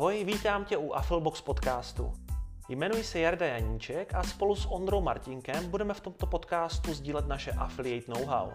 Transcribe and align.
Ahoj, 0.00 0.24
vítám 0.24 0.64
tě 0.64 0.76
u 0.76 0.92
Affilbox 0.92 1.40
podcastu. 1.40 2.12
Jmenuji 2.68 3.04
se 3.04 3.18
Jarda 3.20 3.46
Janíček 3.46 4.14
a 4.14 4.22
spolu 4.22 4.56
s 4.56 4.66
Ondrou 4.66 5.00
Martinkem 5.00 5.70
budeme 5.70 5.94
v 5.94 6.00
tomto 6.00 6.26
podcastu 6.26 6.94
sdílet 6.94 7.28
naše 7.28 7.52
affiliate 7.52 8.12
know-how. 8.12 8.50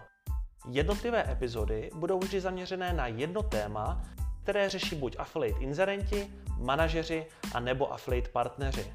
Jednotlivé 0.70 1.32
epizody 1.32 1.90
budou 1.94 2.18
vždy 2.18 2.40
zaměřené 2.40 2.92
na 2.92 3.06
jedno 3.06 3.42
téma, 3.42 4.02
které 4.42 4.68
řeší 4.68 4.96
buď 4.96 5.16
affiliate 5.18 5.60
inzerenti, 5.60 6.30
manažeři 6.58 7.26
a 7.54 7.60
nebo 7.60 7.92
affiliate 7.92 8.30
partneři. 8.30 8.92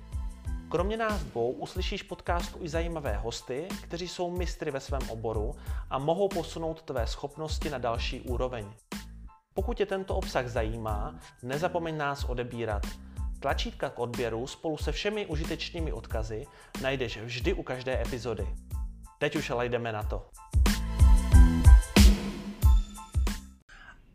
Kromě 0.70 0.98
nás 0.98 1.24
dvou 1.24 1.52
uslyšíš 1.52 2.04
podcastu 2.04 2.60
i 2.62 2.70
zajímavé 2.70 3.18
hosty, 3.18 3.68
kteří 3.82 4.08
jsou 4.08 4.32
mistry 4.32 4.72
ve 4.72 4.80
svém 4.80 5.10
oboru 5.10 5.56
a 5.90 6.00
mohou 6.00 6.28
posunout 6.28 6.82
tvé 6.82 7.08
schopnosti 7.08 7.70
na 7.70 7.78
další 7.78 8.22
úroveň. 8.22 8.66
Pokud 9.54 9.78
tě 9.78 9.86
tento 9.86 10.16
obsah 10.16 10.48
zajímá, 10.48 11.16
nezapomeň 11.44 11.98
nás 11.98 12.24
odebírat. 12.24 12.88
Tlačítka 13.40 13.90
k 13.90 14.00
odběru 14.00 14.48
spolu 14.48 14.78
se 14.78 14.92
všemi 14.92 15.26
užitečnými 15.26 15.94
odkazy 15.94 16.46
najdeš 16.82 17.18
vždy 17.18 17.54
u 17.54 17.64
každé 17.64 18.02
epizody. 18.02 18.48
Teď 19.20 19.36
už 19.36 19.50
ale 19.50 19.70
jdeme 19.70 19.92
na 19.92 20.04
to. 20.04 20.26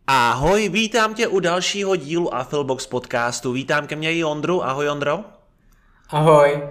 Ahoj, 0.06 0.68
vítám 0.68 1.14
tě 1.14 1.28
u 1.28 1.40
dalšího 1.40 1.96
dílu 1.96 2.34
Affilbox 2.34 2.86
podcastu. 2.86 3.52
Vítám 3.52 3.86
ke 3.86 3.96
mně 3.96 4.14
i 4.14 4.24
Ondru. 4.24 4.64
Ahoj 4.64 4.88
Ondro. 4.88 5.24
Ahoj. 6.08 6.62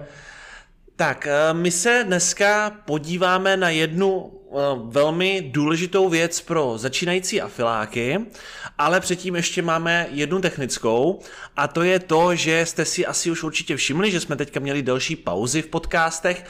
Tak, 0.96 1.26
eh, 1.26 1.54
my 1.54 1.70
se 1.70 2.04
dneska 2.06 2.70
podíváme 2.70 3.56
na 3.56 3.70
jednu 3.70 4.35
velmi 4.84 5.48
důležitou 5.50 6.08
věc 6.08 6.40
pro 6.40 6.78
začínající 6.78 7.40
afiláky, 7.40 8.18
ale 8.78 9.00
předtím 9.00 9.36
ještě 9.36 9.62
máme 9.62 10.06
jednu 10.10 10.40
technickou 10.40 11.20
a 11.56 11.68
to 11.68 11.82
je 11.82 11.98
to, 11.98 12.34
že 12.34 12.66
jste 12.66 12.84
si 12.84 13.06
asi 13.06 13.30
už 13.30 13.42
určitě 13.42 13.76
všimli, 13.76 14.10
že 14.10 14.20
jsme 14.20 14.36
teďka 14.36 14.60
měli 14.60 14.82
delší 14.82 15.16
pauzy 15.16 15.62
v 15.62 15.66
podcastech. 15.66 16.44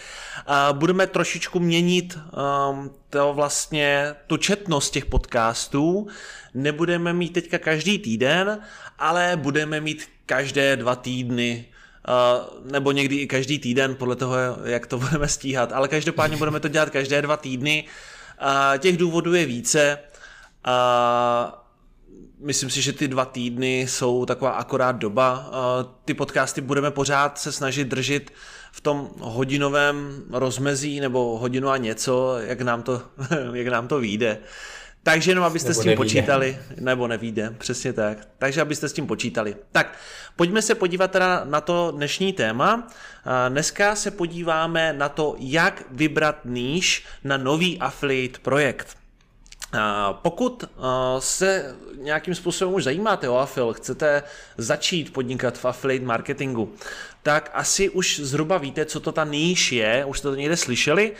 Budeme 0.73 1.07
trošičku 1.07 1.61
měnit 1.61 2.19
ehm, 2.19 2.91
to 3.11 3.33
vlastně 3.35 4.15
tu 4.27 4.37
četnost 4.37 4.91
těch 4.91 5.07
podcastů. 5.07 6.07
Nebudeme 6.55 7.13
mít 7.13 7.33
teďka 7.33 7.59
každý 7.59 7.99
týden, 7.99 8.61
ale 8.99 9.33
budeme 9.37 9.81
mít 9.81 10.09
každé 10.27 10.77
dva 10.77 10.97
týdny 10.97 11.65
nebo 12.65 12.93
někdy 12.93 13.17
i 13.17 13.27
každý 13.27 13.59
týden, 13.59 13.95
podle 13.95 14.17
toho, 14.17 14.37
jak 14.65 14.87
to 14.87 14.99
budeme 15.11 15.29
stíhat. 15.29 15.73
Ale 15.73 15.89
každopádně 15.89 16.37
budeme 16.37 16.61
to 16.61 16.69
dělat 16.69 16.91
každé 16.91 17.23
dva 17.23 17.37
týdny. 17.37 17.85
Uh, 18.43 18.79
těch 18.79 18.97
důvodů 18.97 19.35
je 19.35 19.47
více. 19.47 19.99
Uh, 20.67 21.67
myslím 22.39 22.71
si, 22.71 22.83
že 22.83 22.93
ty 22.93 23.09
dva 23.09 23.25
týdny 23.25 23.81
jsou 23.81 24.27
taková 24.27 24.51
akorát 24.51 24.97
doba. 24.97 25.51
Ty 26.05 26.15
podcasty 26.15 26.61
budeme 26.61 26.91
pořád 26.91 27.39
se 27.39 27.53
snažit 27.53 27.89
držet 27.89 28.31
v 28.73 28.81
tom 28.81 29.11
hodinovém 29.21 30.23
rozmezí 30.33 31.01
nebo 31.01 31.39
hodinu 31.39 31.69
a 31.69 31.77
něco, 31.77 32.37
jak 32.39 32.61
nám 32.61 32.83
to, 32.83 33.03
jak 33.53 33.67
nám 33.67 33.89
to 33.89 34.01
vyjde. 34.01 34.39
Takže 35.07 35.31
jenom, 35.31 35.45
abyste 35.45 35.69
nebo 35.69 35.81
s 35.81 35.83
tím 35.83 35.91
nevíde. 35.91 36.05
počítali, 36.05 36.59
nebo 36.81 37.09
nevíde, 37.09 37.55
přesně 37.59 37.93
tak. 37.93 38.19
Takže 38.39 38.61
abyste 38.61 38.89
s 38.89 38.93
tím 38.93 39.07
počítali. 39.07 39.57
Tak, 39.73 39.99
pojďme 40.37 40.63
se 40.63 40.75
podívat 40.75 41.11
teda 41.11 41.43
na 41.45 41.61
to 41.61 41.93
dnešní 41.97 42.33
téma. 42.33 42.89
Dneska 43.49 43.97
se 43.97 44.11
podíváme 44.11 44.93
na 44.93 45.09
to, 45.09 45.37
jak 45.39 45.83
vybrat 45.91 46.41
níž 46.45 47.05
na 47.25 47.37
nový 47.37 47.79
affiliate 47.79 48.39
projekt. 48.39 48.97
Pokud 50.13 50.65
se 51.19 51.75
nějakým 51.99 52.35
způsobem 52.35 52.75
už 52.75 52.85
zajímáte 52.85 53.29
o 53.29 53.39
affil, 53.39 53.73
chcete 53.73 54.23
začít 54.59 55.13
podnikat 55.13 55.59
v 55.59 55.65
affiliate 55.65 56.07
marketingu, 56.07 56.75
tak 57.23 57.51
asi 57.55 57.91
už 57.91 58.21
zhruba 58.21 58.59
víte, 58.59 58.85
co 58.85 59.01
to 59.01 59.13
ta 59.13 59.25
níž 59.25 59.73
je, 59.73 60.05
už 60.05 60.19
jste 60.19 60.29
to 60.29 60.35
někde 60.35 60.57
slyšeli. 60.57 61.13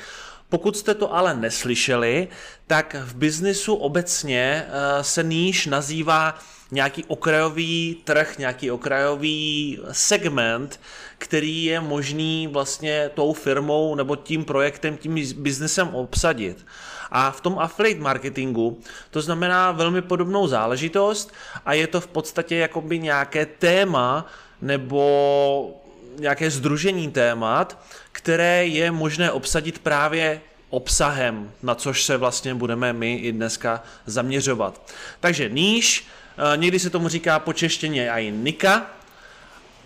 Pokud 0.49 0.77
jste 0.77 0.95
to 0.95 1.15
ale 1.15 1.35
neslyšeli, 1.35 2.29
tak 2.67 2.97
v 3.05 3.15
biznisu 3.15 3.75
obecně 3.75 4.67
eh, 4.69 5.05
se 5.05 5.23
níž 5.23 5.67
nazývá 5.67 6.39
nějaký 6.71 7.05
okrajový 7.05 8.03
trh, 8.05 8.39
nějaký 8.39 8.71
okrajový 8.71 9.79
segment, 9.93 10.81
který 11.19 11.65
je 11.65 11.81
možný 11.81 12.47
vlastně 12.47 13.11
tou 13.15 13.33
firmou 13.33 13.95
nebo 13.95 14.17
tím 14.17 14.45
projektem, 14.45 14.97
tím 14.97 15.15
biznesem 15.37 15.89
obsadit. 15.89 16.67
A 17.11 17.31
v 17.31 17.41
tom 17.41 17.59
affiliate 17.59 18.01
marketingu 18.01 18.81
to 19.11 19.21
znamená 19.21 19.73
velmi 19.73 20.03
podobnou 20.03 20.47
záležitost 20.47 21.33
a 21.65 21.73
je 21.73 21.87
to 21.87 22.01
v 22.01 22.07
podstatě 22.07 22.57
jakoby 22.57 22.99
nějaké 22.99 23.47
téma 23.47 24.27
nebo 24.63 25.81
nějaké 26.19 26.51
združení 26.51 27.11
témat, 27.11 27.79
které 28.17 28.67
je 28.67 28.91
možné 28.91 29.33
obsadit 29.33 29.79
právě 29.79 30.41
obsahem, 30.71 31.53
na 31.63 31.75
což 31.75 32.03
se 32.03 32.17
vlastně 32.17 32.55
budeme 32.55 32.93
my 32.93 33.17
i 33.17 33.33
dneska 33.33 33.83
zaměřovat. 34.07 34.93
Takže 35.21 35.49
níž, 35.49 36.07
eh, 36.39 36.57
někdy 36.57 36.79
se 36.79 36.91
tomu 36.91 37.09
říká 37.09 37.39
počeštěně 37.39 38.11
i 38.11 38.31
nika. 38.31 38.87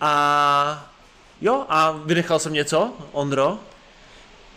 A 0.01 0.91
jo, 1.41 1.65
a 1.69 1.91
vynechal 1.91 2.39
jsem 2.39 2.53
něco, 2.53 2.93
Ondro? 3.11 3.59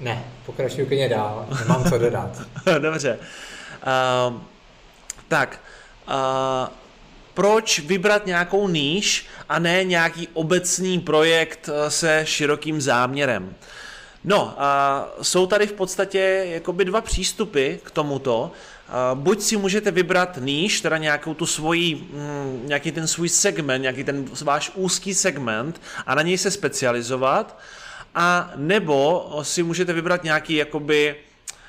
Ne, 0.01 0.25
pokračuju 0.47 0.87
klidně 0.87 1.09
dál, 1.09 1.47
nemám 1.59 1.85
co 1.85 1.99
dodat. 1.99 2.43
Dobře. 2.79 3.19
Uh, 3.19 4.41
tak, 5.29 5.61
uh, 6.09 6.84
proč 7.35 7.79
vybrat 7.79 8.27
nějakou 8.27 8.69
níž 8.69 9.27
a 9.49 9.59
ne 9.59 9.85
nějaký 9.85 10.29
obecný 10.33 11.01
projekt 11.01 11.69
eh, 11.73 11.91
se 11.91 12.21
širokým 12.25 12.81
záměrem? 12.81 13.55
No, 14.25 14.55
a 14.59 15.09
jsou 15.23 15.47
tady 15.47 15.67
v 15.67 15.73
podstatě 15.73 16.47
jakoby 16.49 16.85
dva 16.85 17.01
přístupy 17.01 17.75
k 17.83 17.91
tomuto. 17.91 18.51
Buď 19.15 19.41
si 19.41 19.57
můžete 19.57 19.91
vybrat 19.91 20.39
níž, 20.41 20.81
teda 20.81 20.99
nějakou 20.99 21.35
tu 21.35 21.47
svoji, 21.47 21.95
mm, 21.95 22.63
nějaký 22.65 22.93
ten 22.93 23.07
svůj 23.07 23.29
segment, 23.29 23.83
nějaký 23.83 24.05
ten 24.05 24.25
váš 24.43 24.73
úzký 24.75 25.15
segment 25.15 25.81
a 26.07 26.15
na 26.15 26.23
něj 26.23 26.39
se 26.39 26.51
specializovat, 26.51 27.59
a 28.15 28.53
nebo 28.57 29.31
si 29.43 29.63
můžete 29.63 29.93
vybrat 29.93 30.25
nějaký 30.25 30.55
jakoby 30.55 31.17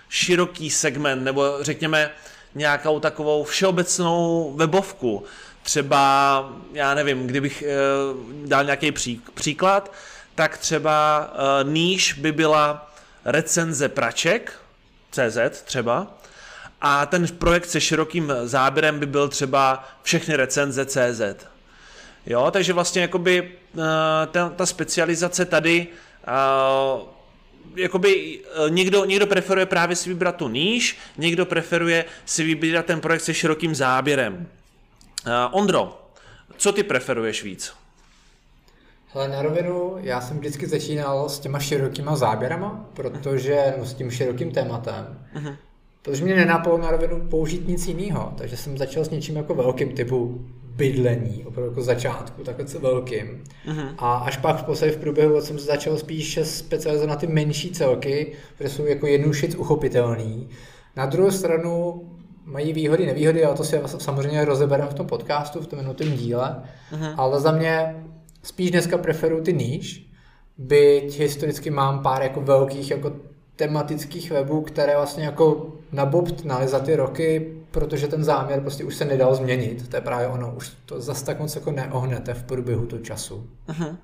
široký 0.09 0.69
segment, 0.69 1.23
nebo 1.23 1.43
řekněme 1.61 2.11
nějakou 2.55 2.99
takovou 2.99 3.43
všeobecnou 3.43 4.53
webovku. 4.55 5.23
Třeba, 5.65 6.53
já 6.73 6.93
nevím, 6.93 7.27
kdybych 7.27 7.61
e, 7.61 7.67
dal 8.45 8.63
nějaký 8.63 8.91
pří, 8.91 9.21
příklad, 9.33 9.91
tak 10.35 10.57
třeba 10.57 11.29
uh, 11.63 11.71
níž 11.71 12.13
by 12.13 12.31
byla 12.31 12.93
recenze 13.25 13.89
praček, 13.89 14.59
CZ 15.11 15.63
třeba, 15.63 16.17
a 16.81 17.05
ten 17.05 17.27
projekt 17.27 17.65
se 17.65 17.81
širokým 17.81 18.33
záběrem 18.43 18.99
by 18.99 19.05
byl 19.05 19.27
třeba 19.29 19.87
všechny 20.03 20.35
recenze 20.35 20.85
CZ. 20.85 21.21
Jo, 22.25 22.51
takže 22.51 22.73
vlastně 22.73 23.01
jakoby 23.01 23.41
uh, 23.41 23.83
ta, 24.31 24.49
ta 24.49 24.65
specializace 24.65 25.45
tady 25.45 25.87
jakoby 27.75 28.39
někdo, 28.69 29.05
někdo 29.05 29.27
preferuje 29.27 29.65
právě 29.65 29.95
si 29.95 30.09
vybrat 30.09 30.35
tu 30.35 30.49
níž, 30.49 30.97
někdo 31.17 31.45
preferuje 31.45 32.05
si 32.25 32.43
vybrat 32.43 32.85
ten 32.85 33.01
projekt 33.01 33.21
se 33.21 33.33
širokým 33.33 33.75
záběrem. 33.75 34.47
Uh, 35.25 35.31
Ondro, 35.51 36.11
co 36.57 36.71
ty 36.71 36.83
preferuješ 36.83 37.43
víc? 37.43 37.73
Ale 39.13 39.27
na 39.27 39.41
rovinu, 39.41 39.95
já 39.99 40.21
jsem 40.21 40.37
vždycky 40.39 40.67
začínal 40.67 41.29
s 41.29 41.39
těma 41.39 41.59
širokýma 41.59 42.15
záběrama, 42.15 42.89
protože, 42.93 43.73
no, 43.77 43.85
s 43.85 43.93
tím 43.93 44.11
širokým 44.11 44.51
tématem, 44.51 45.19
uh-huh. 45.35 45.55
protože 46.01 46.23
mě 46.23 46.35
nenápadlo 46.35 46.77
na 46.77 46.91
rovinu 46.91 47.27
použít 47.29 47.67
nic 47.67 47.87
jiného, 47.87 48.33
takže 48.37 48.57
jsem 48.57 48.77
začal 48.77 49.05
s 49.05 49.09
něčím 49.09 49.35
jako 49.35 49.55
velkým 49.55 49.89
typu 49.89 50.45
bydlení, 50.63 51.45
opravdu 51.45 51.71
jako 51.71 51.81
začátku, 51.81 52.43
takhle 52.43 52.65
velkým. 52.65 53.43
Uh-huh. 53.67 53.95
A 53.97 54.15
až 54.17 54.37
pak 54.37 54.57
v 54.57 54.63
podstatě 54.63 54.91
v 54.91 54.97
průběhu 54.97 55.41
jsem 55.41 55.59
se 55.59 55.65
začal 55.65 55.97
spíše 55.97 56.45
specializovat 56.45 57.09
na 57.09 57.15
ty 57.15 57.27
menší 57.27 57.71
celky, 57.71 58.33
které 58.55 58.69
jsou 58.69 58.85
jako 58.85 59.07
jednodušic 59.07 59.55
uchopitelný. 59.55 60.49
Na 60.95 61.05
druhou 61.05 61.31
stranu 61.31 62.01
mají 62.45 62.73
výhody, 62.73 63.05
nevýhody, 63.05 63.45
ale 63.45 63.55
to 63.55 63.63
si 63.63 63.81
samozřejmě 63.85 64.45
rozebereme 64.45 64.89
v 64.89 64.93
tom 64.93 65.07
podcastu, 65.07 65.61
v 65.61 65.67
tom 65.67 65.79
minutém 65.79 66.11
díle. 66.11 66.63
Uh-huh. 66.93 67.13
Ale 67.17 67.39
za 67.39 67.51
mě 67.51 68.05
spíš 68.43 68.71
dneska 68.71 68.97
preferuju 68.97 69.43
ty 69.43 69.53
níž, 69.53 70.11
byť 70.57 71.19
historicky 71.19 71.69
mám 71.69 72.03
pár 72.03 72.21
jako 72.21 72.41
velkých 72.41 72.91
jako 72.91 73.13
tematických 73.55 74.31
webů, 74.31 74.61
které 74.61 74.95
vlastně 74.95 75.25
jako 75.25 75.73
nabobtnaly 75.91 76.67
za 76.67 76.79
ty 76.79 76.95
roky, 76.95 77.57
protože 77.71 78.07
ten 78.07 78.23
záměr 78.23 78.61
prostě 78.61 78.83
už 78.83 78.95
se 78.95 79.05
nedal 79.05 79.35
změnit. 79.35 79.89
To 79.89 79.95
je 79.95 80.01
právě 80.01 80.27
ono, 80.27 80.53
už 80.55 80.71
to 80.85 81.01
zas 81.01 81.23
tak 81.23 81.39
moc 81.39 81.55
jako 81.55 81.71
neohnete 81.71 82.33
v 82.33 82.43
průběhu 82.43 82.85
toho 82.85 83.01
času. 83.01 83.49
Uh-huh. 83.67 83.97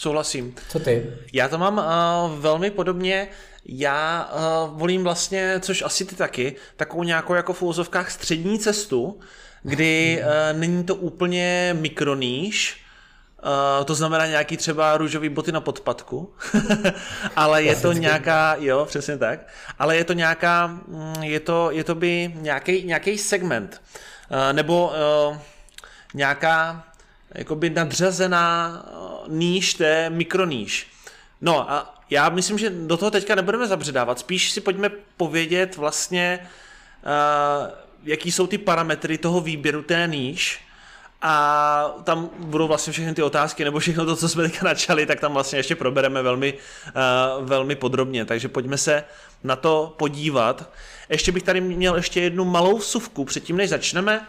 Souhlasím. 0.00 0.54
Co 0.68 0.78
ty? 0.78 1.06
Já 1.32 1.48
to 1.48 1.58
mám 1.58 1.78
uh, 1.78 2.38
velmi 2.38 2.70
podobně. 2.70 3.28
Já 3.64 4.30
uh, 4.32 4.78
volím 4.78 5.04
vlastně, 5.04 5.60
což 5.60 5.82
asi 5.82 6.04
ty 6.04 6.14
taky, 6.16 6.56
takovou 6.76 7.02
nějakou 7.02 7.34
jako 7.34 7.52
v 7.52 7.62
úzovkách 7.62 8.10
střední 8.10 8.58
cestu, 8.58 9.20
kdy 9.62 10.22
uh, 10.22 10.58
není 10.58 10.84
to 10.84 10.94
úplně 10.94 11.76
mikroníž, 11.80 12.76
Uh, 13.78 13.84
to 13.84 13.94
znamená 13.94 14.26
nějaký 14.26 14.56
třeba 14.56 14.96
růžový 14.96 15.28
boty 15.28 15.52
na 15.52 15.60
podpadku, 15.60 16.34
ale 17.36 17.62
je 17.62 17.76
to 17.76 17.92
nějaká, 17.92 18.56
jo, 18.58 18.84
přesně 18.84 19.18
tak, 19.18 19.40
ale 19.78 19.96
je 19.96 20.04
to 20.04 20.12
nějaká, 20.12 20.66
mm, 20.66 21.22
je 21.22 21.40
to, 21.40 21.70
je 21.70 21.84
to 21.84 21.94
by 21.94 22.32
nějaký, 22.34 22.84
nějaký 22.84 23.18
segment, 23.18 23.82
uh, 24.30 24.52
nebo 24.52 24.92
uh, 25.28 25.36
nějaká 26.14 26.89
jakoby 27.34 27.70
nadřazená 27.70 28.82
níž, 29.28 29.74
té 29.74 30.10
mikroníž. 30.10 30.86
No 31.40 31.70
a 31.70 32.00
já 32.10 32.28
myslím, 32.28 32.58
že 32.58 32.70
do 32.70 32.96
toho 32.96 33.10
teďka 33.10 33.34
nebudeme 33.34 33.66
zabředávat, 33.66 34.18
spíš 34.18 34.50
si 34.50 34.60
pojďme 34.60 34.90
povědět 35.16 35.76
vlastně, 35.76 36.40
uh, 36.42 37.70
jaký 38.04 38.32
jsou 38.32 38.46
ty 38.46 38.58
parametry 38.58 39.18
toho 39.18 39.40
výběru 39.40 39.82
té 39.82 40.06
níž, 40.06 40.60
a 41.22 41.94
tam 42.04 42.30
budou 42.38 42.68
vlastně 42.68 42.92
všechny 42.92 43.14
ty 43.14 43.22
otázky, 43.22 43.64
nebo 43.64 43.78
všechno 43.78 44.06
to, 44.06 44.16
co 44.16 44.28
jsme 44.28 44.42
teďka 44.42 44.66
načali, 44.66 45.06
tak 45.06 45.20
tam 45.20 45.32
vlastně 45.32 45.58
ještě 45.58 45.76
probereme 45.76 46.22
velmi, 46.22 46.54
uh, 46.54 47.46
velmi 47.46 47.74
podrobně. 47.76 48.24
Takže 48.24 48.48
pojďme 48.48 48.78
se 48.78 49.04
na 49.44 49.56
to 49.56 49.94
podívat. 49.98 50.70
Ještě 51.08 51.32
bych 51.32 51.42
tady 51.42 51.60
měl 51.60 51.96
ještě 51.96 52.20
jednu 52.20 52.44
malou 52.44 52.78
vsuvku 52.78 53.24
předtím, 53.24 53.56
než 53.56 53.70
začneme 53.70 54.26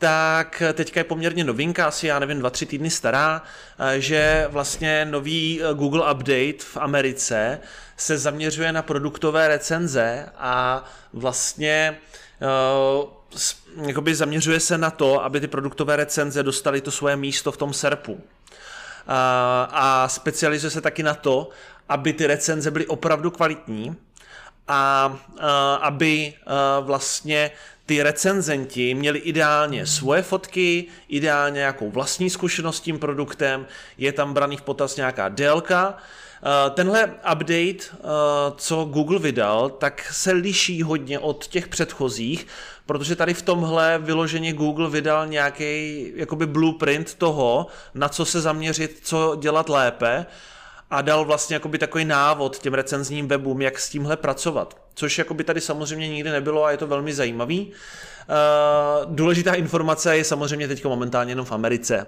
tak 0.00 0.62
teďka 0.74 1.00
je 1.00 1.04
poměrně 1.04 1.44
novinka, 1.44 1.86
asi 1.86 2.06
já 2.06 2.18
nevím, 2.18 2.38
dva, 2.38 2.50
tři 2.50 2.66
týdny 2.66 2.90
stará, 2.90 3.42
eh, 3.78 4.00
že 4.00 4.46
vlastně 4.50 5.04
nový 5.04 5.60
eh, 5.62 5.74
Google 5.74 6.12
Update 6.12 6.58
v 6.58 6.76
Americe 6.76 7.60
se 7.96 8.18
zaměřuje 8.18 8.72
na 8.72 8.82
produktové 8.82 9.48
recenze 9.48 10.28
a 10.36 10.84
vlastně 11.12 11.98
jakoby 13.86 14.14
zaměřuje 14.14 14.60
se 14.60 14.78
na 14.78 14.90
to, 14.90 15.24
aby 15.24 15.40
ty 15.40 15.48
produktové 15.48 15.96
recenze 15.96 16.42
dostaly 16.42 16.80
to 16.80 16.90
svoje 16.90 17.16
místo 17.16 17.52
v 17.52 17.56
tom 17.56 17.72
SERPu. 17.72 18.20
A, 19.06 20.08
specializuje 20.08 20.70
se 20.70 20.80
taky 20.80 21.02
na 21.02 21.14
to, 21.14 21.48
aby 21.88 22.12
ty 22.12 22.26
recenze 22.26 22.70
byly 22.70 22.86
opravdu 22.86 23.30
kvalitní 23.30 23.96
a, 24.68 25.18
aby 25.80 26.34
vlastně 26.80 27.50
ty 27.90 28.02
recenzenti 28.02 28.94
měli 28.94 29.18
ideálně 29.18 29.86
svoje 29.86 30.22
fotky, 30.22 30.86
ideálně 31.08 31.58
nějakou 31.58 31.90
vlastní 31.90 32.30
zkušenost 32.30 32.76
s 32.76 32.80
tím 32.80 32.98
produktem, 32.98 33.66
je 33.98 34.12
tam 34.12 34.34
braný 34.34 34.56
v 34.56 34.62
potaz 34.62 34.96
nějaká 34.96 35.28
délka, 35.28 35.98
Eh, 36.42 36.70
tenhle 36.70 37.06
update, 37.32 37.84
eh, 37.84 37.98
co 38.56 38.84
Google 38.84 39.18
vydal, 39.18 39.70
tak 39.70 40.08
se 40.12 40.32
liší 40.32 40.82
hodně 40.82 41.18
od 41.18 41.46
těch 41.46 41.68
předchozích, 41.68 42.46
protože 42.86 43.16
tady 43.16 43.34
v 43.34 43.42
tomhle 43.42 43.98
vyloženě 43.98 44.52
Google 44.52 44.90
vydal 44.90 45.26
nějaký 45.26 46.12
jakoby 46.16 46.46
blueprint 46.46 47.14
toho, 47.14 47.66
na 47.94 48.08
co 48.08 48.24
se 48.24 48.40
zaměřit, 48.40 48.98
co 49.02 49.36
dělat 49.40 49.68
lépe 49.68 50.26
a 50.90 51.02
dal 51.02 51.24
vlastně 51.24 51.54
jakoby 51.54 51.78
takový 51.78 52.04
návod 52.04 52.58
těm 52.58 52.74
recenzním 52.74 53.28
webům, 53.28 53.62
jak 53.62 53.78
s 53.78 53.90
tímhle 53.90 54.16
pracovat. 54.16 54.76
Což 54.94 55.18
jakoby 55.18 55.44
tady 55.44 55.60
samozřejmě 55.60 56.08
nikdy 56.08 56.30
nebylo 56.30 56.64
a 56.64 56.70
je 56.70 56.76
to 56.76 56.86
velmi 56.86 57.14
zajímavý. 57.14 57.66
Uh, 57.66 59.14
důležitá 59.14 59.54
informace 59.54 60.16
je 60.16 60.24
samozřejmě 60.24 60.68
teď 60.68 60.84
momentálně 60.84 61.32
jenom 61.32 61.46
v 61.46 61.52
Americe. 61.52 62.06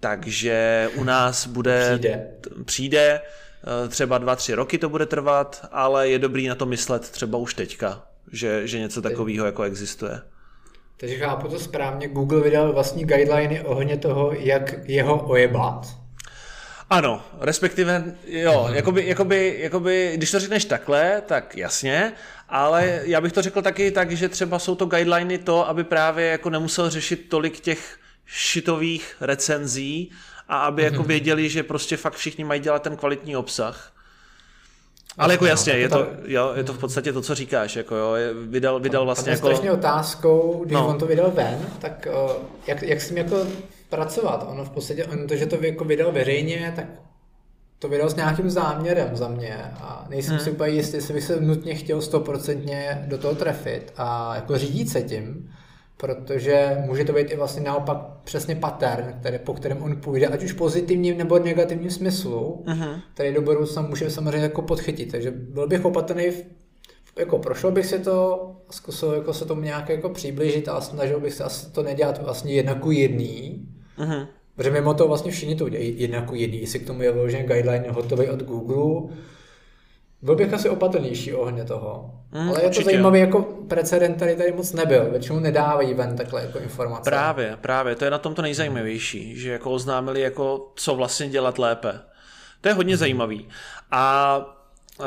Takže 0.00 0.88
u 0.96 1.04
nás 1.04 1.46
bude... 1.46 1.98
Přijde. 1.98 2.28
Přijde 2.64 3.20
Eh, 3.66 3.88
třeba 3.88 4.18
dva, 4.18 4.36
tři 4.36 4.54
roky 4.54 4.78
to 4.78 4.88
bude 4.88 5.06
trvat, 5.06 5.68
ale 5.72 6.08
je 6.08 6.18
dobrý 6.18 6.48
na 6.48 6.54
to 6.54 6.66
myslet 6.66 7.10
třeba 7.10 7.38
už 7.38 7.54
teďka, 7.54 8.02
že, 8.32 8.66
že 8.66 8.78
něco 8.78 9.02
takového 9.02 9.46
jako 9.46 9.62
existuje. 9.62 10.20
Takže 10.96 11.18
chápu 11.18 11.48
to 11.48 11.58
správně, 11.58 12.08
Google 12.08 12.40
vydal 12.40 12.72
vlastní 12.72 13.04
guideliny 13.04 13.60
ohledně 13.60 13.96
toho, 13.96 14.32
jak 14.32 14.74
jeho 14.84 15.28
ojebat. 15.28 15.86
Ano, 16.90 17.22
respektive, 17.40 18.04
jo, 18.26 18.68
jakoby, 18.72 19.06
jakoby, 19.06 19.56
jakoby, 19.58 20.12
když 20.14 20.30
to 20.30 20.40
řekneš 20.40 20.64
takhle, 20.64 21.22
tak 21.26 21.56
jasně, 21.56 22.12
ale 22.48 23.00
já 23.04 23.20
bych 23.20 23.32
to 23.32 23.42
řekl 23.42 23.62
taky 23.62 23.90
tak, 23.90 24.10
že 24.12 24.28
třeba 24.28 24.58
jsou 24.58 24.74
to 24.74 24.86
guideliny 24.86 25.38
to, 25.38 25.68
aby 25.68 25.84
právě 25.84 26.26
jako 26.26 26.50
nemusel 26.50 26.90
řešit 26.90 27.26
tolik 27.28 27.60
těch 27.60 27.98
šitových 28.26 29.16
recenzí, 29.20 30.12
a 30.48 30.58
aby 30.58 30.82
jako 30.82 30.98
mhm. 30.98 31.08
věděli, 31.08 31.48
že 31.48 31.62
prostě 31.62 31.96
fakt 31.96 32.14
všichni 32.14 32.44
mají 32.44 32.60
dělat 32.60 32.82
ten 32.82 32.96
kvalitní 32.96 33.36
obsah. 33.36 33.92
Ale 35.18 35.34
jako 35.34 35.46
jasně, 35.46 35.72
je 35.72 35.88
to, 35.88 36.06
jo, 36.24 36.52
je 36.54 36.64
to 36.64 36.72
v 36.72 36.78
podstatě 36.78 37.12
to, 37.12 37.22
co 37.22 37.34
říkáš, 37.34 37.76
jako 37.76 37.94
jo, 37.94 38.14
vydal, 38.46 38.80
vydal 38.80 39.04
vlastně 39.04 39.32
jako... 39.32 39.72
otázkou, 39.72 40.62
když 40.64 40.74
no. 40.74 40.88
on 40.88 40.98
to 40.98 41.06
vydal 41.06 41.30
ven, 41.30 41.58
tak 41.78 42.08
jak, 42.66 42.82
jak 42.82 43.00
s 43.00 43.08
tím 43.08 43.16
jako 43.16 43.46
pracovat? 43.88 44.46
Ono 44.50 44.64
v 44.64 44.70
podstatě, 44.70 45.04
on 45.04 45.26
to, 45.26 45.36
že 45.36 45.46
to 45.46 45.64
jako 45.64 45.84
vydal 45.84 46.12
veřejně, 46.12 46.72
tak 46.76 46.86
to 47.78 47.88
vydal 47.88 48.10
s 48.10 48.16
nějakým 48.16 48.50
záměrem 48.50 49.16
za 49.16 49.28
mě 49.28 49.56
a 49.80 50.06
nejsem 50.10 50.34
hmm. 50.34 50.44
si 50.44 50.50
úplně 50.50 50.72
jistý, 50.72 50.96
jestli 50.96 51.14
bych 51.14 51.24
se 51.24 51.40
nutně 51.40 51.74
chtěl 51.74 52.02
stoprocentně 52.02 53.04
do 53.06 53.18
toho 53.18 53.34
trefit 53.34 53.92
a 53.96 54.34
jako 54.34 54.58
řídit 54.58 54.88
se 54.88 55.02
tím, 55.02 55.50
protože 55.96 56.76
může 56.86 57.04
to 57.04 57.12
být 57.12 57.30
i 57.30 57.36
vlastně 57.36 57.62
naopak 57.62 57.96
přesně 58.24 58.56
pattern, 58.56 59.14
který, 59.20 59.38
po 59.38 59.54
kterém 59.54 59.82
on 59.82 59.96
půjde, 59.96 60.26
ať 60.26 60.44
už 60.44 60.52
pozitivním 60.52 61.18
nebo 61.18 61.38
negativním 61.38 61.90
smyslu, 61.90 62.64
uh-huh. 62.66 63.00
který 63.14 63.34
do 63.34 63.42
budoucna 63.42 63.82
může 63.82 64.10
samozřejmě 64.10 64.40
jako 64.40 64.62
podchytit. 64.62 65.12
Takže 65.12 65.30
byl 65.30 65.66
bych 65.66 65.84
opatrný, 65.84 66.30
v, 66.30 66.44
jako 67.18 67.38
prošel 67.38 67.72
bych 67.72 67.86
si 67.86 67.98
to, 67.98 68.52
zkusil 68.70 69.12
jako 69.12 69.32
se 69.32 69.44
tomu 69.44 69.60
nějak 69.60 69.88
jako 69.88 70.08
přiblížit 70.08 70.68
a 70.68 70.80
snažil 70.80 71.20
bych 71.20 71.34
se 71.34 71.44
asi 71.44 71.72
to 71.72 71.82
nedělat 71.82 72.22
vlastně 72.22 72.52
jednaku 72.52 72.90
jedný, 72.90 73.68
uh-huh. 73.98 74.26
Protože 74.56 74.70
mimo 74.70 74.94
to 74.94 75.08
vlastně 75.08 75.32
všichni 75.32 75.56
to 75.56 75.68
dělají 75.68 76.00
jednaku 76.00 76.34
jedný, 76.34 76.60
jestli 76.60 76.78
k 76.78 76.86
tomu 76.86 77.02
je 77.02 77.12
vložen 77.12 77.46
guideline 77.46 77.90
hotový 77.90 78.28
od 78.28 78.42
Google, 78.42 79.16
byl 80.22 80.36
bych 80.36 80.52
asi 80.52 80.68
opatrnější 80.68 81.34
ohně 81.34 81.64
toho. 81.64 82.14
Mm, 82.32 82.48
Ale 82.48 82.62
je 82.62 82.66
určitě. 82.66 82.84
to 82.84 82.90
zajímavý, 82.90 83.20
jako 83.20 83.42
precedent 83.68 84.18
tady 84.18 84.36
tady 84.36 84.52
moc 84.52 84.72
nebyl. 84.72 85.10
Většinou 85.10 85.40
nedávají 85.40 85.94
ven 85.94 86.16
takhle 86.16 86.42
jako 86.42 86.58
informace. 86.58 87.10
Právě, 87.10 87.56
právě. 87.60 87.96
To 87.96 88.04
je 88.04 88.10
na 88.10 88.18
tom 88.18 88.34
to 88.34 88.42
nejzajímavější, 88.42 89.36
že 89.36 89.50
jako 89.52 89.70
oznámili, 89.70 90.20
jako, 90.20 90.72
co 90.76 90.94
vlastně 90.94 91.28
dělat 91.28 91.58
lépe. 91.58 91.92
To 92.60 92.68
je 92.68 92.74
hodně 92.74 92.94
mm. 92.94 92.98
zajímavý. 92.98 93.48
A 93.90 94.38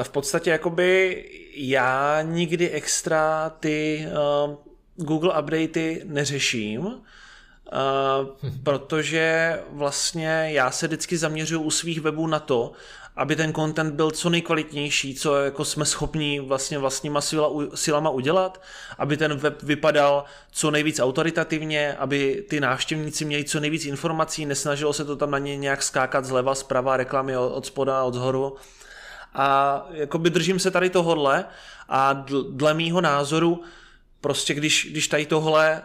v 0.03 0.09
podstatě 0.09 0.49
jakoby 0.49 1.23
já 1.55 2.21
nikdy 2.21 2.69
extra 2.69 3.49
ty 3.59 4.07
uh, 4.47 4.55
Google 4.95 5.41
updaty 5.41 6.01
neřeším, 6.05 7.01
uh, 7.71 8.49
protože 8.63 9.59
vlastně 9.71 10.47
já 10.51 10.71
se 10.71 10.87
vždycky 10.87 11.17
zaměřuju 11.17 11.61
u 11.61 11.71
svých 11.71 12.01
webů 12.01 12.27
na 12.27 12.39
to, 12.39 12.71
aby 13.15 13.35
ten 13.35 13.53
content 13.53 13.93
byl 13.93 14.11
co 14.11 14.29
nejkvalitnější, 14.29 15.15
co 15.15 15.35
jako 15.35 15.65
jsme 15.65 15.85
schopni 15.85 16.39
vlastně 16.39 16.79
vlastníma 16.79 17.21
silama 17.75 18.09
udělat, 18.09 18.61
aby 18.97 19.17
ten 19.17 19.37
web 19.37 19.63
vypadal 19.63 20.23
co 20.51 20.71
nejvíc 20.71 20.99
autoritativně, 20.99 21.93
aby 21.93 22.45
ty 22.49 22.59
návštěvníci 22.59 23.25
měli 23.25 23.43
co 23.43 23.59
nejvíc 23.59 23.85
informací, 23.85 24.45
nesnažilo 24.45 24.93
se 24.93 25.05
to 25.05 25.15
tam 25.15 25.31
na 25.31 25.37
ně 25.37 25.57
nějak 25.57 25.83
skákat 25.83 26.25
zleva, 26.25 26.55
zprava, 26.55 26.97
reklamy 26.97 27.37
od 27.37 27.65
spoda, 27.65 28.03
od 28.03 28.13
zhoru. 28.13 28.55
A 29.33 29.85
jakoby 29.91 30.29
držím 30.29 30.59
se 30.59 30.71
tady 30.71 30.89
tohodle 30.89 31.45
a 31.89 32.25
dle 32.49 32.73
mýho 32.73 33.01
názoru 33.01 33.63
prostě 34.21 34.53
když, 34.53 34.87
když 34.91 35.07
tady 35.07 35.25
tohle 35.25 35.81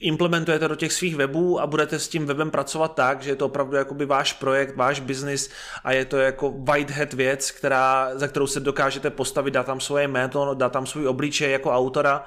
implementujete 0.00 0.68
do 0.68 0.74
těch 0.74 0.92
svých 0.92 1.16
webů 1.16 1.60
a 1.60 1.66
budete 1.66 1.98
s 1.98 2.08
tím 2.08 2.26
webem 2.26 2.50
pracovat 2.50 2.94
tak, 2.94 3.22
že 3.22 3.30
je 3.30 3.36
to 3.36 3.46
opravdu 3.46 3.76
jakoby 3.76 4.06
váš 4.06 4.32
projekt, 4.32 4.76
váš 4.76 5.00
biznis 5.00 5.50
a 5.84 5.92
je 5.92 6.04
to 6.04 6.16
jako 6.16 6.54
white 6.56 6.90
hat 6.90 7.12
věc, 7.12 7.50
která, 7.50 8.10
za 8.14 8.28
kterou 8.28 8.46
se 8.46 8.60
dokážete 8.60 9.10
postavit, 9.10 9.50
dát 9.50 9.66
tam 9.66 9.80
svoje 9.80 10.08
jméno, 10.08 10.54
dát 10.54 10.72
tam 10.72 10.86
svůj 10.86 11.06
obličej 11.08 11.52
jako 11.52 11.72
autora, 11.72 12.26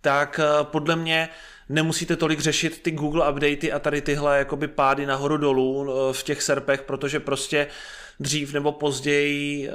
tak 0.00 0.40
eh, 0.42 0.64
podle 0.64 0.96
mě 0.96 1.28
nemusíte 1.68 2.16
tolik 2.16 2.40
řešit 2.40 2.82
ty 2.82 2.90
Google 2.90 3.30
updaty 3.30 3.72
a 3.72 3.78
tady 3.78 4.00
tyhle 4.00 4.38
jakoby 4.38 4.68
pády 4.68 5.06
nahoru 5.06 5.36
dolů 5.36 5.88
eh, 5.88 6.12
v 6.12 6.22
těch 6.22 6.42
serpech, 6.42 6.82
protože 6.82 7.20
prostě 7.20 7.66
dřív 8.20 8.52
nebo 8.52 8.72
později, 8.72 9.68
eh, 9.68 9.74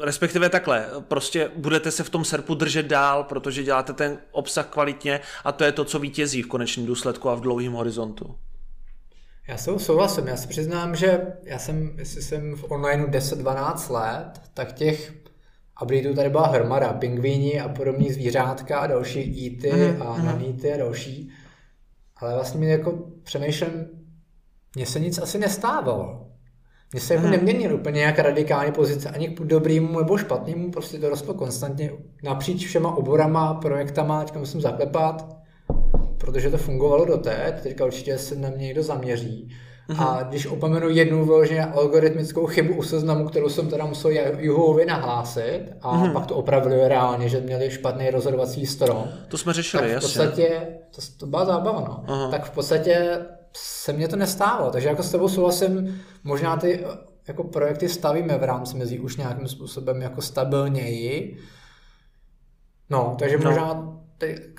respektive 0.00 0.48
takhle, 0.48 0.88
prostě 1.08 1.50
budete 1.56 1.90
se 1.90 2.04
v 2.04 2.10
tom 2.10 2.24
serpu 2.24 2.54
držet 2.54 2.86
dál, 2.86 3.24
protože 3.24 3.62
děláte 3.62 3.92
ten 3.92 4.18
obsah 4.32 4.66
kvalitně 4.66 5.20
a 5.44 5.52
to 5.52 5.64
je 5.64 5.72
to, 5.72 5.84
co 5.84 5.98
vítězí 5.98 6.42
v 6.42 6.48
konečném 6.48 6.86
důsledku 6.86 7.28
a 7.28 7.34
v 7.34 7.40
dlouhém 7.40 7.72
horizontu. 7.72 8.34
Já 9.48 9.56
s 9.56 9.76
souhlasím, 9.78 10.26
já 10.26 10.36
si 10.36 10.48
přiznám, 10.48 10.96
že 10.96 11.26
já 11.42 11.58
jsem, 11.58 11.94
jestli 11.98 12.22
jsem 12.22 12.56
v 12.56 12.70
onlineu 12.70 13.06
10-12 13.06 13.92
let, 13.92 14.40
tak 14.54 14.72
těch 14.72 15.14
updateů 15.82 16.14
tady 16.14 16.30
byla 16.30 16.46
hromada, 16.46 16.92
pingvíni 16.92 17.60
a 17.60 17.68
podobní 17.68 18.12
zvířátka 18.12 18.78
a 18.78 18.86
další 18.86 19.46
ity 19.46 19.72
mm, 19.72 20.02
a 20.02 20.16
mm. 20.16 20.26
naníty 20.26 20.72
a 20.72 20.76
další. 20.76 21.30
Ale 22.16 22.34
vlastně 22.34 22.60
mi 22.60 22.70
jako 22.70 22.92
přemýšlím, 23.22 23.86
mně 24.74 24.86
se 24.86 25.00
nic 25.00 25.18
asi 25.18 25.38
nestávalo. 25.38 26.30
Mně 26.94 27.00
se 27.00 27.14
jako 27.14 27.26
hmm. 27.26 27.36
neměnil 27.36 27.74
úplně 27.74 27.98
nějak 27.98 28.18
radikální 28.18 28.72
pozice 28.72 29.08
ani 29.08 29.28
k 29.28 29.40
dobrýmu 29.40 29.98
nebo 29.98 30.16
špatnému, 30.16 30.70
prostě 30.70 30.98
to 30.98 31.08
rostlo 31.08 31.34
konstantně 31.34 31.90
napříč 32.22 32.66
všema 32.66 32.96
oborama, 32.96 33.54
projektama, 33.54 34.24
teďka 34.24 34.38
musím 34.38 34.60
zaklepat, 34.60 35.36
protože 36.18 36.50
to 36.50 36.58
fungovalo 36.58 37.04
doteď, 37.04 37.60
teďka 37.62 37.84
určitě 37.84 38.18
se 38.18 38.36
na 38.36 38.50
mě 38.50 38.66
někdo 38.66 38.82
zaměří. 38.82 39.50
Mm-hmm. 39.88 40.08
A 40.08 40.22
když 40.22 40.46
opomenu 40.46 40.88
jednu 40.88 41.24
vyloženě 41.24 41.64
algoritmickou 41.64 42.46
chybu 42.46 42.74
u 42.74 42.82
seznamu, 42.82 43.28
kterou 43.28 43.48
jsem 43.48 43.68
teda 43.68 43.86
musel 43.86 44.10
Juhovi 44.38 44.86
nahlásit 44.86 45.62
a 45.82 45.96
mm-hmm. 45.96 46.12
pak 46.12 46.26
to 46.26 46.36
opravili 46.36 46.88
reálně, 46.88 47.28
že 47.28 47.40
měli 47.40 47.70
špatný 47.70 48.10
rozhodovací 48.10 48.66
strom. 48.66 49.04
To 49.28 49.38
jsme 49.38 49.52
řešili, 49.52 49.88
tak 49.88 49.98
v 49.98 50.00
podstatě, 50.00 50.60
to, 50.94 51.02
to 51.18 51.26
byla 51.26 51.44
zábava, 51.44 52.04
no. 52.08 52.28
Tak 52.30 52.44
v 52.44 52.50
podstatě 52.50 53.18
se 53.56 53.92
mně 53.92 54.08
to 54.08 54.16
nestávalo, 54.16 54.70
takže 54.70 54.88
jako 54.88 55.02
s 55.02 55.10
tebou 55.10 55.28
souhlasím, 55.28 56.00
možná 56.24 56.56
ty 56.56 56.84
jako 57.28 57.44
projekty 57.44 57.88
stavíme 57.88 58.38
v 58.38 58.44
rámci 58.44 58.76
mezi 58.76 58.98
už 58.98 59.16
nějakým 59.16 59.48
způsobem 59.48 60.02
jako 60.02 60.22
stabilněji. 60.22 61.38
No, 62.90 63.16
takže 63.18 63.38
no. 63.38 63.50
možná 63.50 63.94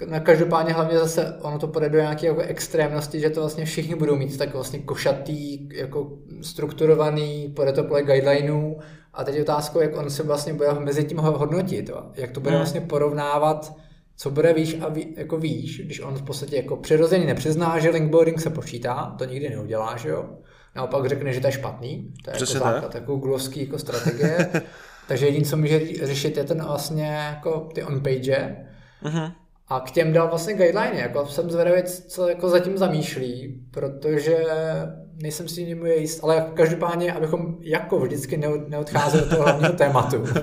na 0.08 0.20
každopádně 0.20 0.74
hlavně 0.74 1.00
zase 1.00 1.38
ono 1.42 1.60
to 1.60 1.68
půjde 1.68 1.90
do 1.90 1.98
nějaké 1.98 2.28
jako 2.28 2.42
extrémnosti, 2.42 3.20
že 3.20 3.30
to 3.30 3.40
vlastně 3.40 3.66
všichni 3.66 3.96
budou 3.96 4.16
mít 4.16 4.38
tak 4.38 4.54
vlastně 4.54 4.80
košatý, 4.80 5.70
jako 5.74 6.18
strukturovaný, 6.42 7.54
půjde 7.56 7.74
to 7.74 7.84
podle 7.84 8.04
guidelineů 8.04 8.80
a 9.14 9.24
teď 9.24 9.36
je 9.36 9.42
otázkou, 9.42 9.80
jak 9.80 9.98
on 9.98 10.10
se 10.10 10.24
vlastně 10.24 10.54
bude 10.54 10.74
mezi 10.74 11.04
tím 11.04 11.18
hodnotit, 11.18 11.90
jak 12.14 12.32
to 12.32 12.40
bude 12.40 12.52
hmm. 12.52 12.60
vlastně 12.60 12.82
porovnávat, 12.82 13.76
co 14.18 14.30
bude 14.30 14.54
výš 14.54 14.78
a 14.82 14.90
ví, 14.90 15.14
jako 15.18 15.38
výš, 15.38 15.82
když 15.86 16.00
on 16.00 16.16
v 16.16 16.22
podstatě 16.22 16.56
jako 16.56 16.78
přirozeně 16.78 17.26
nepřizná, 17.26 17.80
že 17.80 17.90
linkbuilding 17.90 18.42
se 18.42 18.50
počítá, 18.50 19.16
to 19.18 19.26
nikdy 19.26 19.50
neudělá, 19.50 19.98
že 19.98 20.10
jo. 20.10 20.30
Naopak 20.76 21.06
řekne, 21.06 21.34
že 21.34 21.42
to 21.42 21.48
je 21.48 21.52
špatný, 21.52 22.14
to 22.24 22.30
je 22.30 22.34
jako 22.34 22.46
Přesně 22.46 22.58
jako 22.58 22.66
základ, 22.66 22.92
tak. 22.92 23.02
jako 23.02 23.38
jako 23.56 23.78
strategie. 23.80 24.50
Takže 25.08 25.26
jediné, 25.26 25.46
co 25.46 25.58
může 25.58 25.80
řešit, 26.06 26.38
je 26.38 26.44
ten 26.44 26.64
vlastně 26.64 27.06
jako 27.08 27.70
ty 27.74 27.84
on-page. 27.84 28.56
Uh-huh. 29.04 29.34
A 29.68 29.80
k 29.80 29.92
těm 29.92 30.14
dal 30.14 30.28
vlastně 30.28 30.54
guideline, 30.54 31.00
jako 31.00 31.26
jsem 31.26 31.50
zvědavý, 31.50 31.84
co 31.84 32.30
jako 32.30 32.50
zatím 32.50 32.78
zamýšlí, 32.78 33.62
protože 33.72 34.38
nejsem 35.22 35.48
si 35.48 35.64
ním 35.64 35.86
jist, 35.86 36.24
ale 36.24 36.52
každopádně, 36.54 37.14
abychom 37.14 37.58
jako 37.62 38.00
vždycky 38.00 38.38
neodcházeli 38.68 39.24
od 39.24 39.30
toho 39.30 39.44
hlavního 39.44 39.74
tématu, 39.74 40.24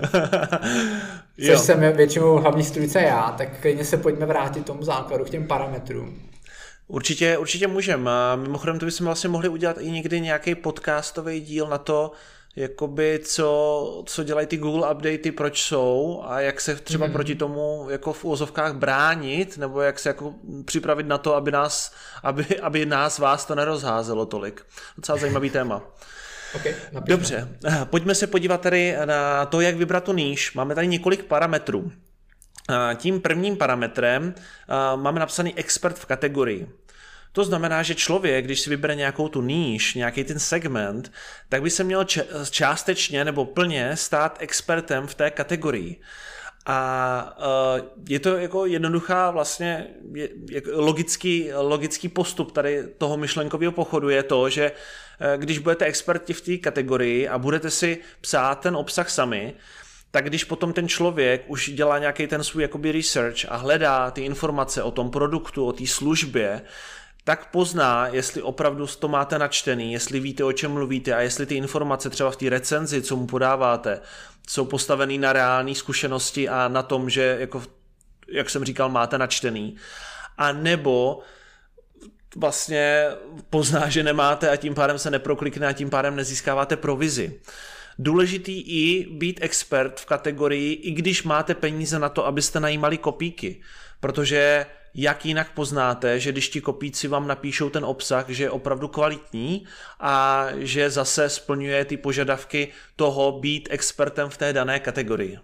což 1.37 1.49
jo. 1.49 1.59
jsem 1.59 1.81
většinou 1.97 2.37
hlavní 2.37 2.65
strujce 2.65 3.01
já, 3.01 3.35
tak 3.39 3.61
klidně 3.61 3.85
se 3.85 3.97
pojďme 3.97 4.27
vrátit 4.27 4.67
tomu 4.67 4.83
základu, 4.83 5.25
k 5.25 5.31
těm 5.31 5.47
parametrům. 5.47 6.23
Určitě, 6.89 7.39
určitě 7.39 7.67
můžeme. 7.67 8.11
Mimochodem, 8.37 8.79
to 8.79 8.87
bychom 8.87 9.05
vlastně 9.05 9.29
mohli 9.29 9.49
udělat 9.49 9.77
i 9.81 9.91
někdy 9.91 10.21
nějaký 10.21 10.55
podcastový 10.55 11.41
díl 11.41 11.69
na 11.69 11.79
to, 11.79 12.13
jakoby 12.57 13.21
co, 13.25 14.03
co 14.07 14.25
dělají 14.25 14.47
ty 14.47 14.57
Google 14.57 14.91
updaty, 14.91 15.33
proč 15.33 15.63
jsou 15.63 16.23
a 16.27 16.41
jak 16.41 16.61
se 16.61 16.77
třeba 16.77 17.07
mm. 17.07 17.13
proti 17.13 17.35
tomu 17.35 17.87
jako 17.91 18.13
v 18.13 18.25
úvozovkách 18.25 18.75
bránit, 18.75 19.59
nebo 19.59 19.81
jak 19.81 19.99
se 19.99 20.09
jako 20.09 20.35
připravit 20.65 21.07
na 21.07 21.19
to, 21.19 21.35
aby 21.35 21.51
nás, 21.51 21.95
aby, 22.23 22.61
aby 22.61 22.87
nás, 22.87 23.19
vás 23.19 23.45
to 23.45 23.55
nerozházelo 23.55 24.27
tolik. 24.27 24.67
Docela 24.97 25.19
zajímavý 25.19 25.51
téma. 25.51 25.83
Okay, 26.55 26.75
Dobře, 27.07 27.49
pojďme 27.85 28.15
se 28.15 28.27
podívat 28.27 28.61
tady 28.61 28.97
na 29.05 29.47
to, 29.47 29.61
jak 29.61 29.77
vybrat 29.77 30.05
tu 30.05 30.13
níž. 30.13 30.55
Máme 30.55 30.75
tady 30.75 30.87
několik 30.87 31.25
parametrů. 31.25 31.93
Tím 32.97 33.21
prvním 33.21 33.57
parametrem 33.57 34.35
máme 34.97 35.21
napsaný 35.21 35.55
expert 35.59 35.99
v 35.99 36.07
kategorii. 36.07 36.69
To 37.33 37.45
znamená, 37.45 37.83
že 37.83 37.95
člověk, 37.95 38.45
když 38.45 38.61
si 38.61 38.71
vybere 38.71 38.95
nějakou 38.95 39.29
tu 39.29 39.43
níž, 39.43 39.95
nějaký 39.95 40.25
ten 40.25 40.39
segment, 40.39 41.13
tak 41.49 41.63
by 41.63 41.71
se 41.71 41.85
měl 41.85 42.05
částečně 42.51 43.25
nebo 43.25 43.45
plně 43.45 43.97
stát 43.97 44.37
expertem 44.41 45.07
v 45.07 45.15
té 45.15 45.31
kategorii. 45.31 46.01
A 46.67 47.37
uh, 47.39 47.87
je 48.09 48.21
to 48.21 48.37
jako 48.37 48.67
jednoduchá 48.67 49.31
vlastně 49.31 49.87
logický, 50.73 51.53
logický 51.53 52.09
postup 52.09 52.53
tady 52.53 52.85
toho 52.99 53.17
myšlenkového 53.17 53.73
pochodu 53.73 54.09
je 54.09 54.23
to, 54.23 54.51
že 54.51 54.71
uh, 54.73 55.41
když 55.41 55.59
budete 55.59 55.85
experti 55.85 56.33
v 56.33 56.41
té 56.41 56.57
kategorii 56.57 57.29
a 57.29 57.39
budete 57.39 57.71
si 57.71 57.99
psát 58.21 58.61
ten 58.61 58.77
obsah 58.77 59.11
sami, 59.11 59.55
tak 60.11 60.25
když 60.25 60.45
potom 60.45 60.73
ten 60.73 60.89
člověk 60.89 61.45
už 61.47 61.71
dělá 61.71 61.99
nějaký 61.99 62.27
ten 62.27 62.45
svůj 62.45 62.63
jakoby 62.63 62.93
research 62.93 63.37
a 63.49 63.57
hledá 63.57 64.11
ty 64.11 64.25
informace 64.25 64.83
o 64.83 64.91
tom 64.91 65.11
produktu, 65.11 65.67
o 65.67 65.73
té 65.73 65.87
službě, 65.87 66.63
tak 67.25 67.51
pozná, 67.51 68.07
jestli 68.07 68.43
opravdu 68.43 68.87
to 68.87 69.09
máte 69.09 69.39
načtený, 69.39 69.93
jestli 69.93 70.21
víte, 70.21 70.45
o 70.45 70.53
čem 70.53 70.73
mluvíte 70.73 71.15
a 71.15 71.21
jestli 71.21 71.47
ty 71.47 71.55
informace 71.55 72.11
třeba 72.11 72.31
v 72.31 72.37
té 72.37 72.51
recenzi, 72.51 73.03
co 73.03 73.17
mu 73.17 73.27
podáváte, 73.27 74.01
jsou 74.49 74.65
postavený 74.65 75.19
na 75.19 75.33
reální 75.33 75.75
zkušenosti 75.75 76.49
a 76.49 76.69
na 76.69 76.83
tom, 76.83 77.11
že, 77.11 77.37
jako, 77.41 77.63
jak 78.29 78.51
jsem 78.51 78.65
říkal, 78.65 78.89
máte 78.89 79.19
načtený. 79.19 79.77
A 80.39 80.53
nebo 80.53 81.21
vlastně 82.37 83.07
pozná, 83.51 83.89
že 83.89 84.03
nemáte 84.03 84.51
a 84.51 84.57
tím 84.57 84.75
pádem 84.75 84.99
se 84.99 85.11
neproklikne 85.11 85.67
a 85.67 85.73
tím 85.73 85.91
pádem 85.91 86.17
nezískáváte 86.17 86.77
provizi. 86.77 87.41
Důležitý 87.99 88.61
i 88.61 89.07
být 89.11 89.39
expert 89.43 90.01
v 90.01 90.07
kategorii, 90.07 90.73
i 90.73 90.91
když 90.91 91.23
máte 91.23 91.55
peníze 91.55 91.99
na 91.99 92.09
to, 92.09 92.27
abyste 92.27 92.61
najímali 92.61 92.99
kopíky, 92.99 93.61
protože 94.01 94.67
jak 94.95 95.27
jinak 95.27 95.53
poznáte, 95.53 96.21
že 96.21 96.33
když 96.33 96.49
ti 96.49 96.61
kopíci 96.61 97.09
vám 97.09 97.29
napíšou 97.29 97.71
ten 97.71 97.85
obsah, 97.85 98.29
že 98.29 98.45
je 98.45 98.51
opravdu 98.51 98.89
kvalitní 98.89 99.65
a 100.01 100.47
že 100.57 100.91
zase 100.91 101.29
splňuje 101.29 101.85
ty 101.85 101.97
požadavky 101.97 102.69
toho 102.97 103.41
být 103.41 103.69
expertem 103.71 104.29
v 104.29 104.37
té 104.37 104.53
dané 104.53 104.81
kategorii. 104.81 105.39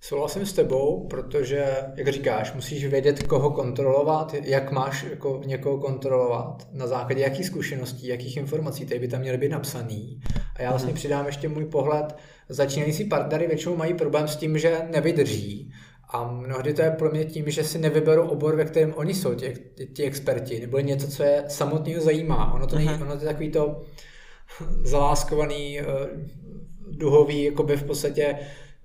Souhlasím 0.00 0.46
s 0.46 0.52
tebou, 0.52 1.06
protože, 1.10 1.66
jak 1.94 2.08
říkáš, 2.08 2.52
musíš 2.52 2.86
vědět, 2.86 3.22
koho 3.22 3.50
kontrolovat, 3.50 4.34
jak 4.42 4.72
máš 4.72 5.02
jako 5.02 5.42
někoho 5.46 5.78
kontrolovat, 5.78 6.68
na 6.72 6.86
základě 6.86 7.22
jakých 7.22 7.46
zkušeností, 7.46 8.06
jakých 8.06 8.36
informací, 8.36 8.86
tady 8.86 9.00
by 9.00 9.08
tam 9.08 9.20
měly 9.20 9.38
být 9.38 9.48
napsaný. 9.48 10.20
A 10.56 10.62
já 10.62 10.70
vlastně 10.70 10.90
mhm. 10.90 10.96
přidám 10.96 11.26
ještě 11.26 11.48
můj 11.48 11.64
pohled, 11.64 12.16
začínající 12.48 13.04
partnery 13.04 13.46
většinou 13.46 13.76
mají 13.76 13.94
problém 13.94 14.28
s 14.28 14.36
tím, 14.36 14.58
že 14.58 14.86
nevydrží 14.90 15.72
a 16.16 16.30
mnohdy 16.30 16.74
to 16.74 16.82
je 16.82 16.90
pro 16.90 17.10
mě 17.10 17.24
tím, 17.24 17.50
že 17.50 17.64
si 17.64 17.78
nevyberou 17.78 18.28
obor, 18.28 18.56
ve 18.56 18.64
kterém 18.64 18.94
oni 18.96 19.14
jsou, 19.14 19.34
ti, 19.34 19.54
ti 19.92 20.04
experti, 20.04 20.60
nebo 20.60 20.78
něco, 20.78 21.08
co 21.08 21.22
je 21.22 21.44
samotného 21.48 22.02
zajímá. 22.02 22.54
Ono 22.54 22.66
to, 22.66 22.76
není, 22.76 22.88
uh-huh. 22.88 23.02
ono 23.02 23.16
to 23.16 23.22
je 23.22 23.28
takový 23.28 23.50
to 23.50 23.82
zaláskovaný, 24.82 25.80
uh, 25.80 25.86
duhový, 26.90 27.44
jakoby 27.44 27.76
v 27.76 27.82
podstatě 27.82 28.38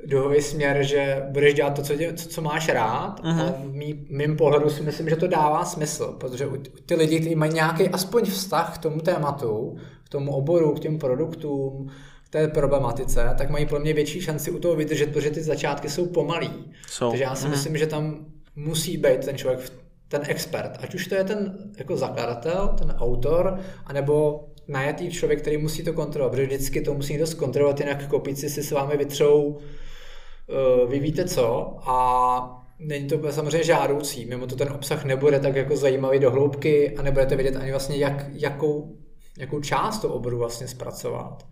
duhový 0.06 0.42
směr, 0.42 0.84
že 0.84 1.24
budeš 1.30 1.54
dělat 1.54 1.76
to, 1.76 1.82
co, 1.82 1.96
tě, 1.96 2.14
co, 2.14 2.30
co 2.30 2.42
máš 2.42 2.70
rád 2.70 3.20
uh-huh. 3.24 3.48
a 3.48 3.52
v 3.52 3.74
mý, 3.74 4.06
mým 4.10 4.38
pohledu 4.38 4.70
si 4.70 4.84
myslím, 4.84 5.10
že 5.10 5.16
to 5.16 5.28
dává 5.28 5.66
smysl, 5.66 6.16
protože 6.20 6.48
ty 6.86 6.96
lidi, 6.96 7.20
kteří 7.20 7.36
mají 7.36 7.54
nějaký 7.54 7.90
aspoň 7.90 8.26
vztah 8.26 8.78
k 8.78 8.82
tomu 8.82 9.00
tématu, 9.00 9.78
k 10.06 10.10
tomu 10.10 10.32
oboru, 10.32 10.74
k 10.74 10.80
těm 10.80 10.98
produktům, 10.98 11.90
té 12.32 12.48
problematice, 12.48 13.30
tak 13.38 13.50
mají 13.50 13.66
pro 13.66 13.80
mě 13.80 13.94
větší 13.94 14.22
šanci 14.22 14.52
u 14.52 14.60
toho 14.60 14.76
vydržet, 14.76 15.14
protože 15.14 15.32
ty 15.32 15.42
začátky 15.42 15.90
jsou 15.90 16.06
pomalý. 16.06 16.72
So. 16.88 17.12
Takže 17.12 17.24
já 17.24 17.36
si 17.36 17.46
mm. 17.46 17.52
myslím, 17.52 17.78
že 17.78 17.88
tam 17.88 18.26
musí 18.56 18.98
být 18.98 19.26
ten 19.26 19.38
člověk, 19.38 19.72
ten 20.08 20.22
expert. 20.28 20.78
Ať 20.80 20.96
už 20.96 21.08
to 21.08 21.16
je 21.16 21.24
ten 21.24 21.58
jako 21.78 21.98
zakladatel, 21.98 22.76
ten 22.78 22.92
autor, 22.92 23.60
anebo 23.86 24.46
najatý 24.68 25.12
člověk, 25.12 25.42
který 25.42 25.58
musí 25.58 25.84
to 25.84 25.94
kontrolovat, 25.94 26.32
protože 26.32 26.46
vždycky 26.46 26.82
to 26.82 26.94
musí 26.94 27.14
někdo 27.14 27.28
zkontrolovat, 27.28 27.80
jinak 27.80 28.08
kopíci 28.08 28.50
si 28.50 28.64
s 28.64 28.72
vámi 28.72 28.98
vytřou 28.98 29.44
uh, 29.44 30.90
vy 30.90 31.00
víte 31.00 31.26
co 31.26 31.78
a 31.90 32.58
není 32.80 33.08
to 33.08 33.32
samozřejmě 33.32 33.64
žádoucí, 33.64 34.26
mimo 34.26 34.48
to 34.48 34.56
ten 34.56 34.72
obsah 34.72 35.06
nebude 35.06 35.40
tak 35.40 35.56
jako 35.56 35.76
zajímavý 35.76 36.20
do 36.20 36.32
hloubky 36.32 36.98
a 36.98 37.02
nebudete 37.02 37.36
vědět 37.36 37.56
ani 37.56 37.72
vlastně, 37.72 37.98
jak, 37.98 38.26
jakou, 38.34 38.96
jakou 39.38 39.62
část 39.62 40.00
toho 40.00 40.14
oboru 40.14 40.38
vlastně 40.38 40.68
zpracovat. 40.68 41.44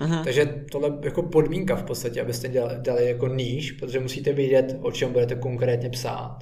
Uh-huh. 0.00 0.24
Takže 0.24 0.64
tohle 0.72 0.98
jako 1.02 1.22
podmínka 1.22 1.76
v 1.76 1.82
podstatě, 1.82 2.20
abyste 2.20 2.48
dělali, 2.48 2.74
dali 2.78 3.08
jako 3.08 3.28
níž, 3.28 3.72
protože 3.72 4.00
musíte 4.00 4.32
vědět, 4.32 4.76
o 4.80 4.92
čem 4.92 5.12
budete 5.12 5.34
konkrétně 5.34 5.90
psát. 5.90 6.38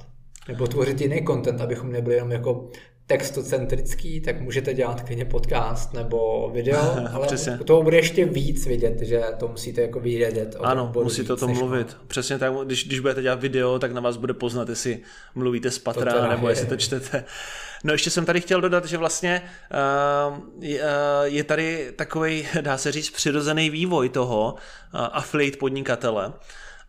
Nebo 0.47 0.67
tvořit 0.67 1.01
jiný 1.01 1.25
content, 1.27 1.61
abychom 1.61 1.91
nebyli 1.91 2.15
jenom 2.15 2.31
jako 2.31 2.69
textocentrický, 3.07 4.21
tak 4.21 4.41
můžete 4.41 4.73
dělat 4.73 5.01
klidně 5.01 5.25
podcast 5.25 5.93
nebo 5.93 6.49
video, 6.53 6.95
ale 7.13 7.27
Přesně. 7.27 7.57
toho 7.57 7.83
bude 7.83 7.97
ještě 7.97 8.25
víc 8.25 8.67
vidět, 8.67 9.01
že 9.01 9.23
to 9.39 9.47
musíte 9.47 9.81
jako 9.81 9.99
vědět. 9.99 10.55
Ano, 10.59 10.91
musíte 11.03 11.33
o 11.33 11.35
tom 11.35 11.53
mluvit. 11.53 11.87
Má. 11.87 12.03
Přesně 12.07 12.37
tak, 12.37 12.53
když, 12.65 12.87
když 12.87 12.99
budete 12.99 13.21
dělat 13.21 13.41
video, 13.41 13.79
tak 13.79 13.91
na 13.91 14.01
vás 14.01 14.17
bude 14.17 14.33
poznat, 14.33 14.69
jestli 14.69 14.99
mluvíte 15.35 15.71
z 15.71 15.79
patra, 15.79 16.27
nebo 16.29 16.47
je. 16.47 16.51
jestli 16.51 16.67
to 16.67 16.77
čtete. 16.77 17.23
No 17.83 17.93
ještě 17.93 18.09
jsem 18.09 18.25
tady 18.25 18.41
chtěl 18.41 18.61
dodat, 18.61 18.85
že 18.85 18.97
vlastně 18.97 19.49
je, 20.59 20.81
uh, 20.81 20.87
je 21.23 21.43
tady 21.43 21.93
takový, 21.95 22.47
dá 22.61 22.77
se 22.77 22.91
říct, 22.91 23.09
přirozený 23.09 23.69
vývoj 23.69 24.09
toho 24.09 24.53
uh, 24.53 25.01
affiliate 25.11 25.57
podnikatele. 25.57 26.33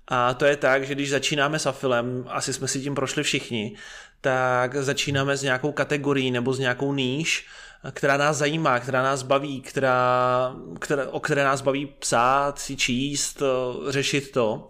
A 0.09 0.35
to 0.35 0.45
je 0.45 0.57
tak, 0.57 0.87
že 0.87 0.95
když 0.95 1.11
začínáme 1.11 1.59
s 1.59 1.67
afilem, 1.67 2.25
asi 2.29 2.53
jsme 2.53 2.69
si 2.69 2.81
tím 2.81 2.95
prošli 2.95 3.23
všichni, 3.23 3.77
tak 4.21 4.77
začínáme 4.77 5.37
s 5.37 5.43
nějakou 5.43 5.73
kategorií 5.73 6.31
nebo 6.31 6.53
s 6.53 6.59
nějakou 6.59 6.95
níž, 6.95 7.47
která 7.91 8.17
nás 8.17 8.37
zajímá, 8.37 8.81
která 8.81 9.03
nás 9.03 9.23
baví, 9.23 9.61
která, 9.61 10.53
která, 10.79 11.09
o 11.11 11.21
které 11.21 11.45
nás 11.45 11.61
baví 11.61 11.87
psát, 11.87 12.59
si 12.59 12.77
číst, 12.77 13.43
řešit 13.89 14.33
to. 14.33 14.69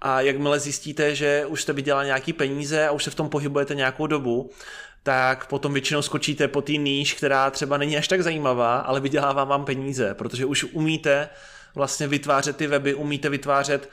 A 0.00 0.20
jakmile 0.20 0.60
zjistíte, 0.60 1.14
že 1.14 1.46
už 1.46 1.62
jste 1.62 1.72
vydělali 1.72 2.06
nějaký 2.06 2.32
peníze 2.32 2.88
a 2.88 2.90
už 2.90 3.04
se 3.04 3.10
v 3.10 3.14
tom 3.14 3.28
pohybujete 3.28 3.74
nějakou 3.74 4.06
dobu, 4.06 4.50
tak 5.02 5.46
potom 5.46 5.72
většinou 5.72 6.02
skočíte 6.02 6.48
po 6.48 6.62
té 6.62 6.72
níž, 6.72 7.14
která 7.14 7.50
třeba 7.50 7.76
není 7.76 7.96
až 7.96 8.08
tak 8.08 8.22
zajímavá, 8.22 8.78
ale 8.78 9.00
vydělává 9.00 9.44
vám 9.44 9.64
peníze, 9.64 10.14
protože 10.14 10.44
už 10.46 10.64
umíte 10.64 11.28
vlastně 11.74 12.06
vytvářet 12.08 12.56
ty 12.56 12.66
weby, 12.66 12.94
umíte 12.94 13.28
vytvářet 13.28 13.90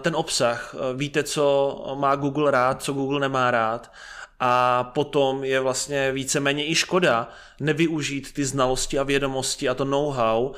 ten 0.00 0.16
obsah, 0.16 0.74
víte, 0.96 1.22
co 1.22 1.96
má 2.00 2.16
Google 2.16 2.50
rád, 2.50 2.82
co 2.82 2.92
Google 2.92 3.20
nemá 3.20 3.50
rád 3.50 3.92
a 4.40 4.84
potom 4.84 5.44
je 5.44 5.60
vlastně 5.60 6.12
víceméně 6.12 6.66
i 6.66 6.74
škoda 6.74 7.28
nevyužít 7.60 8.32
ty 8.32 8.44
znalosti 8.44 8.98
a 8.98 9.02
vědomosti 9.02 9.68
a 9.68 9.74
to 9.74 9.84
know-how 9.84 10.52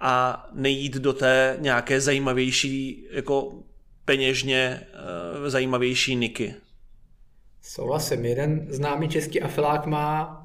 a 0.00 0.46
nejít 0.52 0.94
do 0.94 1.12
té 1.12 1.56
nějaké 1.60 2.00
zajímavější, 2.00 3.06
jako 3.10 3.52
peněžně 4.04 4.86
uh, 5.40 5.48
zajímavější 5.48 6.16
niky. 6.16 6.54
Souhlasím. 7.68 8.24
Jeden 8.24 8.66
známý 8.70 9.08
český 9.08 9.42
afilák 9.42 9.86
má, 9.86 10.42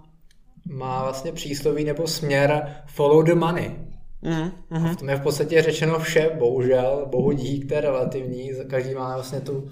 má 0.66 1.04
vlastně 1.04 1.32
přísloví 1.32 1.84
nebo 1.84 2.08
směr 2.08 2.76
follow 2.86 3.24
the 3.24 3.36
money. 3.36 3.72
Mm, 4.22 4.52
mm. 4.70 4.86
A 4.86 4.94
v 4.94 4.96
tom 4.96 5.10
je 5.10 5.16
v 5.16 5.22
podstatě 5.22 5.62
řečeno 5.62 6.00
vše, 6.00 6.32
bohužel, 6.40 7.08
bohu 7.12 7.32
dík, 7.32 7.68
to 7.68 7.74
je 7.74 7.82
relativní, 7.82 8.52
každý 8.70 8.94
má 8.94 9.14
vlastně 9.14 9.42
tu, 9.42 9.70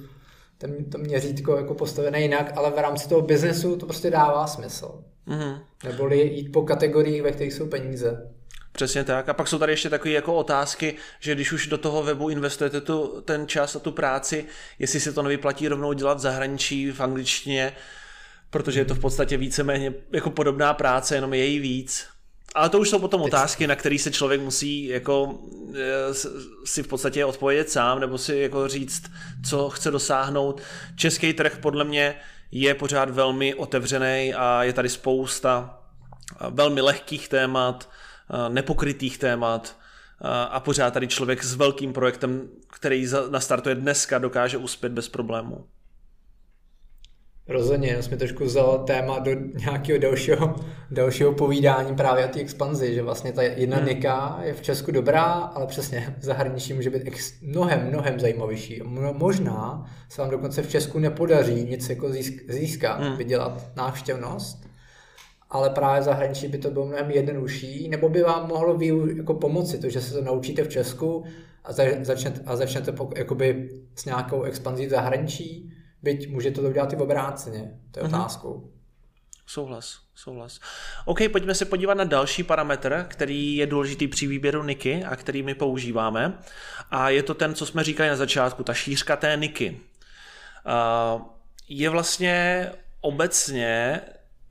ten, 0.57 0.85
to 0.85 0.97
měřítko 0.97 1.55
jako 1.55 1.73
postavené 1.73 2.21
jinak, 2.21 2.53
ale 2.55 2.71
v 2.71 2.77
rámci 2.77 3.09
toho 3.09 3.21
biznesu 3.21 3.75
to 3.75 3.85
prostě 3.85 4.09
dává 4.09 4.47
smysl. 4.47 5.03
Mm. 5.25 5.55
Neboli 5.85 6.21
jít 6.21 6.51
po 6.51 6.61
kategoriích, 6.61 7.21
ve 7.21 7.31
kterých 7.31 7.53
jsou 7.53 7.67
peníze. 7.67 8.31
Přesně 8.71 9.03
tak. 9.03 9.29
A 9.29 9.33
pak 9.33 9.47
jsou 9.47 9.59
tady 9.59 9.73
ještě 9.73 9.89
takové 9.89 10.11
jako 10.11 10.35
otázky, 10.35 10.95
že 11.19 11.35
když 11.35 11.51
už 11.51 11.67
do 11.67 11.77
toho 11.77 12.03
webu 12.03 12.29
investujete 12.29 12.81
tu, 12.81 13.21
ten 13.25 13.47
čas 13.47 13.75
a 13.75 13.79
tu 13.79 13.91
práci, 13.91 14.45
jestli 14.79 14.99
se 14.99 15.13
to 15.13 15.23
nevyplatí 15.23 15.67
rovnou 15.67 15.93
dělat 15.93 16.17
v 16.17 16.21
zahraničí, 16.21 16.91
v 16.91 17.01
angličtině, 17.01 17.73
protože 18.49 18.79
je 18.79 18.85
to 18.85 18.95
v 18.95 18.99
podstatě 18.99 19.38
víceméně 19.38 19.93
jako 20.11 20.29
podobná 20.29 20.73
práce, 20.73 21.15
jenom 21.15 21.33
je 21.33 21.45
její 21.45 21.59
víc. 21.59 22.07
Ale 22.55 22.69
to 22.69 22.79
už 22.79 22.89
jsou 22.89 22.99
potom 22.99 23.21
otázky, 23.21 23.67
na 23.67 23.75
které 23.75 23.99
se 23.99 24.11
člověk 24.11 24.41
musí 24.41 24.85
jako 24.85 25.39
eh, 25.75 26.13
si 26.65 26.83
v 26.83 26.88
podstatě 26.88 27.25
odpovědět 27.25 27.69
sám, 27.69 27.99
nebo 27.99 28.17
si 28.17 28.35
jako 28.35 28.67
říct, 28.67 29.11
co 29.49 29.69
chce 29.69 29.91
dosáhnout. 29.91 30.61
Český 30.95 31.33
trh 31.33 31.57
podle 31.57 31.83
mě 31.83 32.15
je 32.51 32.75
pořád 32.75 33.09
velmi 33.09 33.55
otevřený 33.55 34.33
a 34.33 34.63
je 34.63 34.73
tady 34.73 34.89
spousta 34.89 35.79
velmi 36.49 36.81
lehkých 36.81 37.27
témat, 37.27 37.89
nepokrytých 38.50 39.17
témat 39.17 39.75
a 40.50 40.59
pořád 40.59 40.93
tady 40.93 41.07
člověk 41.07 41.43
s 41.43 41.55
velkým 41.55 41.93
projektem, 41.93 42.41
který 42.74 43.07
nastartuje 43.29 43.75
dneska, 43.75 44.17
dokáže 44.17 44.57
uspět 44.57 44.91
bez 44.91 45.09
problémů. 45.09 45.65
Rozhodně, 47.48 47.91
já 47.91 48.01
jsem 48.01 48.17
trošku 48.17 48.45
vzal 48.45 48.83
téma 48.88 49.19
do 49.19 49.31
nějakého 49.65 50.00
dalšího, 50.00 50.55
dalšího 50.91 51.33
povídání 51.33 51.95
právě 51.95 52.25
o 52.25 52.27
té 52.27 52.39
expanzi, 52.39 52.93
že 52.93 53.01
vlastně 53.01 53.31
ta 53.31 53.41
jedna 53.41 53.77
hmm. 53.77 53.86
nika 53.86 54.39
je 54.43 54.53
v 54.53 54.62
Česku 54.62 54.91
dobrá, 54.91 55.24
ale 55.24 55.67
přesně 55.67 56.15
v 56.19 56.24
zahraničí 56.24 56.74
může 56.74 56.89
být 56.89 57.01
ex- 57.05 57.41
mnohem, 57.41 57.88
mnohem 57.88 58.19
zajímavější. 58.19 58.81
Možná 59.13 59.86
se 60.09 60.21
vám 60.21 60.31
dokonce 60.31 60.62
v 60.62 60.69
Česku 60.69 61.00
nepodaří 61.00 61.63
nic 61.63 61.89
jako 61.89 62.09
získat, 62.48 63.01
hmm. 63.01 63.17
vydělat 63.17 63.75
návštěvnost, 63.75 64.68
ale 65.49 65.69
právě 65.69 66.01
v 66.01 66.03
zahraničí 66.03 66.47
by 66.47 66.57
to 66.57 66.71
bylo 66.71 66.85
mnohem 66.85 67.11
jednodušší, 67.11 67.89
nebo 67.89 68.09
by 68.09 68.21
vám 68.21 68.47
mohlo 68.47 68.77
být 68.77 68.93
jako 69.17 69.33
pomoci 69.33 69.77
to, 69.77 69.89
že 69.89 70.01
se 70.01 70.13
to 70.13 70.21
naučíte 70.21 70.63
v 70.63 70.69
Česku 70.69 71.25
a, 71.63 71.73
začnete, 72.01 72.41
a 72.45 72.55
začnete 72.55 72.93
jakoby 73.15 73.69
s 73.95 74.05
nějakou 74.05 74.43
expanzí 74.43 74.85
v 74.85 74.89
zahraničí, 74.89 75.73
byť 76.01 76.29
můžete 76.29 76.61
to 76.61 76.67
udělat 76.67 76.93
i 76.93 76.95
v 76.95 77.01
obráceně, 77.01 77.79
to 77.91 77.99
je 77.99 78.03
mm-hmm. 78.03 78.15
otázkou. 78.15 78.71
Souhlas, 79.47 79.99
souhlas. 80.15 80.59
OK, 81.05 81.19
pojďme 81.31 81.55
se 81.55 81.65
podívat 81.65 81.93
na 81.93 82.03
další 82.03 82.43
parametr, 82.43 83.05
který 83.09 83.55
je 83.55 83.67
důležitý 83.67 84.07
při 84.07 84.27
výběru 84.27 84.63
niky 84.63 85.03
a 85.03 85.15
který 85.15 85.43
my 85.43 85.55
používáme. 85.55 86.39
A 86.91 87.09
je 87.09 87.23
to 87.23 87.33
ten, 87.33 87.55
co 87.55 87.65
jsme 87.65 87.83
říkali 87.83 88.09
na 88.09 88.15
začátku, 88.15 88.63
ta 88.63 88.73
šířka 88.73 89.15
té 89.15 89.38
niky. 89.38 89.79
Uh, 90.65 91.21
je 91.69 91.89
vlastně 91.89 92.67
obecně 93.01 94.01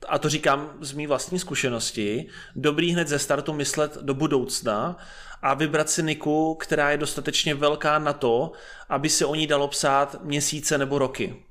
a 0.07 0.19
to 0.19 0.29
říkám 0.29 0.71
z 0.81 0.91
mý 0.91 1.07
vlastní 1.07 1.39
zkušenosti, 1.39 2.27
dobrý 2.55 2.91
hned 2.91 3.07
ze 3.07 3.19
startu 3.19 3.53
myslet 3.53 3.97
do 4.01 4.13
budoucna 4.13 4.97
a 5.41 5.53
vybrat 5.53 5.89
si 5.89 6.03
niku, 6.03 6.55
která 6.55 6.91
je 6.91 6.97
dostatečně 6.97 7.55
velká 7.55 7.99
na 7.99 8.13
to, 8.13 8.51
aby 8.89 9.09
se 9.09 9.25
o 9.25 9.35
ní 9.35 9.47
dalo 9.47 9.67
psát 9.67 10.23
měsíce 10.23 10.77
nebo 10.77 10.99
roky. 10.99 11.43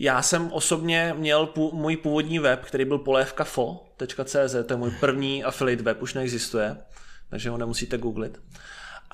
Já 0.00 0.22
jsem 0.22 0.52
osobně 0.52 1.14
měl 1.16 1.46
pů, 1.46 1.70
můj 1.72 1.96
původní 1.96 2.38
web, 2.38 2.64
který 2.64 2.84
byl 2.84 2.98
polévkafo.cz, 2.98 4.56
to 4.66 4.72
je 4.72 4.76
můj 4.76 4.90
první 4.90 5.44
affiliate 5.44 5.82
web, 5.82 6.02
už 6.02 6.14
neexistuje, 6.14 6.76
takže 7.30 7.50
ho 7.50 7.58
nemusíte 7.58 7.98
googlit. 7.98 8.40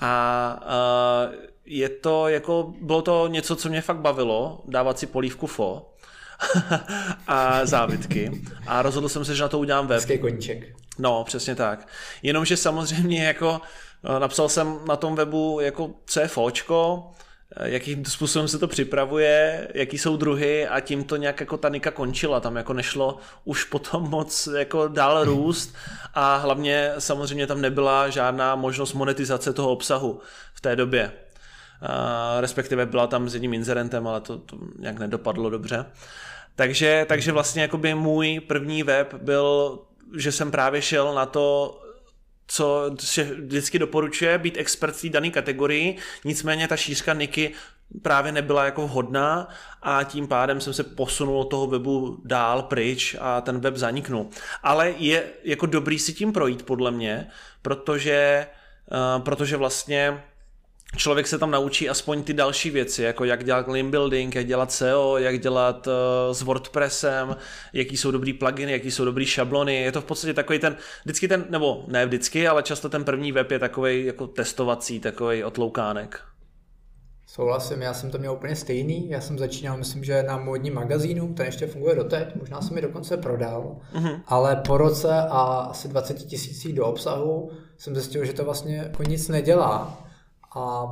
A 0.00 0.60
uh, 0.62 1.34
je 1.64 1.88
to 1.88 2.28
jako, 2.28 2.74
bylo 2.80 3.02
to 3.02 3.28
něco, 3.28 3.56
co 3.56 3.68
mě 3.68 3.80
fakt 3.80 3.96
bavilo, 3.96 4.64
dávat 4.68 4.98
si 4.98 5.06
polívku 5.06 5.46
fo, 5.46 5.94
a 7.26 7.66
závitky. 7.66 8.42
A 8.66 8.82
rozhodl 8.82 9.08
jsem 9.08 9.24
se, 9.24 9.34
že 9.34 9.42
na 9.42 9.48
to 9.48 9.58
udělám 9.58 9.86
web. 9.86 9.96
Hezký 9.96 10.18
koníček. 10.18 10.80
No, 10.98 11.24
přesně 11.24 11.54
tak. 11.54 11.88
Jenomže 12.22 12.56
samozřejmě 12.56 13.24
jako 13.24 13.60
eh, 14.16 14.20
napsal 14.20 14.48
jsem 14.48 14.78
na 14.88 14.96
tom 14.96 15.14
webu 15.14 15.58
jako 15.60 15.90
co 16.06 16.20
je 16.20 16.28
fočko, 16.28 17.10
eh, 17.56 17.70
jakým 17.70 18.04
způsobem 18.04 18.48
se 18.48 18.58
to 18.58 18.68
připravuje, 18.68 19.68
jaký 19.74 19.98
jsou 19.98 20.16
druhy 20.16 20.68
a 20.68 20.80
tím 20.80 21.04
to 21.04 21.16
nějak 21.16 21.40
jako 21.40 21.56
ta 21.56 21.68
nika 21.68 21.90
končila, 21.90 22.40
tam 22.40 22.56
jako 22.56 22.72
nešlo 22.72 23.18
už 23.44 23.64
potom 23.64 24.10
moc 24.10 24.48
jako 24.58 24.88
dál 24.88 25.24
růst 25.24 25.74
a 26.14 26.36
hlavně 26.36 26.92
samozřejmě 26.98 27.46
tam 27.46 27.60
nebyla 27.60 28.08
žádná 28.08 28.54
možnost 28.54 28.92
monetizace 28.92 29.52
toho 29.52 29.70
obsahu 29.70 30.20
v 30.54 30.60
té 30.60 30.76
době. 30.76 31.12
Respektive 32.40 32.86
byla 32.86 33.06
tam 33.06 33.28
s 33.28 33.34
jedním 33.34 33.54
inzerentem, 33.54 34.06
ale 34.06 34.20
to, 34.20 34.38
to 34.38 34.58
nějak 34.78 34.98
nedopadlo 34.98 35.50
dobře. 35.50 35.86
Takže, 36.56 37.06
takže 37.08 37.32
vlastně 37.32 37.62
jakoby 37.62 37.94
můj 37.94 38.40
první 38.40 38.82
web 38.82 39.14
byl, 39.14 39.78
že 40.16 40.32
jsem 40.32 40.50
právě 40.50 40.82
šel 40.82 41.14
na 41.14 41.26
to, 41.26 41.76
co 42.46 42.90
se 42.98 43.24
vždycky 43.24 43.78
doporučuje, 43.78 44.38
být 44.38 44.56
expert 44.58 44.96
v 44.96 45.00
té 45.00 45.08
dané 45.08 45.30
kategorii, 45.30 45.96
nicméně 46.24 46.68
ta 46.68 46.76
šířka 46.76 47.14
Niky 47.14 47.52
právě 48.02 48.32
nebyla 48.32 48.64
jako 48.64 48.86
vhodná 48.86 49.48
a 49.82 50.04
tím 50.04 50.28
pádem 50.28 50.60
jsem 50.60 50.72
se 50.72 50.84
posunul 50.84 51.44
toho 51.44 51.66
webu 51.66 52.22
dál 52.24 52.62
pryč 52.62 53.16
a 53.20 53.40
ten 53.40 53.60
web 53.60 53.76
zaniknul. 53.76 54.28
Ale 54.62 54.94
je 54.98 55.24
jako 55.44 55.66
dobrý 55.66 55.98
si 55.98 56.12
tím 56.12 56.32
projít 56.32 56.62
podle 56.62 56.90
mě, 56.90 57.26
protože, 57.62 58.46
uh, 59.16 59.22
protože 59.22 59.56
vlastně 59.56 60.24
člověk 60.96 61.26
se 61.26 61.38
tam 61.38 61.50
naučí 61.50 61.88
aspoň 61.88 62.22
ty 62.22 62.32
další 62.32 62.70
věci, 62.70 63.02
jako 63.02 63.24
jak 63.24 63.44
dělat 63.44 63.68
link 63.68 63.90
building, 63.90 64.34
jak 64.34 64.46
dělat 64.46 64.72
SEO, 64.72 65.18
jak 65.18 65.40
dělat 65.40 65.86
uh, 65.86 65.92
s 66.32 66.42
WordPressem, 66.42 67.36
jaký 67.72 67.96
jsou 67.96 68.10
dobrý 68.10 68.32
pluginy, 68.32 68.72
jaký 68.72 68.90
jsou 68.90 69.04
dobrý 69.04 69.26
šablony. 69.26 69.82
Je 69.82 69.92
to 69.92 70.00
v 70.00 70.04
podstatě 70.04 70.34
takový 70.34 70.58
ten, 70.58 70.76
vždycky 71.04 71.28
ten, 71.28 71.44
nebo 71.50 71.84
ne 71.88 72.06
vždycky, 72.06 72.48
ale 72.48 72.62
často 72.62 72.88
ten 72.88 73.04
první 73.04 73.32
web 73.32 73.50
je 73.50 73.58
takový 73.58 74.06
jako 74.06 74.26
testovací, 74.26 75.00
takový 75.00 75.44
otloukánek. 75.44 76.20
Souhlasím, 77.26 77.82
já 77.82 77.94
jsem 77.94 78.10
to 78.10 78.18
měl 78.18 78.32
úplně 78.32 78.56
stejný. 78.56 79.10
Já 79.10 79.20
jsem 79.20 79.38
začínal, 79.38 79.78
myslím, 79.78 80.04
že 80.04 80.22
na 80.22 80.38
módním 80.38 80.74
magazínu, 80.74 81.34
ten 81.34 81.46
ještě 81.46 81.66
funguje 81.66 81.94
doteď, 81.94 82.34
možná 82.34 82.60
jsem 82.60 82.74
mi 82.74 82.82
dokonce 82.82 83.16
prodal, 83.16 83.76
mm-hmm. 83.94 84.20
ale 84.26 84.56
po 84.56 84.76
roce 84.76 85.08
a 85.08 85.68
asi 85.70 85.88
20 85.88 86.14
tisící 86.14 86.72
do 86.72 86.86
obsahu 86.86 87.50
jsem 87.78 87.94
zjistil, 87.94 88.24
že 88.24 88.32
to 88.32 88.44
vlastně 88.44 88.76
jako 88.76 89.02
nic 89.02 89.28
nedělá 89.28 90.06
a 90.56 90.86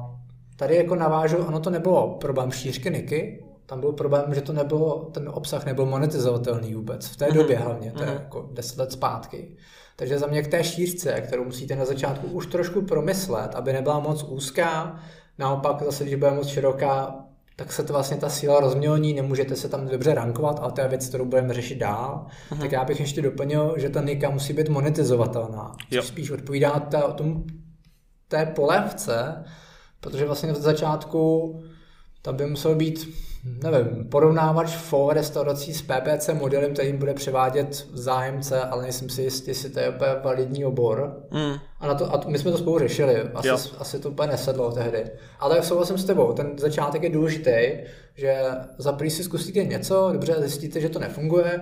tady 0.57 0.77
jako 0.77 0.95
navážu, 0.95 1.37
ono 1.37 1.61
to 1.61 1.71
nebylo 1.71 2.17
problém 2.21 2.51
šířky 2.51 2.91
Niky, 2.91 3.45
tam 3.67 3.81
byl 3.81 3.93
problém, 3.93 4.35
že 4.35 4.41
to 4.41 4.53
nebylo, 4.53 5.11
ten 5.13 5.29
obsah 5.29 5.67
nebyl 5.67 5.87
monetizovatelný 5.87 6.75
vůbec, 6.75 7.07
v 7.07 7.17
té 7.17 7.27
mm-hmm. 7.27 7.35
době 7.35 7.59
hlavně, 7.59 7.93
to 7.93 8.03
je 8.03 8.09
mm-hmm. 8.09 8.13
jako 8.13 8.49
10 8.53 8.79
let 8.79 8.93
zpátky. 8.93 9.57
Takže 9.97 10.19
za 10.19 10.27
mě 10.27 10.43
k 10.43 10.49
té 10.49 10.65
šířce, 10.65 11.21
kterou 11.21 11.45
musíte 11.45 11.77
na 11.77 11.85
začátku 11.85 12.27
už 12.27 12.47
trošku 12.47 12.83
promyslet, 12.83 13.55
aby 13.55 13.73
nebyla 13.73 13.99
moc 13.99 14.23
úzká, 14.23 15.01
naopak 15.39 15.83
zase, 15.83 16.05
když 16.05 16.15
bude 16.15 16.31
moc 16.31 16.49
široká, 16.49 17.25
tak 17.57 17.73
se 17.73 17.83
to 17.83 17.93
vlastně 17.93 18.17
ta 18.17 18.29
síla 18.29 18.61
rozmělní, 18.61 19.15
nemůžete 19.15 19.57
se 19.57 19.69
tam 19.69 19.89
dobře 19.89 20.15
rankovat, 20.15 20.61
ale 20.63 20.73
to 20.73 20.81
je 20.81 20.89
věc, 20.89 21.09
kterou 21.09 21.25
budeme 21.25 21.55
řešit 21.55 21.79
dál. 21.79 22.27
Mm-hmm. 22.51 22.61
Tak 22.61 22.73
já 22.73 22.85
bych 22.85 23.01
ještě 23.01 23.23
doplnil, 23.23 23.75
že 23.77 23.89
ta 23.89 24.01
nika 24.01 24.31
musí 24.31 24.53
být 24.53 24.69
monetizovatelná. 24.69 25.77
Což 25.95 26.07
spíš 26.07 26.31
odpovídá 26.31 26.71
ta, 26.71 27.01
tomu 27.01 27.45
té 28.29 28.47
polevce, 28.47 29.45
protože 30.01 30.27
vlastně 30.27 30.53
v 30.53 30.57
začátku 30.57 31.55
tam 32.23 32.37
by 32.37 32.47
musel 32.47 32.75
být 32.75 33.09
nevím, 33.45 34.05
porovnávač 34.05 34.77
FO 34.77 35.13
restaurací 35.13 35.75
s 35.75 35.83
PPC 35.83 36.29
modelem, 36.33 36.73
který 36.73 36.93
bude 36.93 37.15
převádět 37.15 37.87
zájemce, 37.93 38.61
ale 38.61 38.83
nejsem 38.83 39.09
si 39.09 39.23
jistý, 39.23 39.51
jestli 39.51 39.71
to 39.71 39.81
je 39.81 39.89
úplně 39.89 40.11
validní 40.25 40.65
obor. 40.65 41.23
Mm. 41.31 41.55
A, 41.81 41.87
na 41.87 41.95
to, 41.95 42.15
a 42.15 42.21
my 42.27 42.39
jsme 42.39 42.51
to 42.51 42.59
spolu 42.59 42.79
řešili, 42.79 43.23
asi, 43.35 43.49
asi 43.79 43.99
to 43.99 44.11
úplně 44.11 44.29
nesedlo 44.29 44.73
tehdy. 44.73 45.05
Ale 45.41 45.63
souhlasím 45.63 45.99
s 45.99 46.05
tebou, 46.05 46.33
ten 46.33 46.59
začátek 46.59 47.03
je 47.03 47.11
důležitý, 47.11 47.57
že 48.15 48.43
za 48.79 48.99
si 49.09 49.25
zkusíte 49.25 49.65
něco, 49.65 50.11
dobře 50.13 50.35
zjistíte, 50.39 50.81
že 50.81 50.89
to 50.89 50.99
nefunguje, 50.99 51.61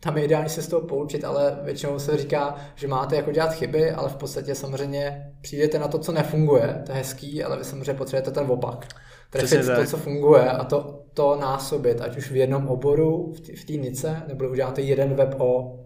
tam 0.00 0.16
je 0.16 0.24
ideální 0.24 0.48
se 0.48 0.62
z 0.62 0.68
toho 0.68 0.82
poučit, 0.82 1.24
ale 1.24 1.58
většinou 1.62 1.98
se 1.98 2.16
říká, 2.16 2.56
že 2.74 2.88
máte 2.88 3.16
jako 3.16 3.32
dělat 3.32 3.54
chyby, 3.54 3.90
ale 3.90 4.08
v 4.08 4.16
podstatě 4.16 4.54
samozřejmě 4.54 5.32
přijdete 5.40 5.78
na 5.78 5.88
to, 5.88 5.98
co 5.98 6.12
nefunguje, 6.12 6.82
to 6.86 6.92
je 6.92 6.98
hezký, 6.98 7.44
ale 7.44 7.58
vy 7.58 7.64
samozřejmě 7.64 7.94
potřebujete 7.94 8.30
ten 8.30 8.50
opak. 8.50 8.86
Trefit 9.30 9.66
to, 9.76 9.84
co 9.84 9.96
funguje 9.96 10.50
a 10.50 10.64
to, 10.64 11.02
to 11.14 11.36
násobit, 11.40 12.00
ať 12.00 12.16
už 12.16 12.30
v 12.30 12.36
jednom 12.36 12.68
oboru, 12.68 13.32
v 13.56 13.64
té 13.64 13.72
nice, 13.72 14.22
nebo 14.28 14.48
uděláte 14.48 14.82
jeden 14.82 15.14
web 15.14 15.40
o 15.40 15.80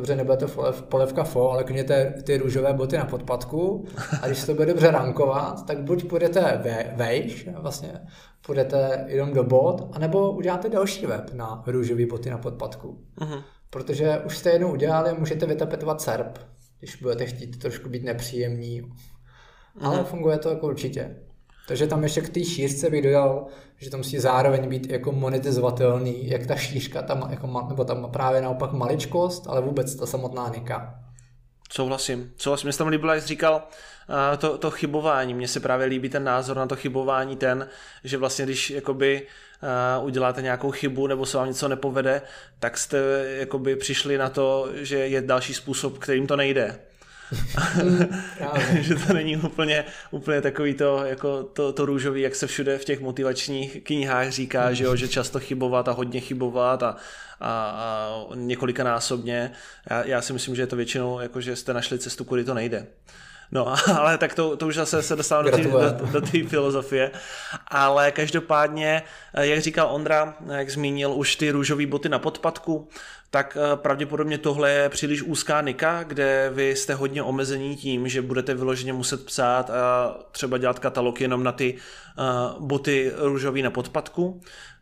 dobře, 0.00 0.16
nebude 0.16 0.36
to 0.36 0.72
polevka 0.88 1.24
fo, 1.24 1.50
ale 1.50 1.64
kněte 1.64 2.14
ty 2.24 2.36
růžové 2.38 2.72
boty 2.72 2.96
na 2.96 3.04
podpadku 3.04 3.84
a 4.22 4.26
když 4.26 4.38
se 4.38 4.46
to 4.46 4.54
bude 4.54 4.66
dobře 4.66 4.90
rankovat, 4.90 5.66
tak 5.66 5.82
buď 5.82 6.08
půjdete 6.08 6.60
ve, 6.62 6.92
vejš, 6.96 7.48
vlastně 7.56 8.00
půjdete 8.46 9.04
jenom 9.08 9.32
do 9.32 9.44
bot, 9.44 9.88
anebo 9.92 10.32
uděláte 10.32 10.68
další 10.68 11.06
web 11.06 11.30
na 11.32 11.62
růžové 11.66 12.06
boty 12.06 12.30
na 12.30 12.38
podpadku. 12.38 13.04
Uh-huh. 13.18 13.42
Protože 13.70 14.18
už 14.26 14.38
jste 14.38 14.50
jednou 14.50 14.72
udělali, 14.72 15.14
můžete 15.18 15.46
vytapetovat 15.46 16.00
SERP, 16.00 16.38
když 16.78 16.96
budete 16.96 17.26
chtít 17.26 17.58
trošku 17.58 17.88
být 17.88 18.04
nepříjemní. 18.04 18.82
Uh-huh. 18.82 18.92
Ale 19.80 20.04
funguje 20.04 20.38
to 20.38 20.50
jako 20.50 20.66
určitě. 20.66 21.16
Takže 21.70 21.86
tam 21.86 22.02
ještě 22.02 22.20
k 22.20 22.28
té 22.28 22.44
šířce 22.44 22.90
bych 22.90 23.02
dodal, 23.02 23.46
že 23.78 23.90
to 23.90 23.96
musí 23.96 24.18
zároveň 24.18 24.68
být 24.68 24.90
jako 24.90 25.12
monetizovatelný, 25.12 26.28
jak 26.28 26.46
ta 26.46 26.56
šířka, 26.56 27.02
tam, 27.02 27.28
jako, 27.30 27.66
nebo 27.68 27.84
tam 27.84 28.10
právě 28.10 28.40
naopak 28.40 28.72
maličkost, 28.72 29.46
ale 29.46 29.60
vůbec 29.60 29.94
ta 29.94 30.06
samotná 30.06 30.48
nika. 30.48 30.94
Souhlasím. 31.72 32.32
Souhlasím. 32.36 32.66
Mně 32.66 32.72
se 32.72 32.78
tam 32.78 32.88
líbilo, 32.88 33.12
jak 33.12 33.22
jsi 33.22 33.28
říkal, 33.28 33.54
uh, 34.08 34.36
to, 34.38 34.58
to 34.58 34.70
chybování. 34.70 35.34
Mně 35.34 35.48
se 35.48 35.60
právě 35.60 35.86
líbí 35.86 36.08
ten 36.08 36.24
názor 36.24 36.56
na 36.56 36.66
to 36.66 36.76
chybování 36.76 37.36
ten, 37.36 37.68
že 38.04 38.16
vlastně 38.16 38.44
když 38.44 38.70
jakoby 38.70 39.26
uh, 40.00 40.06
uděláte 40.06 40.42
nějakou 40.42 40.70
chybu 40.70 41.06
nebo 41.06 41.26
se 41.26 41.36
vám 41.36 41.48
něco 41.48 41.68
nepovede, 41.68 42.22
tak 42.58 42.78
jste 42.78 42.98
jakoby 43.38 43.76
přišli 43.76 44.18
na 44.18 44.28
to, 44.28 44.68
že 44.74 44.96
je 44.96 45.20
další 45.22 45.54
způsob, 45.54 45.98
kterým 45.98 46.26
to 46.26 46.36
nejde. 46.36 46.78
že 48.80 48.94
to 48.94 49.12
není 49.12 49.36
úplně, 49.36 49.84
úplně 50.10 50.40
takový 50.40 50.74
to, 50.74 51.04
jako 51.04 51.42
to, 51.42 51.72
to 51.72 51.86
růžový, 51.86 52.20
jak 52.20 52.34
se 52.34 52.46
všude 52.46 52.78
v 52.78 52.84
těch 52.84 53.00
motivačních 53.00 53.84
knihách 53.84 54.30
říká, 54.30 54.72
že, 54.72 54.84
jo, 54.84 54.96
že 54.96 55.08
často 55.08 55.40
chybovat 55.40 55.88
a 55.88 55.92
hodně 55.92 56.20
chybovat 56.20 56.82
a, 56.82 56.96
a, 57.40 57.50
a 57.50 58.18
několikanásobně. 58.34 59.52
Já, 59.90 60.04
já 60.04 60.22
si 60.22 60.32
myslím, 60.32 60.56
že 60.56 60.62
je 60.62 60.66
to 60.66 60.76
většinou, 60.76 61.20
jako, 61.20 61.40
že 61.40 61.56
jste 61.56 61.74
našli 61.74 61.98
cestu, 61.98 62.24
kudy 62.24 62.44
to 62.44 62.54
nejde. 62.54 62.86
No, 63.52 63.74
ale 63.98 64.18
tak 64.18 64.34
to, 64.34 64.56
to 64.56 64.66
už 64.66 64.74
zase 64.74 65.02
se 65.02 65.16
dostávám 65.16 65.44
do 65.44 65.50
té 65.50 65.62
do, 65.62 66.20
do 66.20 66.26
filozofie. 66.48 67.10
Ale 67.68 68.12
každopádně, 68.12 69.02
jak 69.40 69.60
říkal 69.60 69.94
Ondra, 69.94 70.34
jak 70.56 70.70
zmínil 70.70 71.12
už 71.12 71.36
ty 71.36 71.50
růžové 71.50 71.86
boty 71.86 72.08
na 72.08 72.18
podpadku, 72.18 72.88
tak 73.30 73.58
eh, 73.60 73.76
pravděpodobně 73.76 74.38
tohle 74.38 74.70
je 74.70 74.88
příliš 74.88 75.22
úzká 75.22 75.60
nika, 75.60 76.02
kde 76.02 76.50
vy 76.54 76.76
jste 76.76 76.94
hodně 76.94 77.22
omezení 77.22 77.76
tím, 77.76 78.08
že 78.08 78.22
budete 78.22 78.54
vyloženě 78.54 78.92
muset 78.92 79.26
psát 79.26 79.70
a 79.70 80.16
třeba 80.32 80.58
dělat 80.58 80.78
katalog 80.78 81.20
jenom 81.20 81.44
na 81.44 81.52
ty 81.52 81.74
eh, 81.76 82.22
boty 82.58 83.12
růžový 83.16 83.62
na 83.62 83.70
podpadku. 83.70 84.40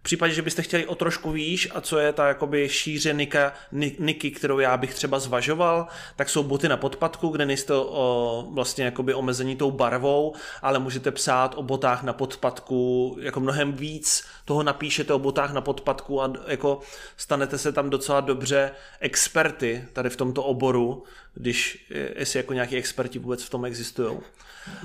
V 0.08 0.10
případě, 0.10 0.34
že 0.34 0.42
byste 0.42 0.62
chtěli 0.62 0.86
o 0.86 0.94
trošku 0.94 1.30
výš 1.30 1.68
a 1.74 1.80
co 1.80 1.98
je 1.98 2.12
ta 2.12 2.28
jakoby 2.28 2.68
šíře 2.68 3.12
nika, 3.12 3.52
niky, 3.98 4.30
kterou 4.30 4.58
já 4.58 4.76
bych 4.76 4.94
třeba 4.94 5.18
zvažoval, 5.18 5.86
tak 6.16 6.28
jsou 6.28 6.42
boty 6.42 6.68
na 6.68 6.76
podpadku, 6.76 7.28
kde 7.28 7.46
nejste 7.46 7.74
o, 7.74 8.48
vlastně 8.50 8.84
jakoby 8.84 9.14
omezení 9.14 9.56
tou 9.56 9.70
barvou, 9.70 10.34
ale 10.62 10.78
můžete 10.78 11.10
psát 11.10 11.54
o 11.54 11.62
botách 11.62 12.02
na 12.02 12.12
podpadku, 12.12 13.16
jako 13.20 13.40
mnohem 13.40 13.72
víc 13.72 14.24
toho 14.44 14.62
napíšete 14.62 15.12
o 15.12 15.18
botách 15.18 15.52
na 15.52 15.60
podpadku 15.60 16.22
a 16.22 16.32
jako 16.46 16.80
stanete 17.16 17.58
se 17.58 17.72
tam 17.72 17.90
docela 17.90 18.20
dobře 18.20 18.70
experty 19.00 19.84
tady 19.92 20.10
v 20.10 20.16
tomto 20.16 20.42
oboru, 20.42 21.04
když 21.34 21.86
jestli 22.16 22.38
jako 22.38 22.52
nějaký 22.52 22.76
experti 22.76 23.18
vůbec 23.18 23.42
v 23.44 23.50
tom 23.50 23.64
existují. 23.64 24.18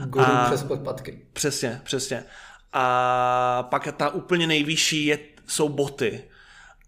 Guru 0.06 0.26
přes 0.46 0.64
podpadky. 0.64 1.22
Přesně, 1.34 1.82
přesně. 1.84 2.24
A 2.74 3.68
pak 3.70 3.88
ta 3.98 4.10
úplně 4.10 4.48
nejvyšší 4.48 5.06
je, 5.06 5.20
jsou 5.48 5.70
boty. 5.70 6.24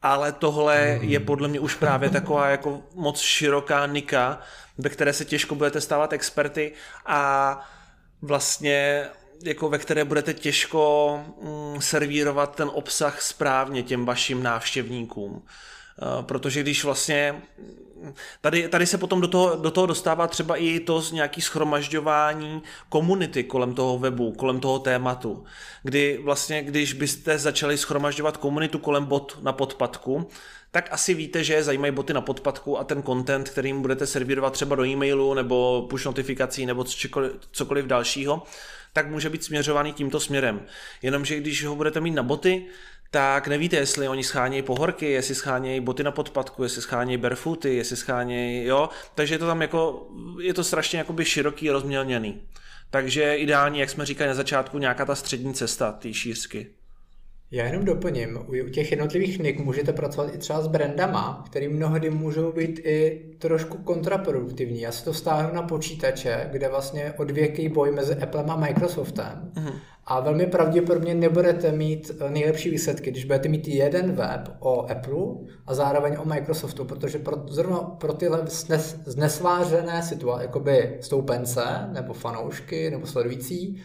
Ale 0.01 0.31
tohle 0.31 0.99
je 1.01 1.19
podle 1.19 1.47
mě 1.47 1.59
už 1.59 1.75
právě 1.75 2.09
taková 2.09 2.49
jako 2.49 2.81
moc 2.93 3.19
široká 3.19 3.85
nika, 3.85 4.39
ve 4.77 4.89
které 4.89 5.13
se 5.13 5.25
těžko 5.25 5.55
budete 5.55 5.81
stávat 5.81 6.13
experty 6.13 6.73
a 7.05 7.59
vlastně 8.21 9.05
jako 9.43 9.69
ve 9.69 9.77
které 9.77 10.03
budete 10.03 10.33
těžko 10.33 11.19
mm, 11.41 11.81
servírovat 11.81 12.55
ten 12.55 12.69
obsah 12.73 13.21
správně 13.21 13.83
těm 13.83 14.05
vašim 14.05 14.43
návštěvníkům. 14.43 15.45
Eh, 15.45 16.23
protože 16.23 16.61
když 16.61 16.83
vlastně 16.83 17.41
tady, 18.41 18.67
tady 18.67 18.85
se 18.85 18.97
potom 18.97 19.21
do 19.21 19.27
toho, 19.27 19.55
do 19.55 19.71
toho 19.71 19.87
dostává 19.87 20.27
třeba 20.27 20.55
i 20.55 20.79
to 20.79 21.01
z 21.01 21.11
nějaký 21.11 21.41
schromažďování 21.41 22.63
komunity 22.89 23.43
kolem 23.43 23.73
toho 23.73 23.99
webu, 23.99 24.31
kolem 24.31 24.59
toho 24.59 24.79
tématu, 24.79 25.45
kdy 25.83 26.19
vlastně, 26.23 26.63
když 26.63 26.93
byste 26.93 27.37
začali 27.37 27.77
schromažďovat 27.77 28.37
komunitu 28.37 28.79
kolem 28.79 29.05
bot 29.05 29.39
na 29.41 29.53
podpadku, 29.53 30.27
tak 30.71 30.87
asi 30.91 31.13
víte, 31.13 31.43
že 31.43 31.63
zajímají 31.63 31.93
boty 31.93 32.13
na 32.13 32.21
podpadku 32.21 32.79
a 32.79 32.83
ten 32.83 33.03
content, 33.03 33.49
kterým 33.49 33.81
budete 33.81 34.07
servírovat 34.07 34.53
třeba 34.53 34.75
do 34.75 34.85
e-mailu 34.85 35.33
nebo 35.33 35.87
push 35.89 36.05
notifikací 36.05 36.65
nebo 36.65 36.83
cokoliv, 36.83 37.31
cokoliv 37.51 37.85
dalšího, 37.85 38.43
tak 38.93 39.09
může 39.09 39.29
být 39.29 39.43
směřovaný 39.43 39.93
tímto 39.93 40.19
směrem. 40.19 40.61
Jenomže 41.01 41.37
když 41.39 41.65
ho 41.65 41.75
budete 41.75 42.01
mít 42.01 42.11
na 42.11 42.23
boty, 42.23 42.65
tak 43.11 43.47
nevíte, 43.47 43.75
jestli 43.75 44.07
oni 44.07 44.23
schánějí 44.23 44.61
pohorky, 44.61 45.11
jestli 45.11 45.35
schánějí 45.35 45.79
boty 45.79 46.03
na 46.03 46.11
podpadku, 46.11 46.63
jestli 46.63 46.81
schánějí 46.81 47.17
barefooty, 47.17 47.75
jestli 47.75 47.95
schánějí, 47.95 48.65
jo, 48.65 48.89
takže 49.15 49.35
je 49.35 49.39
to 49.39 49.47
tam 49.47 49.61
jako, 49.61 50.07
je 50.41 50.53
to 50.53 50.63
strašně 50.63 50.99
jakoby 50.99 51.25
široký, 51.25 51.71
rozmělněný. 51.71 52.41
Takže 52.89 53.35
ideální, 53.35 53.79
jak 53.79 53.89
jsme 53.89 54.05
říkali 54.05 54.27
na 54.27 54.33
začátku, 54.33 54.77
nějaká 54.77 55.05
ta 55.05 55.15
střední 55.15 55.53
cesta 55.53 55.91
té 55.91 56.13
šířky. 56.13 56.67
Já 57.51 57.65
jenom 57.65 57.86
doplním, 57.86 58.39
u 58.65 58.69
těch 58.69 58.91
jednotlivých 58.91 59.39
nick 59.39 59.60
můžete 59.60 59.93
pracovat 59.93 60.36
i 60.36 60.38
třeba 60.38 60.62
s 60.62 60.67
brandama, 60.67 61.43
který 61.45 61.67
mnohdy 61.67 62.10
můžou 62.10 62.51
být 62.51 62.79
i 62.84 63.25
trošku 63.39 63.77
kontraproduktivní. 63.77 64.81
Já 64.81 64.91
si 64.91 65.03
to 65.03 65.13
stáhnu 65.13 65.55
na 65.55 65.62
počítače, 65.62 66.49
kde 66.51 66.69
vlastně 66.69 67.13
odvěký 67.17 67.69
boj 67.69 67.91
mezi 67.91 68.15
Applem 68.15 68.49
a 68.49 68.55
Microsoftem. 68.55 69.51
Uh-huh. 69.55 69.73
A 70.05 70.19
velmi 70.19 70.45
pravděpodobně 70.45 71.15
nebudete 71.15 71.71
mít 71.71 72.12
eh, 72.19 72.29
nejlepší 72.29 72.69
výsledky, 72.69 73.12
když 73.12 73.25
budete 73.25 73.49
mít 73.49 73.67
jeden 73.67 74.12
web 74.12 74.49
o 74.60 74.91
Apple 74.91 75.25
a 75.67 75.73
zároveň 75.73 76.17
o 76.19 76.25
Microsoftu, 76.25 76.86
protože 76.86 77.19
pro, 77.19 77.43
zrovna 77.47 77.77
pro 77.77 78.13
tyhle 78.13 78.41
znesvářené 79.05 80.03
situace, 80.03 80.43
jakoby 80.43 80.97
stoupence, 81.01 81.63
nebo 81.91 82.13
fanoušky, 82.13 82.91
nebo 82.91 83.08
sledující, 83.08 83.81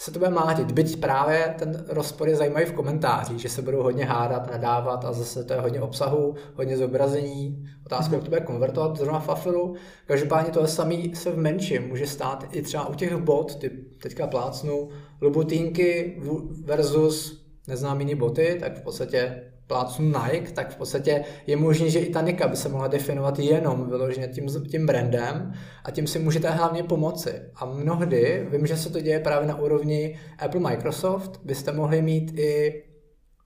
se 0.00 0.10
to 0.10 0.18
bude 0.18 0.30
mlátit. 0.30 0.72
Byť 0.72 1.00
právě 1.00 1.54
ten 1.58 1.84
rozpor 1.88 2.28
je 2.28 2.36
zajímavý 2.36 2.64
v 2.64 2.72
komentářích, 2.72 3.38
že 3.38 3.48
se 3.48 3.62
budou 3.62 3.82
hodně 3.82 4.04
hádat, 4.04 4.50
nadávat 4.50 5.04
a 5.04 5.12
zase 5.12 5.44
to 5.44 5.52
je 5.52 5.60
hodně 5.60 5.80
obsahu, 5.80 6.34
hodně 6.54 6.76
zobrazení. 6.76 7.68
Otázka, 7.86 8.14
jak 8.14 8.24
to 8.24 8.30
bude 8.30 8.40
konvertovat 8.40 8.96
zrovna 8.96 9.20
v 9.20 9.28
Afilu. 9.28 9.74
Každopádně 10.06 10.52
tohle 10.52 10.68
samý 10.68 11.14
se 11.14 11.30
v 11.30 11.38
menším 11.38 11.88
může 11.88 12.06
stát 12.06 12.46
i 12.52 12.62
třeba 12.62 12.88
u 12.88 12.94
těch 12.94 13.16
bot, 13.16 13.54
ty 13.54 13.70
teďka 14.02 14.26
plácnu, 14.26 14.88
Lubutínky 15.20 16.20
versus 16.64 17.46
neznámý 17.68 18.14
boty, 18.14 18.56
tak 18.60 18.78
v 18.78 18.82
podstatě 18.82 19.47
plácnu 19.68 20.06
Nike, 20.06 20.52
tak 20.52 20.70
v 20.70 20.76
podstatě 20.76 21.24
je 21.46 21.56
možné, 21.56 21.90
že 21.90 21.98
i 21.98 22.12
ta 22.12 22.20
Nika 22.20 22.48
by 22.48 22.56
se 22.56 22.68
mohla 22.68 22.88
definovat 22.88 23.38
jenom 23.38 23.88
vyloženě 23.88 24.28
tím, 24.28 24.46
tím 24.68 24.86
brandem 24.86 25.52
a 25.84 25.90
tím 25.90 26.06
si 26.06 26.18
můžete 26.18 26.50
hlavně 26.50 26.82
pomoci. 26.82 27.32
A 27.54 27.64
mnohdy, 27.64 28.46
vím, 28.50 28.66
že 28.66 28.76
se 28.76 28.90
to 28.90 29.00
děje 29.00 29.20
právě 29.20 29.48
na 29.48 29.60
úrovni 29.60 30.18
Apple 30.38 30.60
Microsoft, 30.60 31.40
byste 31.44 31.72
mohli 31.72 32.02
mít 32.02 32.38
i 32.38 32.82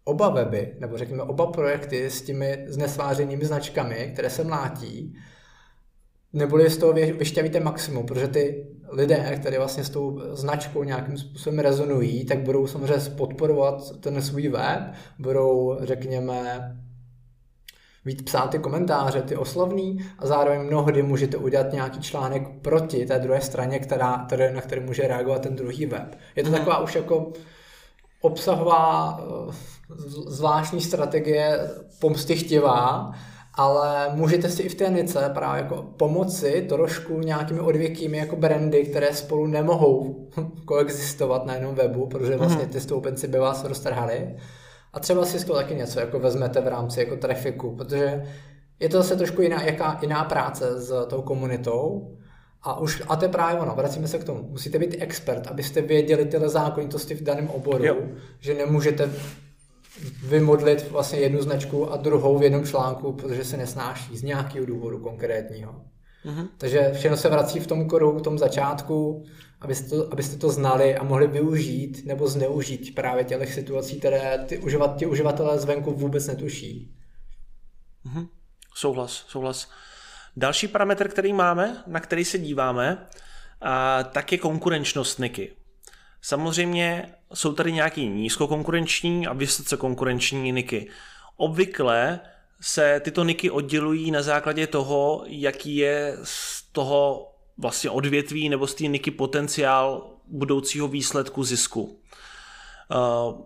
oba 0.04 0.28
weby, 0.28 0.74
nebo 0.78 0.98
řekněme 0.98 1.22
oba 1.22 1.46
projekty 1.46 2.10
s 2.10 2.22
těmi 2.22 2.64
znesvářenými 2.68 3.44
značkami, 3.44 4.10
které 4.12 4.30
se 4.30 4.44
mlátí, 4.44 5.14
neboli 6.32 6.70
z 6.70 6.76
toho 6.76 6.92
vyšťavíte 6.92 7.60
maximum, 7.60 8.06
protože 8.06 8.28
ty 8.28 8.66
lidé, 8.92 9.36
kteří 9.40 9.56
vlastně 9.56 9.84
s 9.84 9.90
tou 9.90 10.20
značkou 10.32 10.84
nějakým 10.84 11.18
způsobem 11.18 11.58
rezonují, 11.58 12.24
tak 12.24 12.38
budou 12.38 12.66
samozřejmě 12.66 13.10
podporovat 13.16 14.00
ten 14.00 14.22
svůj 14.22 14.48
web, 14.48 14.80
budou, 15.18 15.76
řekněme, 15.80 16.72
víc 18.04 18.22
psát 18.22 18.50
ty 18.50 18.58
komentáře, 18.58 19.22
ty 19.22 19.36
oslovný 19.36 19.98
a 20.18 20.26
zároveň 20.26 20.60
mnohdy 20.60 21.02
můžete 21.02 21.36
udělat 21.36 21.72
nějaký 21.72 22.00
článek 22.00 22.48
proti 22.62 23.06
té 23.06 23.18
druhé 23.18 23.40
straně, 23.40 23.78
která, 23.78 24.24
které, 24.26 24.52
na 24.52 24.60
který 24.60 24.80
může 24.80 25.08
reagovat 25.08 25.42
ten 25.42 25.56
druhý 25.56 25.86
web. 25.86 26.18
Je 26.36 26.42
to 26.42 26.48
mm. 26.48 26.54
taková 26.54 26.78
už 26.78 26.94
jako 26.94 27.32
obsahová 28.20 29.20
eh, 29.20 29.52
zvláštní 30.26 30.80
strategie 30.80 31.60
pomsty 32.00 32.36
chtivá, 32.36 33.12
ale 33.54 34.10
můžete 34.14 34.48
si 34.48 34.62
i 34.62 34.68
v 34.68 34.74
té 34.74 34.90
nice 34.90 35.30
právě 35.34 35.62
jako 35.62 35.82
pomoci 35.82 36.66
trošku 36.68 37.20
nějakými 37.20 37.60
odvěkými 37.60 38.18
jako 38.18 38.36
brandy, 38.36 38.84
které 38.84 39.14
spolu 39.14 39.46
nemohou 39.46 40.26
koexistovat 40.64 41.46
na 41.46 41.54
jednom 41.54 41.74
webu, 41.74 42.06
protože 42.06 42.36
vlastně 42.36 42.62
mhm. 42.62 42.72
ty 42.72 42.80
stoupenci 42.80 43.28
by 43.28 43.38
vás 43.38 43.64
roztrhali. 43.64 44.36
A 44.92 45.00
třeba 45.00 45.24
si 45.24 45.38
z 45.38 45.44
toho 45.44 45.58
taky 45.58 45.74
něco 45.74 46.00
jako 46.00 46.18
vezmete 46.18 46.60
v 46.60 46.68
rámci 46.68 47.00
jako 47.00 47.16
trafiku, 47.16 47.76
protože 47.76 48.24
je 48.80 48.88
to 48.88 48.96
zase 48.96 49.16
trošku 49.16 49.42
jiná, 49.42 49.62
jaká, 49.62 49.98
jiná 50.02 50.24
práce 50.24 50.80
s 50.80 51.06
tou 51.06 51.22
komunitou. 51.22 52.10
A 52.62 52.78
už, 52.80 53.02
a 53.08 53.16
to 53.16 53.24
je 53.24 53.28
právě 53.28 53.60
ono, 53.60 53.74
vracíme 53.74 54.08
se 54.08 54.18
k 54.18 54.24
tomu. 54.24 54.42
Musíte 54.42 54.78
být 54.78 54.96
expert, 54.98 55.46
abyste 55.46 55.80
věděli 55.80 56.24
tyhle 56.24 56.48
zákonitosti 56.48 57.14
v 57.14 57.22
daném 57.22 57.48
oboru, 57.48 57.84
jo. 57.84 57.96
že 58.40 58.54
nemůžete 58.54 59.10
vymodlit 60.24 60.90
vlastně 60.90 61.18
jednu 61.18 61.42
značku 61.42 61.92
a 61.92 61.96
druhou 61.96 62.38
v 62.38 62.42
jednom 62.42 62.66
článku, 62.66 63.12
protože 63.12 63.44
se 63.44 63.56
nesnáší 63.56 64.16
z 64.16 64.22
nějakého 64.22 64.66
důvodu 64.66 64.98
konkrétního. 64.98 65.84
Mm-hmm. 66.24 66.48
Takže 66.58 66.90
všechno 66.94 67.16
se 67.16 67.28
vrací 67.28 67.60
v 67.60 67.66
tom 67.66 67.88
koru, 67.88 68.18
v 68.18 68.22
tom 68.22 68.38
začátku, 68.38 69.24
abyste 69.60 69.88
to, 69.88 70.12
abyste 70.12 70.36
to 70.36 70.50
znali 70.50 70.96
a 70.96 71.04
mohli 71.04 71.26
využít 71.26 72.06
nebo 72.06 72.28
zneužít 72.28 72.94
právě 72.94 73.24
těch 73.24 73.54
situací, 73.54 73.98
které 73.98 74.44
ty, 74.48 74.58
uživat, 74.58 74.96
ty 74.96 75.06
uživatelé 75.06 75.58
zvenku 75.58 75.92
vůbec 75.92 76.26
netuší. 76.26 76.94
Mm-hmm. 78.06 78.28
Souhlas, 78.74 79.12
souhlas. 79.12 79.70
Další 80.36 80.68
parametr, 80.68 81.08
který 81.08 81.32
máme, 81.32 81.84
na 81.86 82.00
který 82.00 82.24
se 82.24 82.38
díváme, 82.38 83.06
a, 83.60 84.02
tak 84.02 84.32
je 84.32 84.38
konkurenčnost 84.38 85.18
Niky. 85.18 85.52
Samozřejmě 86.22 87.14
jsou 87.34 87.52
tady 87.52 87.72
nějaký 87.72 88.08
nízkokonkurenční 88.08 89.26
a 89.26 89.32
vysoce 89.32 89.76
konkurenční 89.76 90.52
niky. 90.52 90.90
Obvykle 91.36 92.20
se 92.60 93.00
tyto 93.00 93.24
niky 93.24 93.50
oddělují 93.50 94.10
na 94.10 94.22
základě 94.22 94.66
toho, 94.66 95.24
jaký 95.26 95.76
je 95.76 96.18
z 96.22 96.62
toho 96.72 97.28
vlastně 97.58 97.90
odvětví 97.90 98.48
nebo 98.48 98.66
z 98.66 98.74
té 98.74 98.84
niky 98.84 99.10
potenciál 99.10 100.10
budoucího 100.26 100.88
výsledku 100.88 101.44
zisku. 101.44 102.00
Uh, 102.94 103.40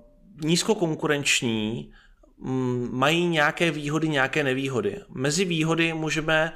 nízkokonkurenční 0.45 1.93
mm, 2.39 2.89
mají 2.93 3.27
nějaké 3.27 3.71
výhody, 3.71 4.09
nějaké 4.09 4.45
nevýhody. 4.45 5.01
Mezi 5.09 5.45
výhody 5.45 5.93
můžeme 5.93 6.53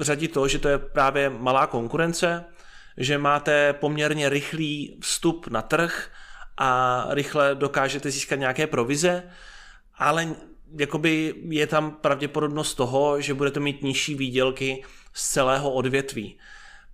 řadit 0.00 0.32
to, 0.32 0.48
že 0.48 0.58
to 0.58 0.68
je 0.68 0.78
právě 0.78 1.30
malá 1.30 1.66
konkurence, 1.66 2.44
že 2.96 3.18
máte 3.18 3.72
poměrně 3.72 4.28
rychlý 4.28 4.98
vstup 5.02 5.46
na 5.48 5.62
trh 5.62 6.10
a 6.56 7.06
rychle 7.10 7.54
dokážete 7.54 8.10
získat 8.10 8.36
nějaké 8.36 8.66
provize, 8.66 9.22
ale 9.98 10.34
jakoby 10.78 11.34
je 11.48 11.66
tam 11.66 11.90
pravděpodobnost 11.90 12.74
toho, 12.74 13.20
že 13.20 13.34
budete 13.34 13.60
mít 13.60 13.82
nižší 13.82 14.14
výdělky 14.14 14.84
z 15.12 15.30
celého 15.30 15.72
odvětví. 15.72 16.38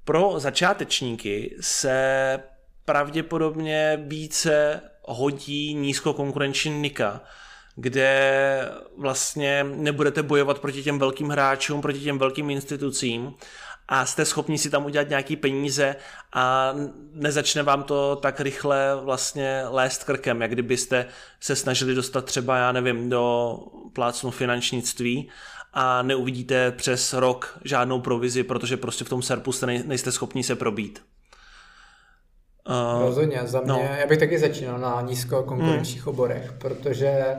Pro 0.05 0.35
začátečníky 0.37 1.57
se 1.61 2.39
pravděpodobně 2.85 4.05
více 4.07 4.81
hodí 5.03 5.75
nízkokonkurenční 5.75 6.81
nika, 6.81 7.21
kde 7.77 8.73
vlastně 8.97 9.65
nebudete 9.65 10.23
bojovat 10.23 10.59
proti 10.59 10.83
těm 10.83 10.99
velkým 10.99 11.29
hráčům, 11.29 11.83
proti 11.83 12.01
těm 12.01 12.19
velkým 12.19 12.51
institucím 12.51 13.35
a 13.91 14.07
jste 14.07 14.25
schopni 14.25 14.59
si 14.59 14.71
tam 14.71 14.85
udělat 14.85 15.09
nějaký 15.09 15.37
peníze 15.37 15.97
a 16.33 16.75
nezačne 17.13 17.63
vám 17.63 17.83
to 17.83 18.17
tak 18.17 18.41
rychle 18.41 18.97
vlastně 19.05 19.63
lést 19.69 20.05
krkem, 20.05 20.43
jak 20.43 20.51
kdybyste 20.51 21.07
se 21.41 21.57
snažili 21.57 21.95
dostat 21.95 22.25
třeba, 22.25 22.57
já 22.57 22.73
nevím, 22.73 23.11
do 23.11 23.57
plácnu 23.93 24.31
finančnictví 24.31 25.29
a 25.73 26.03
neuvidíte 26.03 26.71
přes 26.71 27.13
rok 27.13 27.59
žádnou 27.65 28.01
provizi, 28.01 28.43
protože 28.43 28.77
prostě 28.77 29.05
v 29.05 29.09
tom 29.09 29.23
serpu 29.23 29.53
jste 29.53 29.67
nejste 29.67 30.13
schopni 30.13 30.43
se 30.43 30.57
probít. 30.57 31.03
Uh, 32.69 33.03
Rozhodně, 33.03 33.41
za 33.45 33.63
no. 33.65 33.75
mě, 33.75 33.89
no. 33.89 33.95
já 34.01 34.07
bych 34.07 34.19
taky 34.19 34.39
začínal 34.39 34.79
na 34.79 35.01
nízkokonkurenčních 35.01 36.07
hmm. 36.07 36.15
oborech, 36.15 36.53
protože 36.59 37.37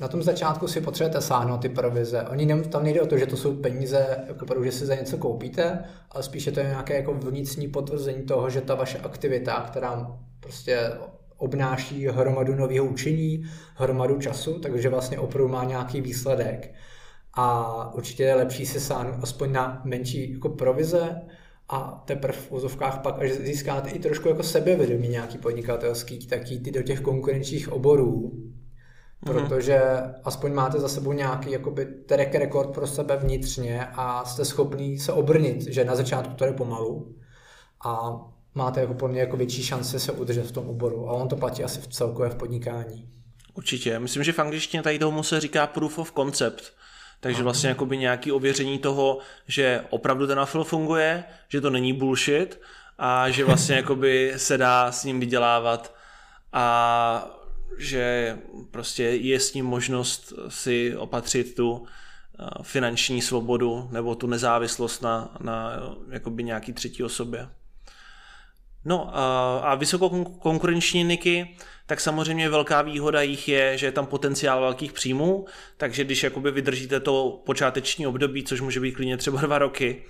na 0.00 0.08
tom 0.08 0.22
začátku 0.22 0.68
si 0.68 0.80
potřebujete 0.80 1.20
sáhnout 1.20 1.58
ty 1.58 1.68
provize. 1.68 2.22
Oni 2.22 2.46
nem, 2.46 2.64
tam 2.64 2.84
nejde 2.84 3.02
o 3.02 3.06
to, 3.06 3.18
že 3.18 3.26
to 3.26 3.36
jsou 3.36 3.56
peníze, 3.56 4.16
jako 4.28 4.64
že 4.64 4.72
si 4.72 4.86
za 4.86 4.94
něco 4.94 5.18
koupíte, 5.18 5.84
ale 6.10 6.22
spíše 6.22 6.52
to 6.52 6.60
je 6.60 6.66
nějaké 6.66 6.96
jako 6.96 7.14
vnitřní 7.14 7.68
potvrzení 7.68 8.22
toho, 8.22 8.50
že 8.50 8.60
ta 8.60 8.74
vaše 8.74 8.98
aktivita, 8.98 9.60
která 9.60 10.18
prostě 10.40 10.90
obnáší 11.36 12.06
hromadu 12.06 12.54
nového 12.54 12.86
učení, 12.86 13.44
hromadu 13.74 14.20
času, 14.20 14.58
takže 14.58 14.88
vlastně 14.88 15.18
opravdu 15.18 15.52
má 15.52 15.64
nějaký 15.64 16.00
výsledek. 16.00 16.74
A 17.34 17.94
určitě 17.94 18.22
je 18.22 18.34
lepší 18.34 18.66
si 18.66 18.80
sáhnout 18.80 19.14
aspoň 19.22 19.52
na 19.52 19.82
menší 19.84 20.32
jako 20.32 20.48
provize, 20.48 21.20
a 21.72 22.02
teprve 22.06 22.38
v 22.38 22.52
úzovkách 22.52 23.02
pak, 23.02 23.18
až 23.18 23.32
získáte 23.32 23.90
i 23.90 23.98
trošku 23.98 24.28
jako 24.28 24.42
sebevědomí 24.42 25.08
nějaký 25.08 25.38
podnikatelský, 25.38 26.26
tak 26.26 26.50
jít 26.50 26.62
do 26.62 26.82
těch 26.82 27.00
konkurenčních 27.00 27.72
oborů. 27.72 28.32
Protože 29.20 29.80
aspoň 30.24 30.54
máte 30.54 30.80
za 30.80 30.88
sebou 30.88 31.12
nějaký 31.12 31.50
jakoby 31.50 31.86
track 31.86 32.34
record 32.34 32.74
pro 32.74 32.86
sebe 32.86 33.16
vnitřně 33.16 33.86
a 33.94 34.24
jste 34.24 34.44
schopný 34.44 34.98
se 34.98 35.12
obrnit, 35.12 35.62
že 35.62 35.84
na 35.84 35.96
začátku 35.96 36.34
to 36.34 36.44
je 36.44 36.52
pomalu 36.52 37.16
a 37.84 38.20
máte 38.54 38.80
jako 38.80 39.08
mě 39.08 39.20
jako 39.20 39.36
větší 39.36 39.62
šance 39.62 39.98
se 39.98 40.12
udržet 40.12 40.46
v 40.46 40.52
tom 40.52 40.68
oboru 40.68 41.08
a 41.08 41.12
on 41.12 41.28
to 41.28 41.36
platí 41.36 41.64
asi 41.64 41.80
v 41.80 41.88
celkové 41.88 42.30
v 42.30 42.34
podnikání. 42.34 43.08
Určitě. 43.54 43.98
Myslím, 43.98 44.24
že 44.24 44.32
v 44.32 44.38
angličtině 44.38 44.82
tady 44.82 44.98
tomu 44.98 45.22
se 45.22 45.40
říká 45.40 45.66
proof 45.66 45.98
of 45.98 46.12
concept. 46.12 46.72
Takže 47.20 47.42
vlastně 47.42 47.68
jakoby 47.68 47.98
nějaký 47.98 48.32
ověření 48.32 48.78
toho, 48.78 49.18
že 49.46 49.84
opravdu 49.90 50.26
ten 50.26 50.40
afil 50.40 50.64
funguje, 50.64 51.24
že 51.48 51.60
to 51.60 51.70
není 51.70 51.92
bullshit 51.92 52.60
a 52.98 53.30
že 53.30 53.44
vlastně 53.44 53.76
jakoby 53.76 54.32
se 54.36 54.58
dá 54.58 54.92
s 54.92 55.04
ním 55.04 55.20
vydělávat 55.20 55.94
a 56.52 57.39
že 57.78 58.38
prostě 58.70 59.02
je 59.02 59.40
s 59.40 59.54
ním 59.54 59.64
možnost 59.64 60.32
si 60.48 60.96
opatřit 60.96 61.54
tu 61.54 61.86
eh, 61.86 62.44
finanční 62.62 63.22
svobodu 63.22 63.88
nebo 63.92 64.14
tu 64.14 64.26
nezávislost 64.26 65.02
na, 65.02 65.36
na 65.40 65.72
jakoby 66.10 66.44
nějaký 66.44 66.72
třetí 66.72 67.02
osobě. 67.02 67.48
No 68.84 69.16
a, 69.16 69.58
a 69.58 69.74
vysokokonkurenční 69.74 71.04
niky, 71.04 71.56
tak 71.86 72.00
samozřejmě 72.00 72.48
velká 72.48 72.82
výhoda 72.82 73.22
jich 73.22 73.48
je, 73.48 73.78
že 73.78 73.86
je 73.86 73.92
tam 73.92 74.06
potenciál 74.06 74.60
velkých 74.60 74.92
příjmů, 74.92 75.46
takže 75.76 76.04
když 76.04 76.22
jakoby 76.22 76.50
vydržíte 76.50 77.00
to 77.00 77.42
počáteční 77.46 78.06
období, 78.06 78.44
což 78.44 78.60
může 78.60 78.80
být 78.80 78.92
klidně 78.92 79.16
třeba 79.16 79.40
dva 79.40 79.58
roky, 79.58 80.02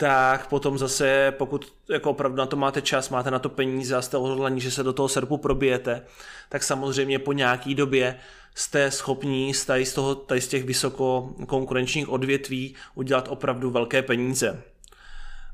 tak 0.00 0.46
potom 0.46 0.78
zase, 0.78 1.34
pokud 1.38 1.72
jako 1.88 2.10
opravdu 2.10 2.36
na 2.36 2.46
to 2.46 2.56
máte 2.56 2.82
čas, 2.82 3.10
máte 3.10 3.30
na 3.30 3.38
to 3.38 3.48
peníze 3.48 3.96
a 3.96 4.02
jste 4.02 4.16
odhodlaní, 4.16 4.60
že 4.60 4.70
se 4.70 4.82
do 4.82 4.92
toho 4.92 5.08
serpu 5.08 5.36
probijete, 5.36 6.02
tak 6.48 6.62
samozřejmě 6.62 7.18
po 7.18 7.32
nějaký 7.32 7.74
době 7.74 8.16
jste 8.54 8.90
schopní 8.90 9.54
z, 9.54 9.64
tady 9.64 9.86
z, 9.86 9.94
toho, 9.94 10.14
tady 10.14 10.40
z 10.40 10.48
těch 10.48 10.64
vysoko 10.64 11.34
konkurenčních 11.46 12.08
odvětví 12.08 12.74
udělat 12.94 13.28
opravdu 13.28 13.70
velké 13.70 14.02
peníze. 14.02 14.62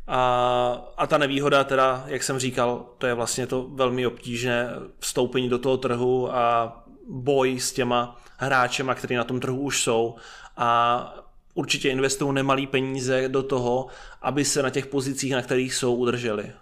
A, 0.06 0.92
a 0.96 1.06
ta 1.06 1.18
nevýhoda 1.18 1.64
teda, 1.64 2.04
jak 2.06 2.22
jsem 2.22 2.38
říkal, 2.38 2.86
to 2.98 3.06
je 3.06 3.14
vlastně 3.14 3.46
to 3.46 3.66
velmi 3.74 4.06
obtížné 4.06 4.70
vstoupení 4.98 5.48
do 5.48 5.58
toho 5.58 5.76
trhu 5.76 6.34
a 6.34 6.76
boj 7.08 7.60
s 7.60 7.72
těma 7.72 8.20
hráčema, 8.36 8.94
kteří 8.94 9.14
na 9.14 9.24
tom 9.24 9.40
trhu 9.40 9.60
už 9.60 9.82
jsou 9.82 10.14
a 10.56 11.25
určitě 11.56 11.90
investují 11.90 12.34
nemalý 12.34 12.66
peníze 12.66 13.28
do 13.28 13.42
toho, 13.42 13.86
aby 14.22 14.44
se 14.44 14.62
na 14.62 14.70
těch 14.70 14.86
pozicích, 14.86 15.32
na 15.32 15.42
kterých 15.42 15.74
jsou, 15.74 15.94
udrželi. 15.94 16.52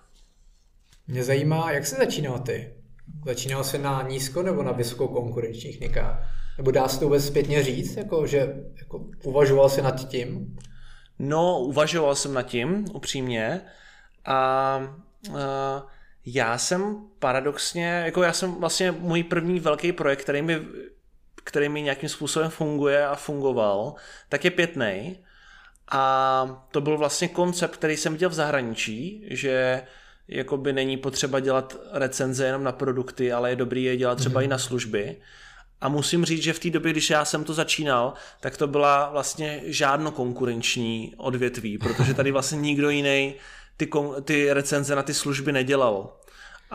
Mě 1.06 1.24
zajímá, 1.24 1.72
jak 1.72 1.86
se 1.86 1.96
začínal 1.96 2.38
ty? 2.38 2.74
Začínal 3.26 3.64
se 3.64 3.78
na 3.78 4.02
nízko 4.02 4.42
nebo 4.42 4.62
na 4.62 4.72
vysokou 4.72 5.08
konkurenčních 5.08 5.80
nikách? 5.80 6.30
Nebo 6.58 6.70
dá 6.70 6.88
se 6.88 6.98
to 6.98 7.04
vůbec 7.04 7.26
zpětně 7.26 7.62
říct, 7.62 7.96
jako, 7.96 8.26
že 8.26 8.54
jako, 8.78 9.04
uvažoval 9.24 9.68
se 9.68 9.82
nad 9.82 10.08
tím? 10.08 10.56
No, 11.18 11.60
uvažoval 11.60 12.14
jsem 12.14 12.34
nad 12.34 12.42
tím, 12.42 12.84
upřímně. 12.92 13.60
A, 14.24 14.34
a 14.34 15.86
já 16.26 16.58
jsem 16.58 16.96
paradoxně, 17.18 17.86
jako 17.86 18.22
já 18.22 18.32
jsem 18.32 18.54
vlastně 18.54 18.92
můj 18.92 19.22
první 19.22 19.60
velký 19.60 19.92
projekt, 19.92 20.22
který 20.22 20.42
mi 20.42 20.60
který 21.44 21.68
mi 21.68 21.82
nějakým 21.82 22.08
způsobem 22.08 22.50
funguje 22.50 23.06
a 23.06 23.14
fungoval, 23.14 23.94
tak 24.28 24.44
je 24.44 24.50
pětnej. 24.50 25.18
A 25.90 26.64
to 26.70 26.80
byl 26.80 26.98
vlastně 26.98 27.28
koncept, 27.28 27.76
který 27.76 27.96
jsem 27.96 28.12
viděl 28.12 28.28
v 28.28 28.34
zahraničí, 28.34 29.26
že 29.30 29.82
jakoby 30.28 30.72
není 30.72 30.96
potřeba 30.96 31.40
dělat 31.40 31.76
recenze 31.92 32.46
jenom 32.46 32.64
na 32.64 32.72
produkty, 32.72 33.32
ale 33.32 33.50
je 33.50 33.56
dobrý 33.56 33.84
je 33.84 33.96
dělat 33.96 34.18
třeba 34.18 34.40
mm-hmm. 34.40 34.44
i 34.44 34.48
na 34.48 34.58
služby. 34.58 35.16
A 35.80 35.88
musím 35.88 36.24
říct, 36.24 36.42
že 36.42 36.52
v 36.52 36.58
té 36.58 36.70
době, 36.70 36.92
když 36.92 37.10
já 37.10 37.24
jsem 37.24 37.44
to 37.44 37.54
začínal, 37.54 38.14
tak 38.40 38.56
to 38.56 38.66
byla 38.66 39.10
vlastně 39.10 39.60
žádno 39.64 40.10
konkurenční 40.10 41.14
odvětví, 41.16 41.78
protože 41.78 42.14
tady 42.14 42.30
vlastně 42.30 42.58
nikdo 42.58 42.90
jiný 42.90 43.34
ty, 43.76 43.90
ty 44.24 44.52
recenze 44.52 44.96
na 44.96 45.02
ty 45.02 45.14
služby 45.14 45.52
nedělal. 45.52 46.16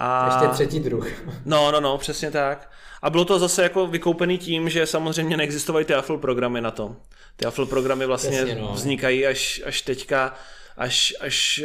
A... 0.02 0.30
Ještě 0.32 0.54
třetí 0.54 0.80
druh. 0.80 1.08
No, 1.46 1.72
no, 1.72 1.80
no, 1.82 1.98
přesně 1.98 2.32
tak. 2.32 2.72
A 3.02 3.10
bylo 3.10 3.26
to 3.26 3.40
zase 3.40 3.64
jako 3.64 3.88
vykoupený 3.88 4.38
tím, 4.38 4.70
že 4.70 4.86
samozřejmě 4.86 5.38
neexistovaly 5.38 5.86
ty 5.86 5.94
Affle 5.94 6.18
programy 6.18 6.62
na 6.62 6.72
to. 6.72 6.96
Ty 7.36 7.46
Affle 7.46 7.66
programy 7.66 8.06
vlastně 8.06 8.38
Jasně, 8.38 8.56
no. 8.56 8.72
vznikají 8.74 9.28
až, 9.28 9.62
až 9.66 9.82
teďka, 9.82 10.36
až, 10.78 11.14
až 11.20 11.64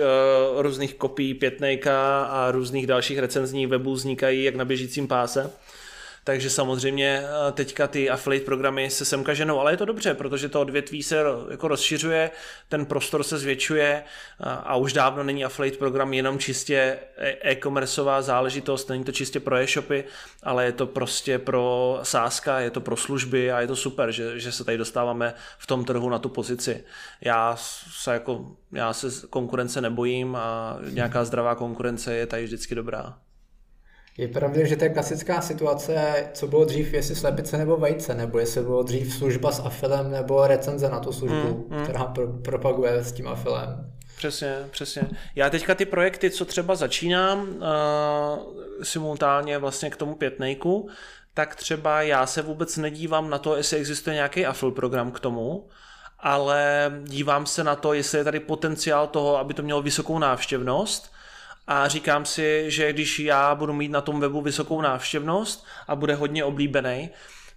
uh, 0.54 0.62
různých 0.62 0.94
kopií 0.94 1.34
pětnejka 1.34 2.24
a 2.24 2.50
různých 2.50 2.86
dalších 2.86 3.18
recenzních 3.18 3.68
webů 3.68 3.92
vznikají 3.92 4.44
jak 4.44 4.54
na 4.54 4.64
běžícím 4.64 5.08
páse 5.08 5.50
takže 6.24 6.50
samozřejmě 6.50 7.22
eh, 7.24 7.52
teďka 7.52 7.86
ty 7.86 8.10
affiliate 8.10 8.44
programy 8.44 8.90
se 8.90 9.04
semka 9.04 9.34
ženou, 9.34 9.60
ale 9.60 9.72
je 9.72 9.76
to 9.76 9.84
dobře, 9.84 10.14
protože 10.14 10.48
to 10.48 10.60
odvětví 10.60 11.02
se 11.02 11.24
jako 11.50 11.68
rozšiřuje, 11.68 12.30
ten 12.68 12.86
prostor 12.86 13.22
se 13.22 13.38
zvětšuje 13.38 14.04
a 14.40 14.76
už 14.76 14.92
dávno 14.92 15.22
není 15.24 15.44
affiliate 15.44 15.78
program 15.78 16.14
jenom 16.14 16.38
čistě 16.38 16.98
e- 17.16 17.50
e-commerceová 17.50 18.22
záležitost, 18.22 18.88
není 18.88 19.04
to 19.04 19.12
čistě 19.12 19.40
pro 19.40 19.56
e-shopy, 19.56 20.04
ale 20.42 20.64
je 20.64 20.72
to 20.72 20.86
prostě 20.86 21.38
pro 21.38 21.98
sáska, 22.02 22.60
je 22.60 22.70
to 22.70 22.80
pro 22.80 22.96
služby 22.96 23.52
a 23.52 23.60
je 23.60 23.66
to 23.66 23.76
super, 23.76 24.12
že, 24.12 24.40
že 24.40 24.52
se 24.52 24.64
tady 24.64 24.78
dostáváme 24.78 25.34
v 25.58 25.66
tom 25.66 25.84
trhu 25.84 26.08
na 26.08 26.18
tu 26.18 26.28
pozici. 26.28 26.84
Já 27.20 27.56
se 27.56 28.12
jako 28.12 28.56
já 28.72 28.92
se 28.92 29.26
konkurence 29.26 29.80
nebojím 29.80 30.36
a 30.36 30.78
nějaká 30.90 31.24
zdravá 31.24 31.54
konkurence 31.54 32.14
je 32.14 32.26
tady 32.26 32.44
vždycky 32.44 32.74
dobrá. 32.74 33.18
Je 34.18 34.28
pravda, 34.28 34.66
že 34.66 34.76
to 34.76 34.84
je 34.84 34.90
klasická 34.90 35.40
situace, 35.40 36.26
co 36.32 36.46
bylo 36.46 36.64
dřív, 36.64 36.92
jestli 36.92 37.14
slepice 37.14 37.58
nebo 37.58 37.76
vejce, 37.76 38.14
nebo 38.14 38.38
jestli 38.38 38.62
bylo 38.62 38.82
dřív 38.82 39.14
služba 39.14 39.52
s 39.52 39.60
afilem 39.60 40.10
nebo 40.10 40.46
recenze 40.46 40.88
na 40.88 41.00
tu 41.00 41.12
službu, 41.12 41.66
mm, 41.70 41.78
mm. 41.78 41.84
která 41.84 42.04
pro, 42.04 42.26
propaguje 42.26 42.92
s 43.04 43.12
tím 43.12 43.28
afilem. 43.28 43.90
Přesně, 44.16 44.56
přesně. 44.70 45.02
Já 45.34 45.50
teďka 45.50 45.74
ty 45.74 45.84
projekty, 45.84 46.30
co 46.30 46.44
třeba 46.44 46.74
začínám 46.74 47.48
uh, 47.48 47.62
simultánně 48.82 49.58
vlastně 49.58 49.90
k 49.90 49.96
tomu 49.96 50.14
pětnejku, 50.14 50.88
tak 51.34 51.54
třeba 51.54 52.02
já 52.02 52.26
se 52.26 52.42
vůbec 52.42 52.76
nedívám 52.76 53.30
na 53.30 53.38
to, 53.38 53.56
jestli 53.56 53.78
existuje 53.78 54.14
nějaký 54.14 54.46
afil 54.46 54.70
program 54.70 55.12
k 55.12 55.20
tomu, 55.20 55.68
ale 56.18 56.92
dívám 57.04 57.46
se 57.46 57.64
na 57.64 57.76
to, 57.76 57.92
jestli 57.92 58.18
je 58.18 58.24
tady 58.24 58.40
potenciál 58.40 59.06
toho, 59.06 59.38
aby 59.38 59.54
to 59.54 59.62
mělo 59.62 59.82
vysokou 59.82 60.18
návštěvnost 60.18 61.14
a 61.66 61.88
říkám 61.88 62.24
si, 62.24 62.64
že 62.66 62.92
když 62.92 63.18
já 63.18 63.54
budu 63.54 63.72
mít 63.72 63.90
na 63.90 64.00
tom 64.00 64.20
webu 64.20 64.40
vysokou 64.40 64.80
návštěvnost 64.80 65.66
a 65.88 65.96
bude 65.96 66.14
hodně 66.14 66.44
oblíbený, 66.44 67.10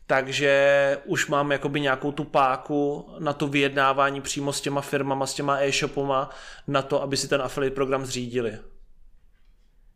takže 0.07 0.97
už 1.05 1.27
mám 1.27 1.51
jakoby 1.51 1.81
nějakou 1.81 2.11
tu 2.11 2.23
páku 2.23 3.09
na 3.19 3.33
to 3.33 3.47
vyjednávání 3.47 4.21
přímo 4.21 4.53
s 4.53 4.61
těma 4.61 4.81
firmama, 4.81 5.25
s 5.25 5.33
těma 5.33 5.61
e-shopama, 5.61 6.29
na 6.67 6.81
to, 6.81 7.01
aby 7.01 7.17
si 7.17 7.27
ten 7.27 7.41
affiliate 7.41 7.75
program 7.75 8.05
zřídili. 8.05 8.57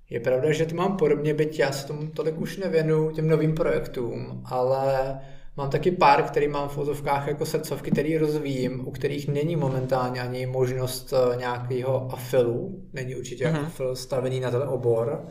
Je 0.09 0.19
pravda, 0.19 0.51
že 0.51 0.65
to 0.65 0.75
mám 0.75 0.97
podobně, 0.97 1.33
byť 1.33 1.59
já 1.59 1.71
se 1.71 1.87
tomu 1.87 2.07
tolik 2.07 2.37
už 2.37 2.57
nevěnu 2.57 3.11
těm 3.11 3.27
novým 3.27 3.55
projektům, 3.55 4.43
ale 4.45 5.19
Mám 5.57 5.69
taky 5.69 5.91
pár, 5.91 6.23
který 6.23 6.47
mám 6.47 6.69
v 6.69 6.73
fotovkách 6.73 7.27
jako 7.27 7.45
srdcovky, 7.45 7.91
který 7.91 8.17
rozvíjím, 8.17 8.87
u 8.87 8.91
kterých 8.91 9.27
není 9.27 9.55
momentálně 9.55 10.21
ani 10.21 10.45
možnost 10.45 11.13
eh, 11.13 11.37
nějakého 11.37 12.13
afilu, 12.13 12.83
není 12.93 13.15
určitě 13.15 13.45
uh-huh. 13.45 13.65
afil 13.65 13.95
stavený 13.95 14.39
na 14.39 14.51
ten 14.51 14.61
obor. 14.61 15.27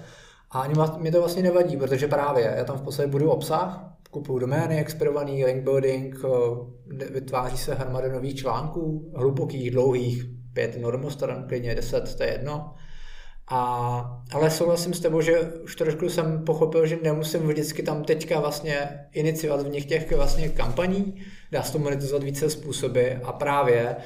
A 0.50 0.60
ani 0.60 0.74
mě 0.98 1.12
to 1.12 1.18
vlastně 1.18 1.42
nevadí, 1.42 1.76
protože 1.76 2.08
právě 2.08 2.54
já 2.56 2.64
tam 2.64 2.78
v 2.78 2.82
podstatě 2.82 3.08
budu 3.08 3.30
obsah, 3.30 3.90
kupuju 4.10 4.38
domény, 4.38 4.80
expirovaný 4.80 5.44
link 5.44 5.64
building, 5.64 6.16
eh, 6.24 7.12
vytváří 7.12 7.56
se 7.56 7.74
hromada 7.74 8.08
nových 8.08 8.36
článků, 8.36 9.12
hlubokých, 9.16 9.70
dlouhých, 9.70 10.24
pět 10.52 10.80
normostran, 10.80 11.44
klidně 11.48 11.74
deset, 11.74 12.16
to 12.16 12.22
je 12.22 12.32
jedno. 12.32 12.74
A, 13.50 14.22
ale 14.32 14.50
souhlasím 14.50 14.94
s 14.94 15.00
tebou, 15.00 15.20
že 15.20 15.40
už 15.40 15.76
trošku 15.76 16.08
jsem 16.08 16.44
pochopil, 16.44 16.86
že 16.86 16.98
nemusím 17.02 17.40
vždycky 17.40 17.82
tam 17.82 18.04
teďka 18.04 18.40
vlastně 18.40 18.88
iniciovat 19.12 19.66
v 19.66 19.70
nich 19.70 19.86
těch 19.86 20.12
vlastně 20.16 20.48
kampaní, 20.48 21.22
dá 21.52 21.62
se 21.62 21.72
to 21.72 21.78
monetizovat 21.78 22.22
více 22.22 22.50
způsoby 22.50 23.08
a 23.24 23.32
právě 23.32 23.96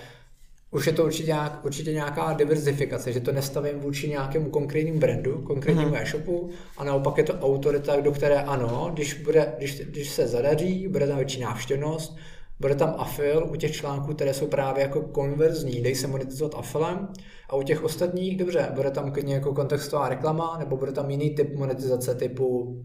už 0.70 0.86
je 0.86 0.92
to 0.92 1.04
určitě, 1.04 1.26
nějak, 1.26 1.64
určitě 1.64 1.92
nějaká 1.92 2.32
diverzifikace, 2.32 3.12
že 3.12 3.20
to 3.20 3.32
nestavím 3.32 3.80
vůči 3.80 4.08
nějakému 4.08 4.50
konkrétnímu 4.50 4.98
brandu, 4.98 5.42
konkrétnímu 5.42 5.90
mm-hmm. 5.90 6.02
e-shopu 6.02 6.50
a 6.76 6.84
naopak 6.84 7.18
je 7.18 7.24
to 7.24 7.34
autorita, 7.40 8.00
do 8.00 8.12
které 8.12 8.42
ano, 8.42 8.90
když, 8.94 9.14
bude, 9.14 9.52
když, 9.58 9.80
když 9.80 10.10
se 10.10 10.28
zadaří, 10.28 10.88
bude 10.88 11.06
tam 11.06 11.16
větší 11.16 11.40
návštěvnost, 11.40 12.16
bude 12.60 12.74
tam 12.74 12.94
afil 12.98 13.48
u 13.50 13.56
těch 13.56 13.72
článků, 13.72 14.14
které 14.14 14.34
jsou 14.34 14.46
právě 14.46 14.82
jako 14.82 15.02
konverzní, 15.02 15.82
dej 15.82 15.94
se 15.94 16.06
monetizovat 16.06 16.54
afilem 16.54 17.08
a 17.48 17.56
u 17.56 17.62
těch 17.62 17.84
ostatních, 17.84 18.38
dobře, 18.38 18.68
bude 18.74 18.90
tam 18.90 19.12
klidně 19.12 19.34
jako 19.34 19.54
kontextová 19.54 20.08
reklama, 20.08 20.56
nebo 20.58 20.76
bude 20.76 20.92
tam 20.92 21.10
jiný 21.10 21.30
typ 21.30 21.54
monetizace 21.56 22.14
typu 22.14 22.76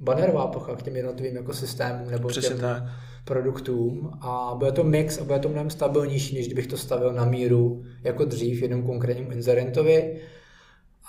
bannerová 0.00 0.46
plocha 0.46 0.76
k 0.76 0.82
těm 0.82 0.96
jednotlivým 0.96 1.36
jako 1.36 1.52
systémům 1.52 2.10
nebo 2.10 2.28
Přesně 2.28 2.48
těm 2.48 2.60
tak. 2.60 2.82
produktům 3.24 4.10
a 4.20 4.54
bude 4.58 4.72
to 4.72 4.84
mix 4.84 5.18
a 5.18 5.24
bude 5.24 5.38
to 5.38 5.48
mnohem 5.48 5.70
stabilnější, 5.70 6.34
než 6.36 6.46
kdybych 6.46 6.66
to 6.66 6.76
stavil 6.76 7.12
na 7.12 7.24
míru 7.24 7.82
jako 8.02 8.24
dřív 8.24 8.62
jednom 8.62 8.82
konkrétnímu 8.82 9.30
inzerentovi. 9.30 10.20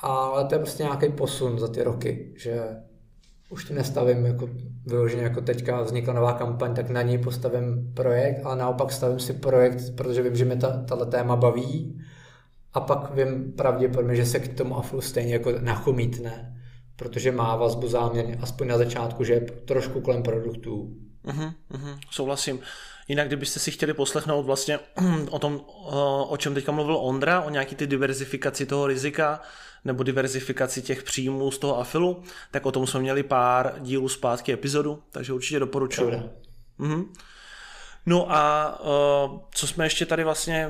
Ale 0.02 0.46
to 0.46 0.56
je 0.56 0.60
prostě 0.60 0.84
nějaký 0.84 1.10
posun 1.10 1.60
za 1.60 1.68
ty 1.68 1.84
roky, 1.84 2.34
že 2.36 2.62
už 3.50 3.66
to 3.66 3.74
nestavím 3.74 4.26
jako 4.26 4.50
vyloženě 4.86 5.24
jako 5.24 5.42
teďka 5.42 5.82
vznikla 5.82 6.14
nová 6.14 6.34
kampaň, 6.34 6.76
tak 6.76 6.90
na 6.90 7.02
ní 7.02 7.18
postavím 7.18 7.92
projekt, 7.94 8.42
ale 8.44 8.56
naopak 8.56 8.92
stavím 8.92 9.20
si 9.20 9.34
projekt, 9.34 9.96
protože 9.96 10.22
vím, 10.22 10.36
že 10.36 10.46
mě 10.46 10.56
ta, 10.56 10.84
tato 10.84 11.06
téma 11.06 11.36
baví 11.36 12.02
a 12.74 12.80
pak 12.80 13.16
vím 13.16 13.54
pravděpodobně, 13.54 14.16
že 14.16 14.26
se 14.26 14.40
k 14.40 14.58
tomu 14.58 14.78
aflu 14.78 15.02
stejně 15.02 15.34
jako 15.34 15.52
nachomítne, 15.60 16.62
protože 16.96 17.32
má 17.32 17.56
vazbu 17.56 17.88
záměrně, 17.88 18.38
aspoň 18.42 18.68
na 18.68 18.78
začátku, 18.78 19.24
že 19.24 19.34
je 19.34 19.42
trošku 19.42 20.02
kolem 20.02 20.24
produktů. 20.24 20.96
Uhum, 21.24 21.54
uhum, 21.74 22.00
souhlasím. 22.12 22.60
Jinak, 23.08 23.28
kdybyste 23.28 23.60
si 23.60 23.72
chtěli 23.72 23.94
poslechnout 23.94 24.46
vlastně 24.46 24.80
o 25.32 25.40
tom, 25.40 25.62
o 26.28 26.36
čem 26.38 26.54
teďka 26.54 26.72
mluvil 26.72 26.98
Ondra, 26.98 27.42
o 27.42 27.50
nějaký 27.50 27.76
ty 27.76 27.88
diverzifikaci 27.88 28.66
toho 28.66 28.88
rizika, 28.88 29.42
nebo 29.86 30.04
diverzifikaci 30.04 30.82
těch 30.82 31.04
příjmů 31.04 31.52
z 31.52 31.58
toho 31.58 31.80
afilu, 31.80 32.24
tak 32.52 32.66
o 32.66 32.72
tom 32.72 32.88
jsme 32.88 33.00
měli 33.00 33.24
pár 33.24 33.76
dílů 33.80 34.10
zpátky 34.10 34.54
epizodu, 34.54 35.04
takže 35.12 35.34
určitě 35.34 35.60
doporučuji. 35.60 36.22
Mhm. 36.78 37.14
No 38.06 38.28
a 38.32 38.78
uh, 38.80 39.40
co 39.52 39.68
jsme 39.68 39.86
ještě 39.86 40.06
tady 40.06 40.24
vlastně 40.24 40.70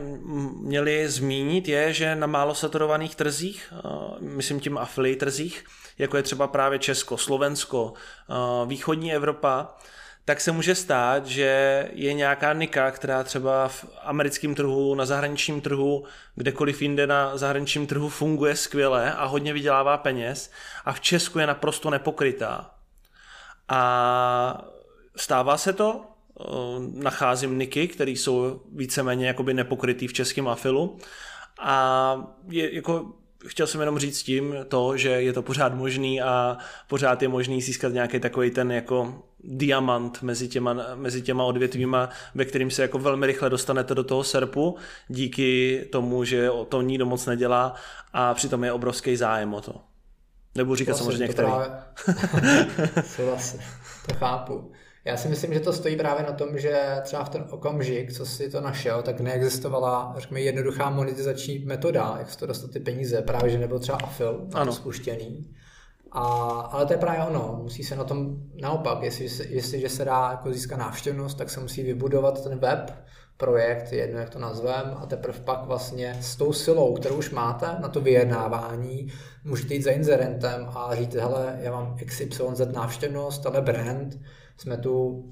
měli 0.61 1.09
zmínit 1.09 1.67
je, 1.67 1.93
že 1.93 2.15
na 2.15 2.27
málo 2.27 2.55
saturovaných 2.55 3.15
trzích, 3.15 3.73
uh, 3.85 4.21
myslím 4.21 4.59
tím 4.59 4.77
affiliate 4.77 5.25
trzích, 5.25 5.63
jako 5.97 6.17
je 6.17 6.23
třeba 6.23 6.47
právě 6.47 6.79
Česko, 6.79 7.17
Slovensko, 7.17 7.93
uh, 8.63 8.69
východní 8.69 9.13
Evropa, 9.13 9.77
tak 10.25 10.41
se 10.41 10.51
může 10.51 10.75
stát, 10.75 11.25
že 11.25 11.89
je 11.93 12.13
nějaká 12.13 12.53
nika, 12.53 12.91
která 12.91 13.23
třeba 13.23 13.67
v 13.67 13.85
americkém 14.03 14.55
trhu, 14.55 14.95
na 14.95 15.05
zahraničním 15.05 15.61
trhu, 15.61 16.03
kdekoliv 16.35 16.81
jinde 16.81 17.07
na 17.07 17.37
zahraničním 17.37 17.87
trhu 17.87 18.09
funguje 18.09 18.55
skvěle 18.55 19.13
a 19.13 19.25
hodně 19.25 19.53
vydělává 19.53 19.97
peněz 19.97 20.51
a 20.85 20.93
v 20.93 21.01
Česku 21.01 21.39
je 21.39 21.47
naprosto 21.47 21.89
nepokrytá. 21.89 22.71
A 23.67 24.65
stává 25.15 25.57
se 25.57 25.73
to, 25.73 26.05
nacházím 26.93 27.59
niky, 27.59 27.87
které 27.87 28.11
jsou 28.11 28.61
víceméně 28.71 29.27
jakoby 29.27 29.53
nepokrytý 29.53 30.07
v 30.07 30.13
českém 30.13 30.47
afilu 30.47 30.97
a 31.59 32.35
je, 32.49 32.75
jako 32.75 33.11
chtěl 33.47 33.67
jsem 33.67 33.79
jenom 33.79 33.99
říct 33.99 34.23
tím 34.23 34.55
to, 34.67 34.97
že 34.97 35.09
je 35.09 35.33
to 35.33 35.41
pořád 35.41 35.73
možný 35.73 36.21
a 36.21 36.57
pořád 36.87 37.21
je 37.21 37.27
možný 37.27 37.61
získat 37.61 37.93
nějaký 37.93 38.19
takový 38.19 38.51
ten 38.51 38.71
jako 38.71 39.23
diamant 39.47 40.21
mezi 40.21 40.47
těma, 40.47 40.75
mezi 40.95 41.21
těma 41.21 41.43
odvětvíma, 41.43 42.09
ve 42.35 42.45
kterým 42.45 42.71
se 42.71 42.81
jako 42.81 42.99
velmi 42.99 43.27
rychle 43.27 43.49
dostanete 43.49 43.95
do 43.95 44.03
toho 44.03 44.23
serpu, 44.23 44.77
díky 45.07 45.81
tomu, 45.91 46.23
že 46.23 46.51
o 46.51 46.65
to 46.65 46.81
nikdo 46.81 47.05
moc 47.05 47.25
nedělá 47.25 47.75
a 48.13 48.33
přitom 48.33 48.63
je 48.63 48.71
obrovský 48.71 49.15
zájem 49.15 49.53
o 49.53 49.61
to. 49.61 49.81
Nebudu 50.55 50.75
říkat 50.75 50.91
vlastně, 50.91 51.05
samozřejmě 51.05 51.27
některý. 51.27 51.47
Právě... 51.47 51.67
to 54.07 54.13
chápu. 54.13 54.71
Já 55.05 55.17
si 55.17 55.27
myslím, 55.27 55.53
že 55.53 55.59
to 55.59 55.73
stojí 55.73 55.95
právě 55.95 56.23
na 56.23 56.31
tom, 56.31 56.59
že 56.59 56.83
třeba 57.03 57.23
v 57.23 57.29
ten 57.29 57.45
okamžik, 57.49 58.13
co 58.13 58.25
si 58.25 58.49
to 58.49 58.61
našel, 58.61 59.01
tak 59.01 59.19
neexistovala, 59.19 60.15
řekněme, 60.17 60.41
jednoduchá 60.41 60.89
monetizační 60.89 61.59
metoda, 61.59 62.15
jak 62.19 62.29
se 62.29 62.37
to 62.37 62.45
dostat 62.45 62.71
ty 62.71 62.79
peníze, 62.79 63.21
právě 63.21 63.49
že 63.51 63.57
nebyl 63.57 63.79
třeba 63.79 63.97
afil 64.03 64.47
na 64.53 64.65
to 64.65 64.71
spuštěný. 64.71 65.55
A, 66.17 66.21
ale 66.71 66.85
to 66.85 66.93
je 66.93 66.97
právě 66.97 67.23
ono, 67.23 67.59
musí 67.63 67.83
se 67.83 67.95
na 67.95 68.03
tom 68.03 68.35
naopak, 68.61 69.03
jestli, 69.03 69.27
jestliže 69.49 69.89
se 69.89 70.05
dá 70.05 70.27
jako 70.31 70.53
získat 70.53 70.77
návštěvnost, 70.77 71.37
tak 71.37 71.49
se 71.49 71.59
musí 71.59 71.83
vybudovat 71.83 72.43
ten 72.43 72.59
web, 72.59 72.91
projekt, 73.37 73.91
jedno 73.91 74.19
jak 74.19 74.29
to 74.29 74.39
nazvem, 74.39 74.95
a 74.97 75.05
teprve 75.05 75.39
pak 75.39 75.65
vlastně 75.65 76.17
s 76.21 76.35
tou 76.35 76.53
silou, 76.53 76.93
kterou 76.93 77.15
už 77.15 77.29
máte 77.29 77.65
na 77.81 77.89
to 77.89 78.01
vyjednávání, 78.01 79.13
můžete 79.43 79.73
jít 79.73 79.81
za 79.81 79.91
inzerentem 79.91 80.69
a 80.75 80.95
říct, 80.95 81.15
hele, 81.15 81.59
já 81.61 81.71
mám 81.71 81.97
XYZ 82.05 82.61
návštěvnost, 82.73 83.45
ale 83.45 83.61
brand, 83.61 84.19
jsme 84.57 84.77
tu 84.77 85.25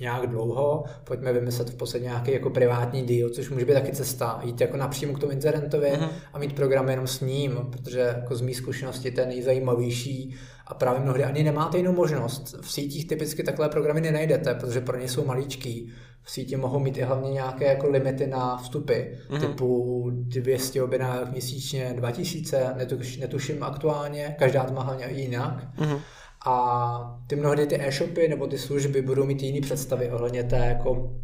nějak 0.00 0.26
dlouho, 0.26 0.84
pojďme 1.04 1.32
vymyslet 1.32 1.70
v 1.70 1.76
podstatě 1.76 2.04
nějaký 2.04 2.32
jako 2.32 2.50
privátní 2.50 3.02
deal, 3.02 3.30
což 3.30 3.50
může 3.50 3.64
být 3.64 3.74
taky 3.74 3.92
cesta, 3.92 4.40
jít 4.44 4.60
jako 4.60 4.76
napřímo 4.76 5.12
k 5.12 5.18
tomu 5.18 5.32
incidentovi 5.32 5.90
uh-huh. 5.90 6.08
a 6.32 6.38
mít 6.38 6.52
program 6.52 6.88
jenom 6.88 7.06
s 7.06 7.20
ním, 7.20 7.58
protože 7.70 7.98
jako 8.00 8.36
z 8.36 8.40
mý 8.40 8.54
zkušenosti 8.54 9.10
ten 9.10 9.28
nejzajímavější 9.28 10.34
a 10.66 10.74
právě 10.74 11.00
mnohdy 11.00 11.24
ani 11.24 11.42
nemáte 11.42 11.76
jinou 11.76 11.92
možnost. 11.92 12.56
V 12.60 12.72
sítích 12.72 13.08
typicky 13.08 13.42
takhle 13.42 13.68
programy 13.68 14.00
nenajdete, 14.00 14.54
protože 14.54 14.80
pro 14.80 14.98
ně 14.98 15.08
jsou 15.08 15.24
maličký. 15.24 15.92
V 16.22 16.30
síti 16.30 16.56
mohou 16.56 16.78
mít 16.78 16.98
i 16.98 17.02
hlavně 17.02 17.30
nějaké 17.30 17.64
jako 17.64 17.88
limity 17.88 18.26
na 18.26 18.56
vstupy, 18.56 18.92
uh-huh. 18.92 19.40
typu 19.40 20.10
200 20.12 20.82
objednávek 20.82 21.32
měsíčně, 21.32 21.94
2000, 21.96 22.74
netuš, 22.76 23.16
netuším 23.16 23.62
aktuálně, 23.62 24.36
každá 24.38 24.64
to 24.64 24.72
má 24.72 24.82
hlavně 24.82 25.06
jinak. 25.10 25.64
Uh-huh 25.78 26.00
a 26.46 27.20
ty 27.26 27.36
mnohdy 27.36 27.66
ty 27.66 27.80
e-shopy 27.80 28.28
nebo 28.28 28.46
ty 28.46 28.58
služby 28.58 29.02
budou 29.02 29.24
mít 29.26 29.42
jiný 29.42 29.60
představy 29.60 30.10
ohledně 30.10 30.44
té 30.44 30.56
jako 30.56 31.14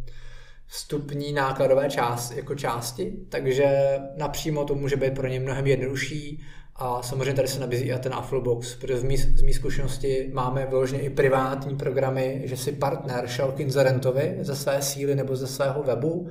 vstupní 0.67 1.33
nákladové 1.33 1.89
část, 1.89 2.31
jako 2.31 2.55
části, 2.55 3.13
takže 3.29 3.99
napřímo 4.17 4.65
to 4.65 4.75
může 4.75 4.95
být 4.95 5.13
pro 5.13 5.27
ně 5.27 5.39
mnohem 5.39 5.67
jednodušší 5.67 6.43
a 6.75 7.01
samozřejmě 7.01 7.33
tady 7.33 7.47
se 7.47 7.59
nabízí 7.59 7.85
i 7.85 7.99
ten 7.99 8.13
Afflebox, 8.13 8.75
protože 8.75 8.97
z 8.97 9.03
mý, 9.03 9.17
z 9.17 9.41
mý 9.41 9.53
zkušenosti 9.53 10.31
máme 10.33 10.65
vyloženě 10.65 11.01
i 11.01 11.09
privátní 11.09 11.75
programy, 11.75 12.41
že 12.45 12.57
si 12.57 12.71
partner 12.71 13.27
šel 13.27 13.51
k 13.51 13.59
inzerentovi 13.59 14.37
ze 14.41 14.55
své 14.55 14.81
síly 14.81 15.15
nebo 15.15 15.35
ze 15.35 15.47
svého 15.47 15.83
webu 15.83 16.27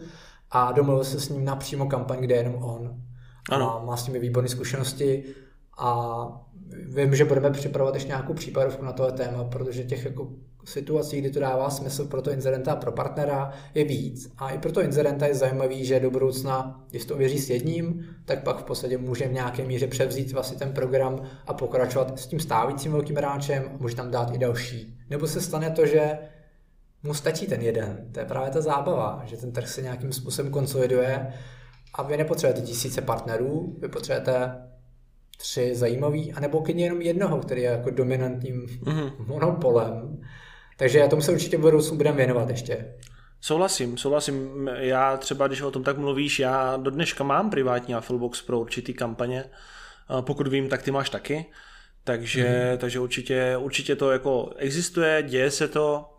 a 0.51 0.73
domluvil 0.73 1.05
se 1.05 1.21
s 1.21 1.29
ním 1.29 1.45
napřímo 1.45 1.87
kampaň, 1.87 2.19
kde 2.21 2.35
je 2.35 2.41
jenom 2.41 2.63
on. 2.63 3.03
Ano. 3.51 3.81
A 3.81 3.85
má 3.85 3.97
s 3.97 4.07
nimi 4.07 4.19
výborné 4.19 4.49
zkušenosti 4.49 5.25
a 5.79 6.27
vím, 6.73 7.17
že 7.17 7.25
budeme 7.25 7.51
připravovat 7.51 7.95
ještě 7.95 8.09
nějakou 8.09 8.35
případovku 8.35 8.85
na 8.85 8.93
tohle 8.93 9.13
téma, 9.13 9.45
protože 9.45 9.85
těch 9.85 10.05
jako 10.05 10.29
situací, 10.65 11.21
kdy 11.21 11.31
to 11.31 11.41
dává 11.41 11.71
smysl 11.71 12.05
pro 12.05 12.23
to 12.23 12.31
inzerenta 12.31 12.73
a 12.73 12.77
pro 12.77 12.93
partnera, 12.93 13.53
je 13.75 13.85
víc. 13.85 14.33
A 14.39 14.51
i 14.51 14.59
pro 14.59 14.73
to 14.73 14.83
inzerenta 14.83 15.27
je 15.27 15.35
zajímavý, 15.35 15.85
že 15.85 16.01
do 16.01 16.11
budoucna, 16.11 16.85
když 16.91 17.05
to 17.05 17.17
věří 17.17 17.39
s 17.39 17.51
jedním, 17.51 18.07
tak 18.25 18.43
pak 18.43 18.57
v 18.59 18.63
podstatě 18.63 18.99
může 18.99 19.29
v 19.29 19.33
nějaké 19.33 19.65
míře 19.65 19.87
převzít 19.87 20.33
vlastně 20.33 20.59
ten 20.59 20.73
program 20.73 21.23
a 21.47 21.55
pokračovat 21.55 22.19
s 22.19 22.27
tím 22.27 22.41
stávícím 22.41 22.93
velkým 22.93 23.17
hráčem 23.17 23.65
a 23.75 23.77
může 23.81 23.97
tam 23.97 24.11
dát 24.11 24.35
i 24.35 24.39
další. 24.39 24.99
Nebo 25.11 25.27
se 25.27 25.41
stane 25.41 25.71
to, 25.71 25.87
že 25.87 26.19
mu 27.03 27.15
stačí 27.15 27.47
ten 27.47 27.63
jeden. 27.63 28.09
To 28.13 28.21
je 28.21 28.27
právě 28.27 28.51
ta 28.51 28.61
zábava, 28.61 29.23
že 29.25 29.37
ten 29.37 29.53
trh 29.53 29.69
se 29.69 29.83
nějakým 29.83 30.13
způsobem 30.13 30.53
konsoliduje 30.53 31.33
a 31.95 32.03
vy 32.03 32.17
nepotřebujete 32.17 32.67
tisíce 32.67 33.01
partnerů, 33.01 33.77
vy 33.81 33.89
potřebujete 33.89 34.53
tři 35.43 35.75
zajímavý, 35.75 36.33
anebo 36.33 36.63
klidně 36.63 36.85
jenom 36.85 37.03
jednoho, 37.03 37.39
který 37.39 37.63
je 37.63 37.71
jako 37.71 37.91
dominantním 37.91 38.67
mm-hmm. 38.67 39.13
monopolem. 39.27 40.21
Takže 40.77 41.07
tomu 41.11 41.23
se 41.23 41.33
určitě 41.33 41.57
v 41.57 41.61
budoucnu 41.61 41.97
budeme 41.97 42.17
věnovat 42.17 42.51
ještě. 42.51 42.95
Souhlasím, 43.41 43.99
souhlasím. 43.99 44.71
Já 44.75 45.17
třeba, 45.17 45.47
když 45.47 45.61
o 45.61 45.71
tom 45.71 45.85
tak 45.85 45.99
mluvíš, 45.99 46.39
já 46.39 46.77
do 46.77 46.91
dneška 46.91 47.25
mám 47.25 47.51
privátní 47.51 47.95
Affilbox 47.95 48.43
pro 48.43 48.61
určitý 48.61 48.95
kampaně. 48.95 49.45
Pokud 50.21 50.49
vím, 50.49 50.69
tak 50.69 50.83
ty 50.83 50.91
máš 50.91 51.11
taky. 51.11 51.47
Takže, 52.05 52.71
mm. 52.73 52.79
takže 52.79 53.01
určitě, 53.01 53.57
určitě 53.57 53.97
to 53.97 54.11
jako 54.11 54.53
existuje, 54.57 55.23
děje 55.23 55.51
se 55.51 55.69
to 55.69 56.17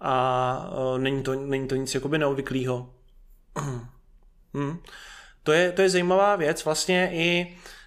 a 0.00 0.70
není 0.98 1.22
to, 1.22 1.34
není 1.34 1.68
to 1.68 1.74
nic 1.74 1.94
jakoby 1.94 2.18
neobvyklého. 2.18 2.94
hmm. 4.54 4.78
To 5.42 5.52
je, 5.52 5.72
to 5.72 5.82
je 5.82 5.90
zajímává 5.90 6.36
věc. 6.36 6.64
Vlastně 6.64 7.10
i 7.12 7.56
Eh, 7.56 7.83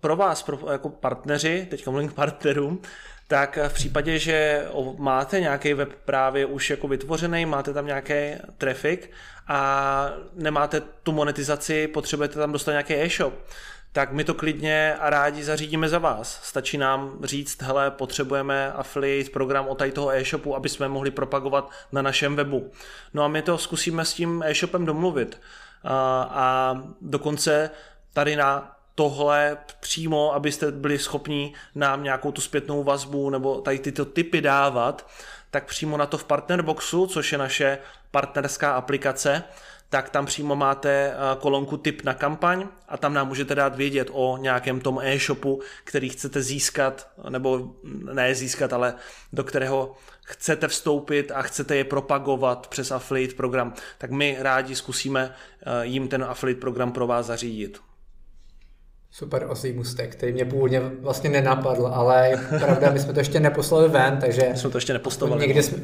pro 0.00 0.16
vás, 0.16 0.42
pro, 0.42 0.58
jako 0.72 0.88
partneři, 0.88 1.66
teďka 1.70 1.90
mluvím 1.90 2.08
k 2.08 2.14
partnerům, 2.14 2.82
tak 3.28 3.58
v 3.68 3.74
případě, 3.74 4.18
že 4.18 4.66
máte 4.98 5.40
nějaký 5.40 5.74
web 5.74 5.92
právě 6.04 6.46
už 6.46 6.70
jako 6.70 6.88
vytvořený, 6.88 7.46
máte 7.46 7.72
tam 7.72 7.86
nějaký 7.86 8.14
traffic 8.58 9.00
a 9.48 10.10
nemáte 10.34 10.80
tu 10.80 11.12
monetizaci, 11.12 11.88
potřebujete 11.88 12.38
tam 12.38 12.52
dostat 12.52 12.70
nějaký 12.70 12.94
e-shop, 12.94 13.34
tak 13.92 14.12
my 14.12 14.24
to 14.24 14.34
klidně 14.34 14.94
a 14.94 15.10
rádi 15.10 15.44
zařídíme 15.44 15.88
za 15.88 15.98
vás. 15.98 16.40
Stačí 16.42 16.78
nám 16.78 17.18
říct, 17.24 17.62
hele, 17.62 17.90
potřebujeme 17.90 18.72
affiliate 18.72 19.30
program 19.30 19.68
o 19.68 19.74
tady 19.74 19.92
toho 19.92 20.10
e-shopu, 20.10 20.56
aby 20.56 20.68
jsme 20.68 20.88
mohli 20.88 21.10
propagovat 21.10 21.70
na 21.92 22.02
našem 22.02 22.36
webu. 22.36 22.70
No 23.14 23.24
a 23.24 23.28
my 23.28 23.42
to 23.42 23.58
zkusíme 23.58 24.04
s 24.04 24.14
tím 24.14 24.42
e-shopem 24.46 24.86
domluvit. 24.86 25.40
A, 25.84 26.30
a 26.32 26.76
dokonce 27.00 27.70
tady 28.12 28.36
na 28.36 28.77
tohle 28.98 29.56
přímo, 29.80 30.34
abyste 30.34 30.72
byli 30.72 30.98
schopni 30.98 31.52
nám 31.74 32.02
nějakou 32.02 32.32
tu 32.32 32.40
zpětnou 32.40 32.84
vazbu 32.84 33.30
nebo 33.30 33.60
tady 33.60 33.78
tyto 33.78 34.04
typy 34.04 34.40
dávat, 34.40 35.10
tak 35.50 35.64
přímo 35.64 35.96
na 35.96 36.06
to 36.06 36.18
v 36.18 36.24
Partnerboxu, 36.24 37.06
což 37.06 37.32
je 37.32 37.38
naše 37.38 37.78
partnerská 38.10 38.72
aplikace, 38.72 39.42
tak 39.88 40.10
tam 40.10 40.26
přímo 40.26 40.56
máte 40.56 40.90
eh, 40.90 41.14
kolonku 41.40 41.76
tip 41.76 42.04
na 42.04 42.14
kampaň 42.14 42.68
a 42.88 42.96
tam 42.96 43.14
nám 43.14 43.28
můžete 43.28 43.54
dát 43.54 43.76
vědět 43.76 44.08
o 44.12 44.36
nějakém 44.36 44.80
tom 44.80 45.00
e-shopu, 45.02 45.60
který 45.84 46.08
chcete 46.08 46.42
získat, 46.42 47.08
nebo 47.28 47.70
ne 48.12 48.34
získat, 48.34 48.72
ale 48.72 48.94
do 49.32 49.44
kterého 49.44 49.96
chcete 50.24 50.68
vstoupit 50.68 51.32
a 51.34 51.42
chcete 51.42 51.76
je 51.76 51.84
propagovat 51.84 52.66
přes 52.66 52.90
affiliate 52.90 53.34
program, 53.34 53.74
tak 53.98 54.10
my 54.10 54.36
rádi 54.40 54.76
zkusíme 54.76 55.34
eh, 55.62 55.86
jim 55.86 56.08
ten 56.08 56.24
affiliate 56.24 56.60
program 56.60 56.92
pro 56.92 57.06
vás 57.06 57.26
zařídit. 57.26 57.87
Super 59.10 59.46
osý 59.48 59.72
mustek, 59.72 60.12
který 60.12 60.32
mě 60.32 60.44
původně 60.44 60.80
vlastně 60.80 61.30
nenapadl, 61.30 61.86
ale 61.86 62.28
je 62.28 62.36
pravda, 62.36 62.90
my 62.90 63.00
jsme 63.00 63.12
to 63.12 63.20
ještě 63.20 63.40
neposlali 63.40 63.88
ven, 63.88 64.18
takže... 64.20 64.48
My 64.52 64.58
jsme 64.58 64.70
to 64.70 64.76
ještě 64.76 64.92
nepostovali. 64.92 65.46
Někde 65.46 65.62
jsme, 65.62 65.78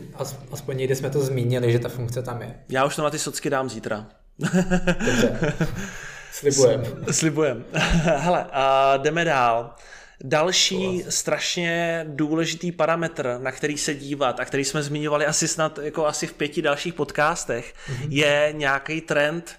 aspoň 0.50 0.76
někde 0.76 0.96
jsme 0.96 1.10
to 1.10 1.20
zmínili, 1.20 1.72
že 1.72 1.78
ta 1.78 1.88
funkce 1.88 2.22
tam 2.22 2.42
je. 2.42 2.54
Já 2.68 2.84
už 2.84 2.96
to 2.96 3.02
na 3.02 3.10
ty 3.10 3.18
socky 3.18 3.50
dám 3.50 3.70
zítra. 3.70 4.06
Dobře. 5.06 5.54
Slibujem. 6.32 6.82
Slibujem. 7.10 7.64
Hele, 8.16 8.46
a 8.52 8.96
jdeme 8.96 9.24
dál. 9.24 9.74
Další 10.24 11.04
strašně 11.08 12.04
důležitý 12.08 12.72
parametr, 12.72 13.38
na 13.42 13.52
který 13.52 13.78
se 13.78 13.94
dívat 13.94 14.40
a 14.40 14.44
který 14.44 14.64
jsme 14.64 14.82
zmiňovali 14.82 15.26
asi 15.26 15.48
snad 15.48 15.78
jako 15.82 16.06
asi 16.06 16.26
v 16.26 16.32
pěti 16.32 16.62
dalších 16.62 16.94
podcastech, 16.94 17.74
mm-hmm. 17.74 18.06
je 18.08 18.48
nějaký 18.56 19.00
trend, 19.00 19.56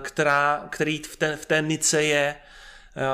která, 0.00 0.66
který 0.70 0.98
v 0.98 1.16
té, 1.16 1.36
v 1.36 1.46
té 1.46 1.62
nice 1.62 2.02
je 2.02 2.34
Eh, 2.34 2.45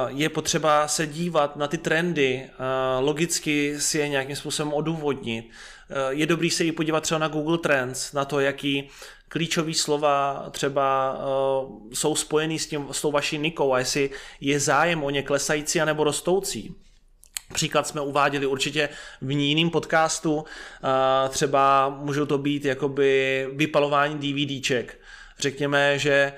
je 0.09 0.29
potřeba 0.29 0.89
se 0.89 1.07
dívat 1.07 1.57
na 1.57 1.69
ty 1.69 1.79
trendy, 1.79 2.43
eh, 2.45 2.51
logicky 3.01 3.81
si 3.81 3.99
je 3.99 4.09
nějakým 4.09 4.37
způsobem 4.37 4.73
odůvodnit. 4.73 5.51
Eh, 5.91 5.95
je 6.11 6.27
dobrý 6.27 6.51
se 6.51 6.65
i 6.65 6.73
podívat 6.73 7.03
třeba 7.03 7.19
na 7.19 7.29
Google 7.29 7.59
Trends, 7.59 8.13
na 8.13 8.25
to, 8.25 8.41
jaký 8.41 8.91
klíčové 9.29 9.75
slova 9.75 10.47
třeba 10.51 11.19
jsou 11.93 12.15
spojený 12.15 12.59
s, 12.59 12.67
tím, 12.67 12.87
s 12.91 13.01
tou 13.01 13.11
vaší 13.11 13.39
nikou 13.39 13.73
a 13.73 13.79
jestli 13.79 14.11
je 14.41 14.61
zájem 14.61 15.05
o 15.05 15.11
ně 15.11 15.23
klesající 15.23 15.81
anebo 15.81 16.05
rostoucí. 16.05 16.75
Příklad 17.55 17.87
jsme 17.87 18.01
uváděli 18.01 18.47
určitě 18.47 18.89
v 19.21 19.31
jiným 19.31 19.71
podcastu, 19.71 20.45
třeba 21.29 21.89
můžou 21.89 22.27
to 22.27 22.39
být 22.39 22.65
jakoby 22.65 23.49
vypalování 23.53 24.19
DVDček. 24.19 25.01
Řekněme, 25.39 25.99
že 25.99 26.33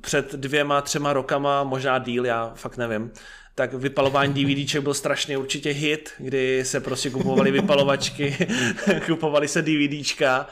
před 0.00 0.32
dvěma, 0.34 0.80
třema 0.80 1.12
rokama, 1.12 1.64
možná 1.64 1.98
díl, 1.98 2.26
já 2.26 2.52
fakt 2.54 2.76
nevím, 2.76 3.10
tak 3.54 3.74
vypalování 3.74 4.34
DVDček 4.34 4.82
byl 4.82 4.94
strašný 4.94 5.36
určitě 5.36 5.70
hit, 5.70 6.10
kdy 6.18 6.64
se 6.64 6.80
prostě 6.80 7.10
kupovaly 7.10 7.50
vypalovačky, 7.50 8.48
kupovaly 9.06 9.48
se 9.48 9.62
DVDčka 9.62 10.46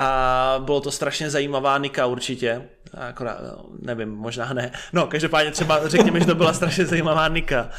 a 0.00 0.60
bylo 0.64 0.80
to 0.80 0.90
strašně 0.90 1.30
zajímavá 1.30 1.78
nika 1.78 2.06
určitě. 2.06 2.68
Akorát, 2.94 3.40
nevím, 3.82 4.08
možná 4.08 4.52
ne. 4.52 4.72
No, 4.92 5.06
každopádně 5.06 5.50
třeba 5.50 5.88
řekněme, 5.88 6.20
že 6.20 6.26
to 6.26 6.34
byla 6.34 6.52
strašně 6.52 6.86
zajímavá 6.86 7.28
nika. 7.28 7.70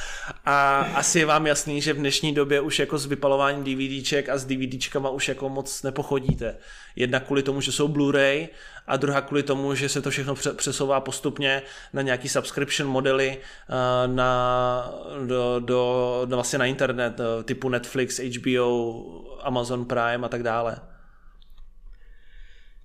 A 0.46 0.80
asi 0.96 1.20
je 1.20 1.26
vám 1.26 1.48
jasný, 1.48 1.82
že 1.82 1.94
v 1.94 1.98
dnešní 1.98 2.34
době 2.34 2.62
už 2.62 2.80
jako 2.80 2.98
s 2.98 3.06
vypalováním 3.06 3.64
DVDček 3.64 4.30
a 4.30 4.38
s 4.38 4.46
DVDčkama 4.46 5.10
už 5.10 5.28
jako 5.28 5.50
moc 5.50 5.84
nepochodíte. 5.84 6.58
Jedna 6.96 7.20
kvůli 7.20 7.44
tomu, 7.44 7.62
že 7.62 7.72
jsou 7.72 7.88
Blu-ray 7.88 8.48
a 8.88 8.98
druhá 8.98 9.22
kvůli 9.22 9.44
tomu, 9.44 9.76
že 9.76 9.90
se 9.90 10.02
to 10.02 10.10
všechno 10.10 10.36
přesouvá 10.56 11.00
postupně 11.00 11.62
na 11.94 12.02
nějaký 12.02 12.30
subscription 12.30 12.90
modely 12.90 13.38
eh, 13.38 14.08
na, 14.08 14.94
do, 15.28 15.60
do, 15.60 16.22
do 16.26 16.36
vlastně 16.36 16.60
na 16.60 16.66
internet 16.66 17.20
eh, 17.20 17.44
typu 17.44 17.70
Netflix, 17.70 18.20
HBO, 18.20 19.04
Amazon 19.42 19.86
Prime 19.86 20.26
a 20.26 20.30
tak 20.30 20.44
dále. 20.44 20.78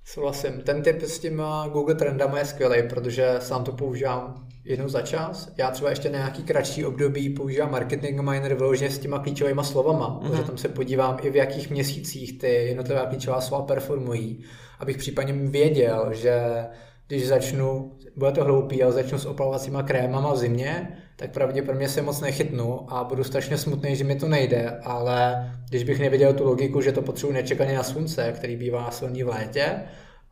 Souhlasím. 0.05 0.53
Ten 0.61 0.83
typ 0.83 1.03
s 1.03 1.19
tím 1.19 1.43
Google 1.73 1.95
Trendama 1.95 2.39
je 2.39 2.45
skvělý, 2.45 2.89
protože 2.89 3.35
sám 3.39 3.65
to 3.65 3.73
používám 3.73 4.47
jednou 4.65 4.89
za 4.89 5.03
čas. 5.03 5.53
Já 5.57 5.71
třeba 5.71 5.91
ještě 5.91 6.11
na 6.11 6.19
nějaký 6.19 6.43
kratší 6.43 6.85
období 6.85 7.31
používám 7.31 7.71
Marketing 7.73 8.21
Miner 8.21 8.55
vyloženě 8.55 8.91
s 8.91 8.99
těma 8.99 9.19
klíčovými 9.19 9.61
slovama, 9.65 10.09
mm-hmm. 10.09 10.31
protože 10.31 10.43
tam 10.43 10.59
se 10.59 10.69
podívám 10.69 11.19
i 11.23 11.31
v 11.31 11.37
jakých 11.37 11.71
měsících 11.71 12.39
ty 12.39 12.49
jednotlivé 12.49 13.07
klíčová 13.09 13.41
slova 13.41 13.65
performují, 13.65 14.45
abych 14.79 14.97
případně 14.97 15.33
věděl, 15.33 16.09
že 16.13 16.43
když 17.09 17.29
začnu, 17.29 17.93
bude 18.17 18.33
to 18.33 18.45
hloupý, 18.45 18.83
ale 18.83 18.93
začnu 18.93 19.19
s 19.19 19.27
opalovacíma 19.27 19.83
krémama 19.83 20.33
v 20.33 20.39
zimě, 20.39 20.99
tak 21.17 21.31
pravděpodobně 21.31 21.89
se 21.89 22.03
moc 22.03 22.21
nechytnu 22.21 22.93
a 22.93 23.05
budu 23.05 23.25
strašně 23.25 23.59
smutný, 23.59 23.97
že 23.97 24.05
mi 24.05 24.17
to 24.17 24.29
nejde, 24.29 24.81
ale 24.83 25.51
když 25.69 25.85
bych 25.85 26.01
nevěděl 26.01 26.35
tu 26.35 26.45
logiku, 26.45 26.81
že 26.81 26.93
to 26.93 27.03
potřebuji 27.03 27.33
nečekaně 27.33 27.75
na 27.75 27.83
slunce, 27.83 28.33
který 28.33 28.57
bývá 28.57 28.91
silný 28.91 29.23
v 29.23 29.29
létě, 29.29 29.83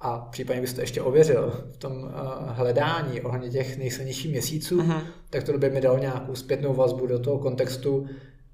a 0.05 0.19
případně 0.19 0.61
bys 0.61 0.73
to 0.73 0.81
ještě 0.81 1.03
ověřil 1.03 1.53
v 1.73 1.77
tom 1.77 1.93
uh, 1.93 2.09
hledání 2.47 3.21
ohledně 3.21 3.51
těch 3.51 3.79
nejsilnějších 3.79 4.31
měsíců, 4.31 4.81
uh-huh. 4.81 5.03
tak 5.31 5.45
to 5.45 5.59
by 5.59 5.71
mi 5.71 5.81
dalo 5.81 5.99
nějakou 5.99 6.35
zpětnou 6.35 6.75
vazbu 6.75 7.07
do 7.07 7.19
toho 7.19 7.39
kontextu, 7.39 8.07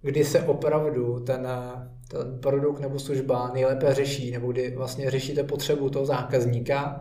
kdy 0.03 0.25
se 0.25 0.43
opravdu 0.43 1.21
ten, 1.21 1.47
eh, 1.47 1.89
ten 2.09 2.39
produkt 2.41 2.81
nebo 2.81 2.99
služba 2.99 3.51
nejlépe 3.55 3.95
řeší, 3.95 4.31
nebo 4.31 4.53
kdy 4.53 4.75
vlastně 4.77 5.11
řešíte 5.11 5.43
potřebu 5.43 5.91
toho 5.91 6.07
zákazníka 6.07 7.01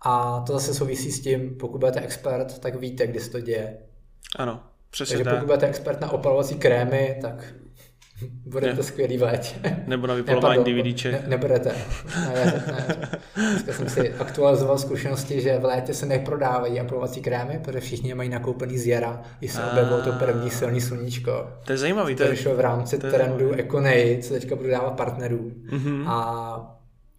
a 0.00 0.40
to 0.46 0.52
zase 0.52 0.74
souvisí 0.74 1.12
s 1.12 1.20
tím, 1.20 1.56
pokud 1.60 1.78
budete 1.78 2.00
expert, 2.00 2.58
tak 2.58 2.80
víte, 2.80 3.06
kdy 3.06 3.20
se 3.20 3.30
to 3.30 3.40
děje. 3.40 3.78
Ano, 4.36 4.60
přesně 4.90 5.16
Takže 5.16 5.30
pokud 5.30 5.46
budete 5.46 5.66
expert 5.66 6.00
na 6.00 6.10
opalovací 6.10 6.54
krémy, 6.54 7.18
tak 7.20 7.54
budete 8.46 8.82
skvělý 8.82 9.18
v 9.18 9.22
létě. 9.22 9.84
Nebo 9.86 10.06
na 10.06 10.14
vypalování 10.14 10.64
DVDček. 10.64 11.12
Ne, 11.12 11.22
nebudete. 11.26 11.74
Ne, 12.20 12.62
ne. 12.66 13.10
Dneska 13.36 13.72
jsem 13.72 13.88
si 13.88 14.14
aktualizoval 14.14 14.78
zkušenosti, 14.78 15.40
že 15.40 15.58
v 15.58 15.64
létě 15.64 15.94
se 15.94 16.06
neprodávají 16.06 16.80
aplovací 16.80 17.22
krémy, 17.22 17.60
protože 17.64 17.80
všichni 17.80 18.14
mají 18.14 18.28
nakoupený 18.28 18.78
z 18.78 18.86
jara, 18.86 19.22
když 19.38 19.52
se 19.52 19.64
objevilo 19.64 20.02
to 20.02 20.12
první 20.12 20.50
silný 20.50 20.80
sluníčko. 20.80 21.50
To 21.64 21.72
je 21.72 21.78
zajímavý. 21.78 22.14
To, 22.14 22.24
to 22.24 22.30
je, 22.30 22.54
v 22.54 22.60
rámci 22.60 22.98
to 22.98 23.10
trendu 23.10 23.52
Econej, 23.52 24.22
co 24.22 24.34
teďka 24.34 24.56
budu 24.56 24.70
dávat 24.70 24.90
partnerů. 24.90 25.52
Mm-hmm. 25.70 26.04
A 26.08 26.76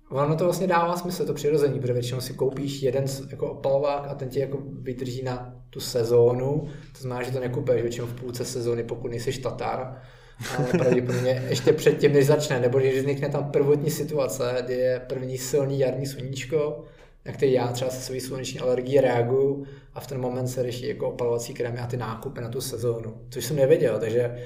Ono 0.09 0.35
to 0.35 0.43
vlastně 0.43 0.67
dává 0.67 0.97
smysl, 0.97 1.25
to 1.25 1.33
přirození, 1.33 1.79
protože 1.79 1.93
většinou 1.93 2.21
si 2.21 2.33
koupíš 2.33 2.81
jeden 2.81 3.05
jako 3.31 3.51
opalovák 3.51 4.07
a 4.07 4.15
ten 4.15 4.29
ti 4.29 4.39
jako 4.39 4.57
vydrží 4.81 5.23
na 5.23 5.55
tu 5.69 5.79
sezónu. 5.79 6.67
To 6.93 7.01
znamená, 7.01 7.23
že 7.23 7.31
to 7.31 7.39
nekupuješ 7.39 7.81
většinou 7.81 8.07
v 8.07 8.13
půlce 8.13 8.45
sezóny, 8.45 8.83
pokud 8.83 9.11
nejsi 9.11 9.39
Tatar. 9.39 10.01
Ale 10.57 10.67
pravděpodobně 10.67 11.43
ještě 11.49 11.73
předtím, 11.73 12.13
než 12.13 12.25
začne, 12.25 12.59
nebo 12.59 12.79
když 12.79 12.97
vznikne 12.97 13.29
tam 13.29 13.51
prvotní 13.51 13.91
situace, 13.91 14.57
kdy 14.65 14.73
je 14.73 14.99
první 14.99 15.37
silný 15.37 15.79
jarní 15.79 16.05
sluníčko, 16.05 16.83
na 17.25 17.31
který 17.31 17.53
já 17.53 17.67
třeba 17.67 17.91
se 17.91 18.01
svojí 18.01 18.21
sluneční 18.21 18.59
alergií 18.59 19.01
reaguju 19.01 19.65
a 19.93 19.99
v 19.99 20.07
ten 20.07 20.21
moment 20.21 20.47
se 20.47 20.63
řeší 20.63 20.87
jako 20.87 21.09
opalovací 21.09 21.53
krémy 21.53 21.79
a 21.79 21.87
ty 21.87 21.97
nákupy 21.97 22.41
na 22.41 22.49
tu 22.49 22.61
sezónu, 22.61 23.13
což 23.29 23.45
jsem 23.45 23.55
nevěděl, 23.55 23.99
takže 23.99 24.43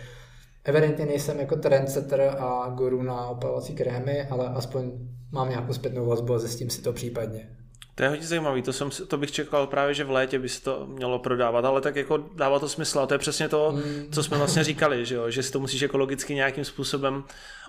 evidentně 0.64 1.06
nejsem 1.06 1.40
jako 1.40 1.56
trendsetter 1.56 2.22
a 2.22 2.70
guru 2.76 3.02
na 3.02 3.28
opalovací 3.28 3.76
krémy, 3.76 4.28
ale 4.30 4.50
aspoň 4.50 4.92
mám 5.32 5.50
nějakou 5.50 5.74
zpětnou 5.74 6.06
vazbu 6.06 6.34
a 6.34 6.40
zjistím 6.40 6.70
si 6.70 6.82
to 6.82 6.94
případně. 6.94 7.50
To 7.96 8.04
je 8.04 8.10
hodně 8.10 8.28
zajímavý, 8.28 8.62
to, 8.62 8.74
jsem, 8.74 8.90
to 9.08 9.18
bych 9.18 9.32
čekal 9.32 9.68
právě, 9.68 9.94
že 9.94 10.04
v 10.04 10.12
létě 10.12 10.40
by 10.40 10.50
se 10.50 10.62
to 10.62 10.88
mělo 10.88 11.20
prodávat, 11.20 11.66
ale 11.66 11.82
tak 11.82 11.96
jako 11.96 12.18
dává 12.36 12.60
to 12.60 12.70
smysl 12.70 13.00
a 13.00 13.08
to 13.08 13.14
je 13.14 13.18
přesně 13.18 13.50
to, 13.50 13.72
mm. 13.72 14.12
co 14.12 14.24
jsme 14.24 14.38
vlastně 14.38 14.64
říkali, 14.64 15.06
že, 15.06 15.16
jo? 15.16 15.30
že 15.30 15.44
si 15.44 15.52
to 15.52 15.60
musíš 15.60 15.82
ekologicky 15.82 16.36
nějakým 16.36 16.66
způsobem 16.66 17.24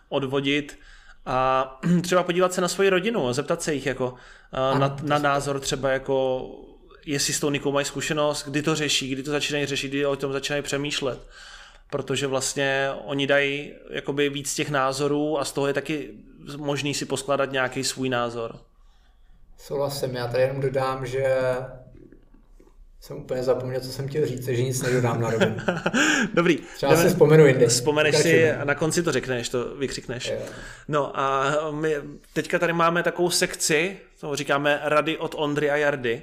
odvodit 0.09 0.79
a 1.27 1.81
třeba 2.03 2.23
podívat 2.23 2.53
se 2.53 2.61
na 2.61 2.69
svoji 2.69 2.91
rodinu 2.91 3.29
a 3.29 3.33
zeptat 3.33 3.63
se 3.63 3.75
jich 3.75 3.87
jako 3.87 4.15
na, 4.53 4.97
na 5.03 5.19
názor 5.19 5.61
třeba 5.61 5.91
jako 5.91 6.47
jestli 7.07 7.35
s 7.35 7.41
tou 7.41 7.51
Nikou 7.51 7.73
mají 7.73 7.87
zkušenost, 7.87 8.49
kdy 8.49 8.63
to 8.63 8.75
řeší, 8.75 9.09
kdy 9.09 9.23
to 9.23 9.31
začínají 9.31 9.67
řešit, 9.67 9.89
kdy 9.89 10.07
o 10.07 10.17
tom 10.17 10.33
začínají 10.33 10.63
přemýšlet. 10.63 11.29
Protože 11.93 12.27
vlastně 12.27 12.91
oni 13.05 13.27
dají 13.27 13.73
jakoby 13.91 14.29
víc 14.29 14.55
těch 14.55 14.71
názorů 14.71 15.39
a 15.39 15.45
z 15.45 15.53
toho 15.53 15.67
je 15.67 15.73
taky 15.75 16.11
možný 16.57 16.95
si 16.95 17.05
poskládat 17.05 17.53
nějaký 17.53 17.85
svůj 17.85 18.09
názor. 18.09 18.59
Souhlasím, 19.59 20.15
já 20.15 20.27
tady 20.27 20.43
jenom 20.43 20.61
dodám, 20.61 21.07
že 21.07 21.37
jsem 23.01 23.17
úplně 23.17 23.43
zapomněl, 23.43 23.81
co 23.81 23.93
jsem 23.93 24.09
chtěl 24.09 24.27
říct, 24.27 24.45
že 24.45 24.63
nic 24.63 24.83
nedodám 24.83 25.21
na 25.21 25.31
rovinu. 25.31 25.57
Dobrý. 26.35 26.59
Třeba 26.77 26.97
si 26.97 27.09
vzpomenu 27.09 27.47
jindy. 27.47 27.67
Vzpomeneš 27.67 28.17
si 28.17 28.53
a 28.53 28.65
na 28.65 28.75
konci 28.75 29.03
to 29.03 29.13
řekneš, 29.13 29.49
to 29.49 29.75
vykřikneš. 29.75 30.27
Je. 30.27 30.39
No 30.89 31.21
a 31.21 31.55
my 31.71 31.97
teďka 32.33 32.59
tady 32.59 32.73
máme 32.73 33.03
takovou 33.03 33.31
sekci, 33.31 33.97
to 34.21 34.37
říkáme 34.37 34.81
Rady 34.83 35.19
od 35.19 35.35
Ondry 35.39 35.71
a 35.71 35.77
Jardy. 35.77 36.23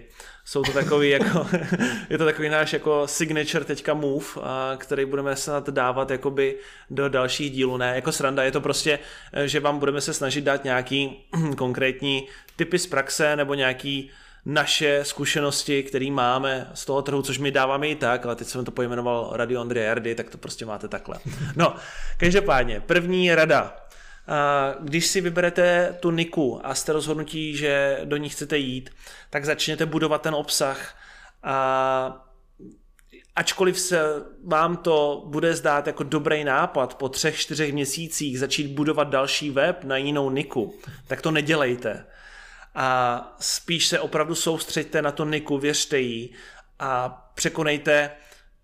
Jsou 0.50 0.64
to 0.64 0.72
takový 0.72 1.10
jako, 1.10 1.48
je 2.10 2.18
to 2.18 2.26
takový 2.26 2.50
náš 2.50 2.74
jako 2.74 3.08
signature 3.08 3.66
teďka 3.66 3.94
move, 3.94 4.26
a, 4.44 4.74
který 4.78 5.06
budeme 5.06 5.36
snad 5.36 5.70
dávat 5.70 6.12
jakoby 6.12 6.56
do 6.90 7.10
dalších 7.10 7.52
dílů. 7.52 7.78
Ne, 7.78 7.96
jako 7.96 8.12
sranda, 8.12 8.44
je 8.44 8.52
to 8.52 8.62
prostě, 8.62 9.00
že 9.46 9.60
vám 9.60 9.80
budeme 9.80 10.02
se 10.02 10.14
snažit 10.14 10.42
dát 10.42 10.64
nějaký 10.64 11.26
konkrétní 11.58 12.28
typy 12.56 12.80
z 12.80 12.88
praxe 12.88 13.36
nebo 13.36 13.54
nějaký 13.54 14.12
naše 14.46 15.00
zkušenosti, 15.04 15.84
které 15.84 16.12
máme 16.12 16.70
z 16.74 16.86
toho 16.86 17.02
trhu, 17.02 17.22
což 17.22 17.38
my 17.38 17.52
dáváme 17.52 17.88
i 17.88 17.96
tak, 17.96 18.26
ale 18.26 18.36
teď 18.36 18.48
jsem 18.48 18.66
to 18.66 18.72
pojmenoval 18.72 19.30
Radio 19.34 19.62
Andrea 19.62 19.86
Jardy, 19.86 20.16
tak 20.16 20.30
to 20.30 20.38
prostě 20.38 20.66
máte 20.66 20.88
takhle. 20.88 21.16
No, 21.56 21.76
každopádně, 22.18 22.82
první 22.86 23.36
rada. 23.36 23.89
Když 24.80 25.08
si 25.08 25.22
vyberete 25.22 25.98
tu 26.00 26.12
niku 26.12 26.62
a 26.64 26.76
jste 26.76 26.94
rozhodnutí, 26.94 27.58
že 27.58 28.02
do 28.06 28.18
ní 28.18 28.30
chcete 28.30 28.58
jít, 28.58 28.90
tak 29.30 29.46
začněte 29.46 29.86
budovat 29.86 30.22
ten 30.22 30.36
obsah. 30.36 30.96
A 31.44 32.26
ačkoliv 33.36 33.80
se 33.80 34.02
vám 34.46 34.78
to 34.78 35.24
bude 35.28 35.56
zdát 35.56 35.88
jako 35.88 36.04
dobrý 36.04 36.44
nápad 36.44 36.96
po 36.96 37.10
třech, 37.10 37.40
čtyřech 37.40 37.74
měsících 37.74 38.40
začít 38.40 38.68
budovat 38.68 39.10
další 39.10 39.50
web 39.50 39.84
na 39.84 39.98
jinou 39.98 40.30
niku, 40.30 40.76
tak 41.08 41.22
to 41.22 41.32
nedělejte. 41.32 42.06
A 42.76 43.36
spíš 43.40 43.88
se 43.88 44.00
opravdu 44.00 44.36
soustřeďte 44.36 45.02
na 45.02 45.12
to 45.12 45.26
niku, 45.26 45.58
věřte 45.58 46.00
jí 46.00 46.34
a 46.80 47.10
překonejte 47.36 48.12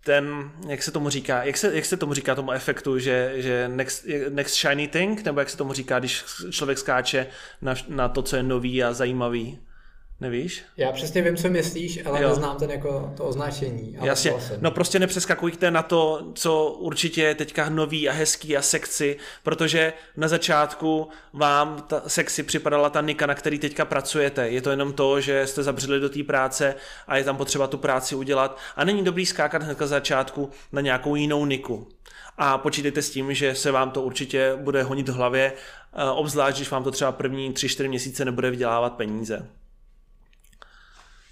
ten, 0.05 0.51
jak 0.67 0.83
se 0.83 0.91
tomu 0.91 1.09
říká, 1.09 1.43
jak 1.43 1.57
se, 1.57 1.75
jak 1.75 1.85
se 1.85 1.97
tomu 1.97 2.13
říká 2.13 2.35
tomu 2.35 2.51
efektu, 2.51 2.99
že, 2.99 3.33
že 3.35 3.67
next, 3.67 4.05
next 4.29 4.55
shiny 4.55 4.87
thing, 4.87 5.23
nebo 5.25 5.39
jak 5.39 5.49
se 5.49 5.57
tomu 5.57 5.73
říká, 5.73 5.99
když 5.99 6.23
člověk 6.51 6.77
skáče 6.77 7.27
na, 7.61 7.73
na 7.87 8.09
to, 8.09 8.21
co 8.21 8.35
je 8.35 8.43
nový 8.43 8.83
a 8.83 8.93
zajímavý. 8.93 9.59
Nevíš? 10.21 10.63
Já 10.77 10.91
přesně 10.91 11.21
vím, 11.21 11.37
co 11.37 11.49
myslíš, 11.49 12.05
ale 12.05 12.21
jo. 12.21 12.29
neznám 12.29 12.57
ten 12.57 12.71
jako 12.71 13.13
to 13.17 13.23
označení. 13.23 13.97
Ale 13.97 14.07
Jasně, 14.07 14.33
no 14.61 14.71
prostě 14.71 14.99
nepřeskakujte 14.99 15.71
na 15.71 15.81
to, 15.81 16.31
co 16.35 16.65
určitě 16.65 17.21
je 17.21 17.35
teďka 17.35 17.69
nový 17.69 18.09
a 18.09 18.11
hezký 18.11 18.57
a 18.57 18.61
sexy, 18.61 19.17
protože 19.43 19.93
na 20.17 20.27
začátku 20.27 21.09
vám 21.33 21.83
ta 21.87 22.01
sexy 22.07 22.43
připadala 22.43 22.89
ta 22.89 23.01
nika, 23.01 23.25
na 23.25 23.35
který 23.35 23.59
teďka 23.59 23.85
pracujete. 23.85 24.49
Je 24.49 24.61
to 24.61 24.69
jenom 24.69 24.93
to, 24.93 25.21
že 25.21 25.47
jste 25.47 25.63
zabředli 25.63 25.99
do 25.99 26.09
té 26.09 26.23
práce 26.23 26.75
a 27.07 27.17
je 27.17 27.23
tam 27.23 27.37
potřeba 27.37 27.67
tu 27.67 27.77
práci 27.77 28.15
udělat 28.15 28.57
a 28.75 28.85
není 28.85 29.03
dobrý 29.03 29.25
skákat 29.25 29.63
hned 29.63 29.79
na 29.79 29.87
začátku 29.87 30.49
na 30.71 30.81
nějakou 30.81 31.15
jinou 31.15 31.45
niku. 31.45 31.87
A 32.37 32.57
počítejte 32.57 33.01
s 33.01 33.09
tím, 33.09 33.33
že 33.33 33.55
se 33.55 33.71
vám 33.71 33.91
to 33.91 34.01
určitě 34.01 34.53
bude 34.55 34.83
honit 34.83 35.09
v 35.09 35.13
hlavě, 35.13 35.53
eh, 35.93 36.09
obzvlášť, 36.09 36.57
když 36.57 36.71
vám 36.71 36.83
to 36.83 36.91
třeba 36.91 37.11
první 37.11 37.53
3-4 37.53 37.89
měsíce 37.89 38.25
nebude 38.25 38.51
vydělávat 38.51 38.93
peníze. 38.93 39.47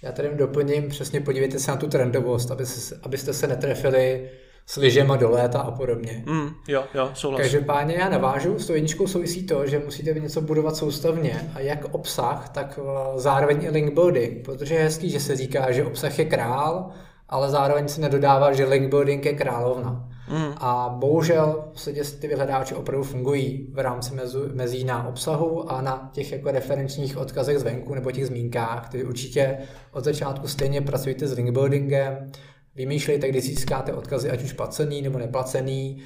Já 0.04 0.12
tady 0.12 0.30
doplním, 0.34 0.88
přesně 0.88 1.20
podívejte 1.20 1.58
se 1.58 1.70
na 1.70 1.76
tu 1.76 1.86
trendovost, 1.86 2.50
aby 2.50 2.66
se, 2.66 2.98
abyste 3.02 3.32
se 3.32 3.46
netrefili 3.46 4.30
s 4.66 4.76
lyžema 4.76 5.16
do 5.16 5.30
léta 5.30 5.60
a 5.60 5.70
podobně. 5.70 6.22
Mm, 6.26 6.50
jo, 6.68 6.84
jo, 6.94 7.10
souhlasím. 7.14 7.44
Každopádně 7.44 7.94
já 7.94 8.08
navážu, 8.08 8.58
s 8.58 8.66
tou 8.66 8.72
jedničkou 8.72 9.06
souvisí 9.06 9.46
to, 9.46 9.66
že 9.66 9.78
musíte 9.78 10.12
něco 10.12 10.40
budovat 10.40 10.76
soustavně 10.76 11.50
a 11.54 11.60
jak 11.60 11.84
obsah, 11.94 12.48
tak 12.48 12.78
eh, 12.82 13.18
zároveň 13.18 13.62
i 13.62 13.70
link 13.70 13.92
building, 13.92 14.44
protože 14.44 14.74
je 14.74 14.82
hezký, 14.82 15.10
že 15.10 15.20
se 15.20 15.36
říká, 15.36 15.72
že 15.72 15.84
obsah 15.84 16.18
je 16.18 16.24
král, 16.24 16.90
ale 17.28 17.50
zároveň 17.50 17.88
se 17.88 18.00
nedodává, 18.00 18.52
že 18.52 18.64
link 18.64 18.88
building 18.88 19.24
je 19.24 19.32
královna. 19.32 20.08
Mm. 20.28 20.54
A 20.56 20.96
bohužel 20.98 21.64
v 21.74 22.20
ty 22.20 22.28
vyhledáče 22.28 22.74
opravdu 22.74 23.04
fungují 23.04 23.68
v 23.72 23.78
rámci 23.78 24.14
mezu, 24.14 24.44
mezí 24.52 24.84
na 24.84 25.08
obsahu 25.08 25.72
a 25.72 25.82
na 25.82 26.10
těch 26.12 26.32
jako 26.32 26.50
referenčních 26.50 27.16
odkazech 27.16 27.58
zvenku 27.58 27.94
nebo 27.94 28.12
těch 28.12 28.26
zmínkách, 28.26 28.88
které 28.88 29.04
určitě 29.04 29.58
od 29.92 30.04
začátku 30.04 30.48
stejně 30.48 30.80
pracujete 30.80 31.26
s 31.26 31.32
linkbuildingem, 31.32 32.30
vymýšlejte, 32.74 33.28
kdy 33.28 33.40
získáte 33.40 33.92
odkazy, 33.92 34.30
ať 34.30 34.42
už 34.42 34.52
placený 34.52 35.02
nebo 35.02 35.18
neplacený, 35.18 36.02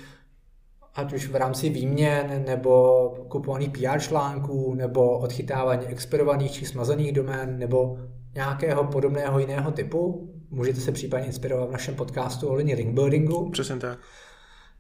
ať 0.95 1.13
už 1.13 1.29
v 1.29 1.37
rámci 1.37 1.69
výměn, 1.69 2.45
nebo 2.47 3.09
kupovaných 3.29 3.71
PR 3.71 4.01
článků, 4.01 4.75
nebo 4.75 5.19
odchytávání 5.19 5.87
expirovaných 5.87 6.53
či 6.53 6.67
smazaných 6.67 7.13
domén, 7.13 7.59
nebo 7.59 7.99
nějakého 8.39 8.85
podobného 8.85 9.39
jiného 9.39 9.71
typu. 9.71 10.31
Můžete 10.51 10.81
se 10.81 10.93
případně 10.93 11.27
inspirovat 11.27 11.69
v 11.69 11.73
našem 11.73 11.95
podcastu 11.95 12.49
o 12.49 12.55
linii 12.55 12.75
ringbuildingu. 12.75 13.51
Přesně 13.51 13.77
tak. 13.77 13.99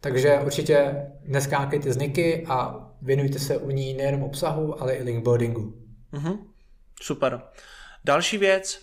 Takže 0.00 0.40
určitě 0.44 1.06
neskákejte 1.22 1.92
z 1.92 1.96
Niky 1.96 2.46
a 2.48 2.88
věnujte 3.02 3.38
se 3.38 3.58
u 3.58 3.70
ní 3.70 3.94
nejenom 3.94 4.22
obsahu, 4.22 4.82
ale 4.82 4.94
i 4.94 5.02
linkbuildingu. 5.02 5.74
Mm-hmm. 6.12 6.38
Super. 7.02 7.42
Další 8.04 8.38
věc 8.38 8.80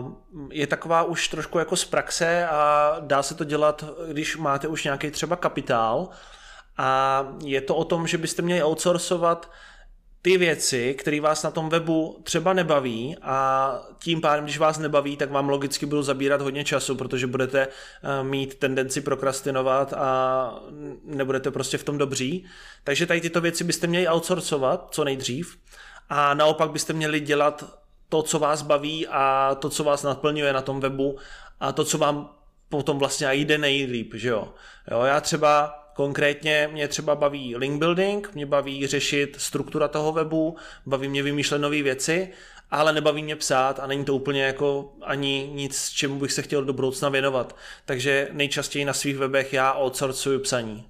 uh, 0.00 0.12
je 0.52 0.66
taková 0.66 1.02
už 1.02 1.28
trošku 1.28 1.58
jako 1.58 1.76
z 1.76 1.84
praxe 1.84 2.46
a 2.46 2.96
dá 3.00 3.22
se 3.22 3.34
to 3.34 3.44
dělat, 3.44 3.84
když 4.10 4.36
máte 4.36 4.68
už 4.68 4.84
nějaký 4.84 5.10
třeba 5.10 5.36
kapitál 5.36 6.08
a 6.76 7.26
je 7.44 7.60
to 7.60 7.76
o 7.76 7.84
tom, 7.84 8.06
že 8.06 8.18
byste 8.18 8.42
měli 8.42 8.62
outsourcovat 8.62 9.50
ty 10.22 10.38
věci, 10.38 10.94
které 10.94 11.20
vás 11.20 11.42
na 11.42 11.50
tom 11.50 11.68
webu 11.68 12.20
třeba 12.22 12.52
nebaví 12.52 13.16
a 13.22 13.80
tím 13.98 14.20
pádem, 14.20 14.44
když 14.44 14.58
vás 14.58 14.78
nebaví, 14.78 15.16
tak 15.16 15.30
vám 15.30 15.48
logicky 15.48 15.86
budou 15.86 16.02
zabírat 16.02 16.40
hodně 16.40 16.64
času, 16.64 16.96
protože 16.96 17.26
budete 17.26 17.68
eh, 17.68 18.22
mít 18.22 18.54
tendenci 18.54 19.00
prokrastinovat 19.00 19.92
a 19.92 20.60
nebudete 21.04 21.50
prostě 21.50 21.78
v 21.78 21.84
tom 21.84 21.98
dobří. 21.98 22.46
Takže 22.84 23.06
tady 23.06 23.20
tyto 23.20 23.40
věci 23.40 23.64
byste 23.64 23.86
měli 23.86 24.08
outsourcovat 24.08 24.88
co 24.90 25.04
nejdřív 25.04 25.58
a 26.08 26.34
naopak 26.34 26.70
byste 26.70 26.92
měli 26.92 27.20
dělat 27.20 27.64
to, 28.08 28.22
co 28.22 28.38
vás 28.38 28.62
baví 28.62 29.06
a 29.06 29.54
to, 29.54 29.70
co 29.70 29.84
vás 29.84 30.02
naplňuje 30.02 30.52
na 30.52 30.62
tom 30.62 30.80
webu 30.80 31.18
a 31.60 31.72
to, 31.72 31.84
co 31.84 31.98
vám 31.98 32.34
potom 32.68 32.98
vlastně 32.98 33.34
jde 33.34 33.58
nejlíp, 33.58 34.14
že 34.14 34.28
jo. 34.28 34.54
jo 34.90 35.02
já 35.02 35.20
třeba 35.20 35.74
Konkrétně 35.98 36.68
mě 36.72 36.88
třeba 36.88 37.14
baví 37.14 37.56
link 37.56 37.78
building, 37.78 38.34
mě 38.34 38.46
baví 38.46 38.86
řešit 38.86 39.36
struktura 39.38 39.88
toho 39.88 40.12
webu, 40.12 40.56
baví 40.86 41.08
mě 41.08 41.22
vymýšlet 41.22 41.58
nové 41.58 41.82
věci, 41.82 42.28
ale 42.70 42.92
nebaví 42.92 43.22
mě 43.22 43.36
psát 43.36 43.80
a 43.80 43.86
není 43.86 44.04
to 44.04 44.14
úplně 44.14 44.42
jako 44.42 44.92
ani 45.02 45.50
nic, 45.54 45.88
čemu 45.88 46.18
bych 46.18 46.32
se 46.32 46.42
chtěl 46.42 46.64
do 46.64 46.72
budoucna 46.72 47.08
věnovat. 47.08 47.56
Takže 47.84 48.28
nejčastěji 48.32 48.84
na 48.84 48.92
svých 48.92 49.16
webech 49.16 49.52
já 49.52 49.78
outsourcuju 49.78 50.40
psaní. 50.40 50.86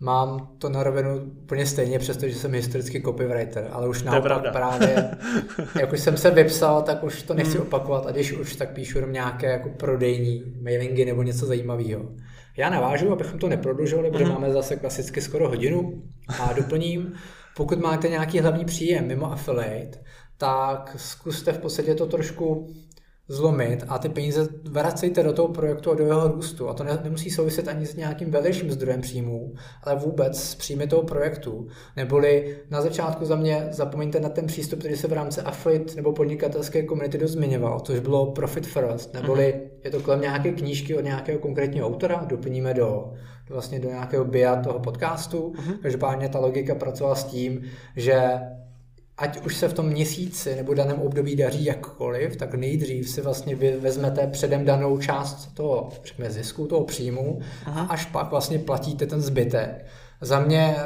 Mám 0.00 0.56
to 0.58 0.68
na 0.68 0.82
rovinu 0.82 1.18
úplně 1.42 1.66
stejně, 1.66 1.98
přestože 1.98 2.34
jsem 2.34 2.54
historický 2.54 3.02
copywriter, 3.02 3.68
ale 3.72 3.88
už 3.88 4.02
naopak 4.02 4.52
právě, 4.52 5.10
jak 5.80 5.92
už 5.92 6.00
jsem 6.00 6.16
se 6.16 6.30
vypsal, 6.30 6.82
tak 6.82 7.04
už 7.04 7.22
to 7.22 7.34
nechci 7.34 7.58
hmm. 7.58 7.66
opakovat 7.66 8.06
a 8.06 8.10
když 8.10 8.32
už, 8.32 8.56
tak 8.56 8.72
píšu 8.72 8.98
jenom 8.98 9.12
nějaké 9.12 9.46
jako 9.46 9.68
prodejní 9.68 10.42
mailingy 10.62 11.04
nebo 11.04 11.22
něco 11.22 11.46
zajímavého. 11.46 12.08
Já 12.56 12.70
navážu, 12.70 13.12
abychom 13.12 13.38
to 13.38 13.48
neprodlužovali, 13.48 14.10
protože 14.10 14.24
mm-hmm. 14.24 14.32
máme 14.32 14.52
zase 14.52 14.76
klasicky 14.76 15.20
skoro 15.20 15.48
hodinu 15.48 16.02
a 16.40 16.52
doplním, 16.52 17.12
pokud 17.56 17.78
máte 17.78 18.08
nějaký 18.08 18.40
hlavní 18.40 18.64
příjem 18.64 19.06
mimo 19.06 19.32
affiliate, 19.32 19.98
tak 20.36 20.96
zkuste 20.98 21.52
v 21.52 21.58
podstatě 21.58 21.94
to 21.94 22.06
trošku 22.06 22.68
zlomit 23.30 23.84
a 23.88 23.98
ty 23.98 24.08
peníze 24.08 24.48
vracejte 24.70 25.22
do 25.22 25.32
toho 25.32 25.48
projektu 25.48 25.90
a 25.90 25.94
do 25.94 26.04
jeho 26.04 26.28
růstu. 26.28 26.68
A 26.68 26.74
to 26.74 26.84
ne, 26.84 26.98
nemusí 27.04 27.30
souviset 27.30 27.68
ani 27.68 27.86
s 27.86 27.96
nějakým 27.96 28.30
vedlejším 28.30 28.70
zdrojem 28.70 29.00
příjmů, 29.00 29.54
ale 29.82 29.96
vůbec 29.96 30.42
s 30.42 30.54
příjmy 30.54 30.86
toho 30.86 31.02
projektu. 31.02 31.68
Neboli 31.96 32.56
na 32.70 32.82
začátku 32.82 33.24
za 33.24 33.36
mě 33.36 33.68
zapomeňte 33.70 34.20
na 34.20 34.28
ten 34.28 34.46
přístup, 34.46 34.78
který 34.78 34.96
se 34.96 35.08
v 35.08 35.12
rámci 35.12 35.40
affiliate 35.40 35.94
nebo 35.94 36.12
podnikatelské 36.12 36.82
komunity 36.82 37.18
dost 37.18 37.30
zmiňoval, 37.30 37.80
což 37.80 37.98
bylo 38.00 38.32
profit 38.32 38.66
first, 38.66 39.14
neboli 39.14 39.54
mm-hmm. 39.56 39.69
Je 39.84 39.90
to 39.90 40.00
kolem 40.00 40.20
nějaké 40.20 40.52
knížky 40.52 40.96
od 40.96 41.04
nějakého 41.04 41.38
konkrétního 41.38 41.86
autora, 41.86 42.24
doplníme 42.28 42.74
do, 42.74 43.12
vlastně 43.48 43.80
do 43.80 43.88
nějakého 43.88 44.24
bia 44.24 44.56
toho 44.56 44.78
podcastu. 44.78 45.52
Mm-hmm. 45.56 45.78
Každopádně 45.82 46.28
ta 46.28 46.38
logika 46.38 46.74
pracovala 46.74 47.14
s 47.14 47.24
tím, 47.24 47.62
že 47.96 48.40
ať 49.20 49.46
už 49.46 49.56
se 49.56 49.68
v 49.68 49.72
tom 49.72 49.86
měsíci 49.86 50.56
nebo 50.56 50.74
daném 50.74 50.98
období 50.98 51.36
daří 51.36 51.64
jakkoliv, 51.64 52.36
tak 52.36 52.54
nejdřív 52.54 53.08
si 53.08 53.20
vlastně 53.20 53.54
vy 53.54 53.76
vezmete 53.76 54.26
předem 54.26 54.64
danou 54.64 54.98
část 54.98 55.54
toho 55.54 55.88
řekněme, 56.04 56.30
zisku, 56.30 56.66
toho 56.66 56.84
příjmu 56.84 57.40
Aha. 57.66 57.82
a 57.82 57.86
až 57.86 58.06
pak 58.06 58.30
vlastně 58.30 58.58
platíte 58.58 59.06
ten 59.06 59.20
zbytek. 59.20 59.86
Za 60.20 60.40
mě, 60.40 60.76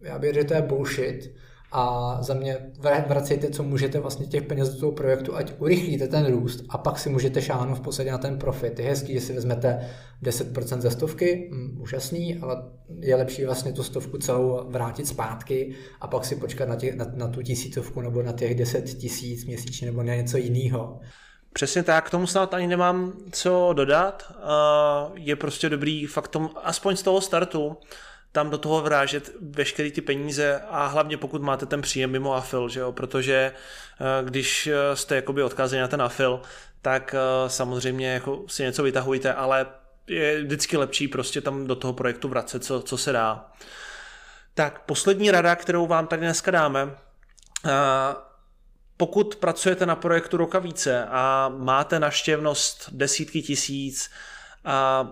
já 0.00 0.18
bych 0.18 0.32
řekl, 0.32 0.42
že 0.42 0.48
to 0.48 0.54
je 0.54 0.62
bullshit, 0.62 1.34
a 1.72 2.16
za 2.22 2.34
mě 2.34 2.58
vracejte, 3.06 3.50
co 3.50 3.62
můžete 3.62 4.00
vlastně 4.00 4.26
těch 4.26 4.42
peněz 4.42 4.68
do 4.68 4.80
toho 4.80 4.92
projektu, 4.92 5.36
ať 5.36 5.52
urychlíte 5.58 6.08
ten 6.08 6.26
růst 6.26 6.64
a 6.68 6.78
pak 6.78 6.98
si 6.98 7.08
můžete 7.08 7.42
šáhnout 7.42 7.78
v 7.78 7.80
podstatě 7.80 8.10
na 8.10 8.18
ten 8.18 8.38
profit. 8.38 8.78
Je 8.78 8.88
hezký, 8.88 9.14
že 9.14 9.20
si 9.20 9.32
vezmete 9.32 9.88
10% 10.22 10.80
ze 10.80 10.90
stovky, 10.90 11.50
hm, 11.52 11.78
úžasný, 11.80 12.38
ale 12.38 12.62
je 13.00 13.16
lepší 13.16 13.44
vlastně 13.44 13.72
tu 13.72 13.82
stovku 13.82 14.18
celou 14.18 14.70
vrátit 14.70 15.06
zpátky 15.06 15.74
a 16.00 16.06
pak 16.06 16.24
si 16.24 16.36
počkat 16.36 16.68
na, 16.68 16.76
těch, 16.76 16.96
na, 16.96 17.06
na 17.14 17.28
tu 17.28 17.42
tisícovku 17.42 18.00
nebo 18.00 18.22
na 18.22 18.32
těch 18.32 18.54
10 18.54 18.82
tisíc 18.82 19.44
měsíčně 19.44 19.86
nebo 19.86 20.02
na 20.02 20.14
něco 20.14 20.36
jiného. 20.36 21.00
Přesně 21.52 21.82
tak, 21.82 22.06
k 22.06 22.10
tomu 22.10 22.26
snad 22.26 22.54
ani 22.54 22.66
nemám 22.66 23.12
co 23.32 23.72
dodat. 23.72 24.32
Je 25.14 25.36
prostě 25.36 25.68
dobrý 25.68 26.06
fakt 26.06 26.28
tom, 26.28 26.50
aspoň 26.64 26.96
z 26.96 27.02
toho 27.02 27.20
startu, 27.20 27.76
tam 28.32 28.50
do 28.50 28.58
toho 28.58 28.80
vrážet 28.82 29.30
veškeré 29.40 29.90
ty 29.90 30.00
peníze 30.00 30.62
a 30.70 30.86
hlavně 30.86 31.16
pokud 31.16 31.42
máte 31.42 31.66
ten 31.66 31.82
příjem 31.82 32.10
mimo 32.10 32.34
afil, 32.34 32.68
že 32.68 32.80
jo? 32.80 32.92
protože 32.92 33.52
eh, 34.00 34.24
když 34.24 34.66
eh, 34.66 34.96
jste 34.96 35.16
jakoby 35.16 35.42
odkázeni 35.42 35.80
na 35.80 35.88
ten 35.88 36.02
afil, 36.02 36.40
tak 36.82 37.14
eh, 37.14 37.50
samozřejmě 37.50 38.12
jako 38.12 38.44
si 38.46 38.62
něco 38.62 38.82
vytahujte, 38.82 39.34
ale 39.34 39.66
je 40.06 40.42
vždycky 40.42 40.76
lepší 40.76 41.08
prostě 41.08 41.40
tam 41.40 41.66
do 41.66 41.76
toho 41.76 41.92
projektu 41.92 42.28
vracet, 42.28 42.64
co, 42.64 42.82
co 42.82 42.98
se 42.98 43.12
dá. 43.12 43.50
Tak 44.54 44.80
poslední 44.80 45.30
rada, 45.30 45.56
kterou 45.56 45.86
vám 45.86 46.06
tady 46.06 46.22
dneska 46.22 46.50
dáme, 46.50 46.90
pokud 48.96 49.36
pracujete 49.36 49.86
na 49.86 49.96
projektu 49.96 50.36
roka 50.36 50.58
více 50.58 51.06
a 51.06 51.52
máte 51.56 52.00
naštěvnost 52.00 52.88
desítky 52.92 53.42
tisíc 53.42 54.10
a, 54.64 55.08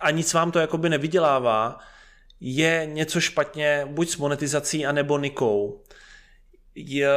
a 0.00 0.10
nic 0.10 0.34
vám 0.34 0.50
to 0.50 0.58
jakoby 0.58 0.88
nevydělává, 0.88 1.78
je 2.40 2.88
něco 2.92 3.20
špatně 3.20 3.86
buď 3.90 4.08
s 4.08 4.16
monetizací, 4.16 4.86
anebo 4.86 5.18
nikou. 5.18 5.80
Je, 6.74 7.08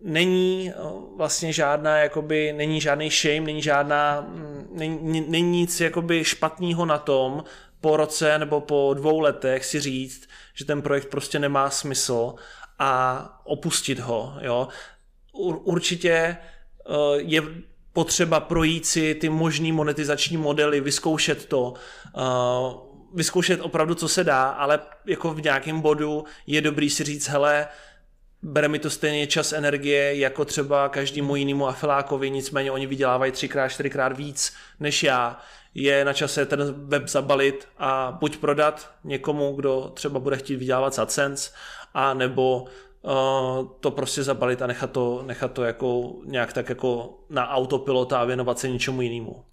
není 0.00 0.72
vlastně 1.16 1.52
žádná, 1.52 1.98
jakoby, 1.98 2.52
není 2.52 2.80
žádný 2.80 3.10
shame, 3.10 3.46
není 3.46 3.62
žádná, 3.62 4.26
není, 4.72 5.20
není 5.28 5.60
nic 5.60 5.80
jakoby 5.80 6.24
špatného 6.24 6.86
na 6.86 6.98
tom, 6.98 7.44
po 7.80 7.96
roce 7.96 8.38
nebo 8.38 8.60
po 8.60 8.94
dvou 8.94 9.20
letech 9.20 9.64
si 9.64 9.80
říct, 9.80 10.28
že 10.54 10.64
ten 10.64 10.82
projekt 10.82 11.10
prostě 11.10 11.38
nemá 11.38 11.70
smysl 11.70 12.34
a 12.78 13.22
opustit 13.44 13.98
ho. 13.98 14.34
Jo? 14.40 14.68
Určitě 15.64 16.12
e, 16.12 16.36
je 17.16 17.42
potřeba 17.92 18.40
projít 18.40 18.86
si 18.86 19.14
ty 19.14 19.28
možný 19.28 19.72
monetizační 19.72 20.36
modely, 20.36 20.80
vyzkoušet 20.80 21.46
to, 21.46 21.74
e, 22.16 22.91
vyzkoušet 23.14 23.60
opravdu, 23.60 23.94
co 23.94 24.08
se 24.08 24.24
dá, 24.24 24.48
ale 24.48 24.80
jako 25.06 25.34
v 25.34 25.42
nějakém 25.42 25.80
bodu 25.80 26.24
je 26.46 26.60
dobrý 26.60 26.90
si 26.90 27.04
říct, 27.04 27.28
hele, 27.28 27.68
bere 28.42 28.68
mi 28.68 28.78
to 28.78 28.90
stejně 28.90 29.26
čas 29.26 29.52
energie 29.52 30.16
jako 30.16 30.44
třeba 30.44 30.88
každému 30.88 31.36
jinému 31.36 31.68
afilákovi, 31.68 32.30
nicméně 32.30 32.70
oni 32.70 32.86
vydělávají 32.86 33.32
třikrát, 33.32 33.68
čtyřikrát 33.68 34.16
víc 34.16 34.54
než 34.80 35.02
já. 35.02 35.40
Je 35.74 36.04
na 36.04 36.12
čase 36.12 36.46
ten 36.46 36.74
web 36.86 37.08
zabalit 37.08 37.68
a 37.78 38.16
buď 38.20 38.36
prodat 38.36 38.90
někomu, 39.04 39.52
kdo 39.52 39.90
třeba 39.94 40.20
bude 40.20 40.36
chtít 40.36 40.56
vydělávat 40.56 40.98
AdSense, 40.98 41.50
a 41.94 42.14
nebo 42.14 42.64
uh, 43.02 43.68
to 43.80 43.90
prostě 43.90 44.22
zabalit 44.22 44.62
a 44.62 44.66
nechat 44.66 44.90
to, 44.90 45.22
nechat 45.26 45.52
to 45.52 45.64
jako 45.64 46.14
nějak 46.24 46.52
tak 46.52 46.68
jako 46.68 47.18
na 47.30 47.50
autopilota 47.50 48.20
a 48.20 48.24
věnovat 48.24 48.58
se 48.58 48.68
něčemu 48.68 49.02
jinému. 49.02 49.44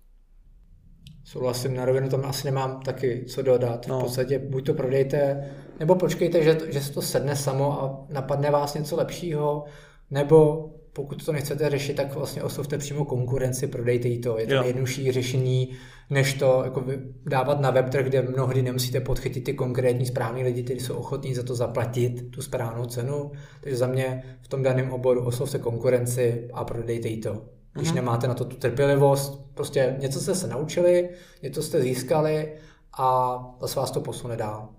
Souhlasím, 1.30 1.76
na 1.76 1.86
rovinu 1.86 2.10
tam 2.10 2.26
asi 2.26 2.48
nemám 2.48 2.82
taky 2.82 3.26
co 3.28 3.42
dodat. 3.42 3.88
No. 3.88 4.00
V 4.00 4.04
podstatě 4.04 4.40
buď 4.40 4.66
to 4.66 4.74
prodejte, 4.74 5.44
nebo 5.80 5.96
počkejte, 5.96 6.44
že, 6.44 6.58
že 6.70 6.82
se 6.82 6.94
to 6.94 7.02
sedne 7.02 7.36
samo 7.36 7.84
a 7.84 8.06
napadne 8.10 8.52
vás 8.52 8.74
něco 8.74 8.96
lepšího, 8.96 9.64
nebo 10.12 10.70
pokud 10.94 11.26
to 11.26 11.32
nechcete 11.32 11.70
řešit, 11.70 11.94
tak 11.94 12.16
vlastně 12.16 12.44
oslovte 12.44 12.78
přímo 12.78 13.06
konkurenci, 13.06 13.68
prodejte 13.68 14.08
jí 14.08 14.22
to. 14.22 14.38
Je 14.38 14.48
to 14.48 14.60
nejjednodušší 14.60 15.12
řešení, 15.12 15.70
než 16.10 16.34
to 16.34 16.62
jako 16.64 16.84
dávat 17.26 17.60
na 17.60 17.72
web, 17.72 17.86
kde 17.86 18.22
mnohdy 18.22 18.62
nemusíte 18.62 19.00
podchytit 19.00 19.44
ty 19.44 19.54
konkrétní 19.54 20.06
správní 20.06 20.44
lidi, 20.44 20.64
kteří 20.64 20.80
jsou 20.80 20.94
ochotní 20.94 21.36
za 21.36 21.44
to 21.44 21.56
zaplatit 21.56 22.32
tu 22.32 22.42
správnou 22.42 22.86
cenu. 22.86 23.32
Takže 23.62 23.78
za 23.78 23.88
mě 23.88 24.24
v 24.42 24.48
tom 24.48 24.64
daném 24.64 24.92
oboru 24.92 25.26
oslovte 25.26 25.60
konkurenci 25.60 26.48
a 26.54 26.64
prodejte 26.64 27.08
jí 27.08 27.22
to 27.22 27.59
když 27.74 27.90
mm-hmm. 27.90 27.96
nemáte 27.96 28.28
na 28.28 28.34
to 28.34 28.46
tu 28.46 28.56
trpělivost. 28.56 29.42
Prostě 29.54 29.96
něco 30.00 30.20
jste 30.20 30.36
se 30.36 30.48
naučili, 30.48 31.10
něco 31.44 31.64
jste 31.64 31.82
získali 31.82 32.54
a 32.98 33.40
zase 33.62 33.80
vás 33.80 33.92
to 33.92 34.02
posune 34.02 34.38
dál. 34.38 34.70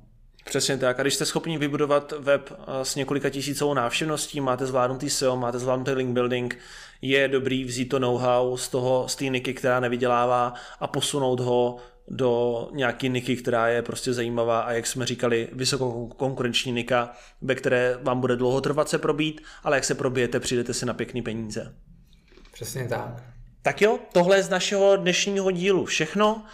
Přesně 0.44 0.76
tak. 0.76 1.00
A 1.00 1.02
když 1.02 1.14
jste 1.14 1.26
schopni 1.26 1.58
vybudovat 1.58 2.12
web 2.18 2.52
eh, 2.52 2.84
s 2.84 2.94
několika 2.94 3.30
tisícovou 3.30 3.74
návštěvností, 3.74 4.40
máte 4.40 4.66
zvládnutý 4.66 5.10
SEO, 5.10 5.36
máte 5.36 5.58
zvládnutý 5.58 5.90
link 5.90 6.10
building, 6.10 6.58
je 7.02 7.28
dobrý 7.28 7.64
vzít 7.64 7.84
to 7.84 7.98
know-how 7.98 8.56
z 8.56 8.68
toho, 8.68 9.08
z 9.08 9.16
té 9.16 9.24
niky, 9.24 9.54
která 9.54 9.80
nevydělává 9.80 10.54
a 10.80 10.86
posunout 10.86 11.40
ho 11.40 11.76
do 12.08 12.68
nějaký 12.72 13.08
niky, 13.08 13.36
která 13.36 13.68
je 13.68 13.82
prostě 13.82 14.12
zajímavá 14.12 14.60
a 14.60 14.72
jak 14.72 14.86
jsme 14.86 15.06
říkali, 15.06 15.48
vysokokonkurenční 15.52 16.72
nika, 16.72 17.12
ve 17.42 17.54
které 17.54 17.98
vám 18.02 18.20
bude 18.20 18.36
dlouho 18.36 18.60
trvat 18.60 18.88
se 18.88 18.98
probít, 18.98 19.40
ale 19.64 19.76
jak 19.76 19.84
se 19.84 19.94
probijete, 19.94 20.40
přijdete 20.40 20.74
si 20.74 20.86
na 20.86 20.94
pěkný 20.94 21.22
peníze. 21.22 21.74
Přesně 22.60 22.88
tak. 22.88 23.22
Tak 23.62 23.82
jo, 23.82 23.98
tohle 24.12 24.36
je 24.36 24.42
z 24.42 24.48
našeho 24.48 24.96
dnešního 24.96 25.50
dílu 25.50 25.84
všechno. 25.84 26.44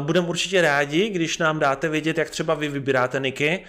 Budeme 0.00 0.28
určitě 0.28 0.62
rádi, 0.62 1.08
když 1.08 1.38
nám 1.38 1.58
dáte 1.58 1.88
vědět, 1.88 2.18
jak 2.18 2.30
třeba 2.30 2.54
vy 2.54 2.68
vybíráte 2.68 3.20
niky, 3.20 3.64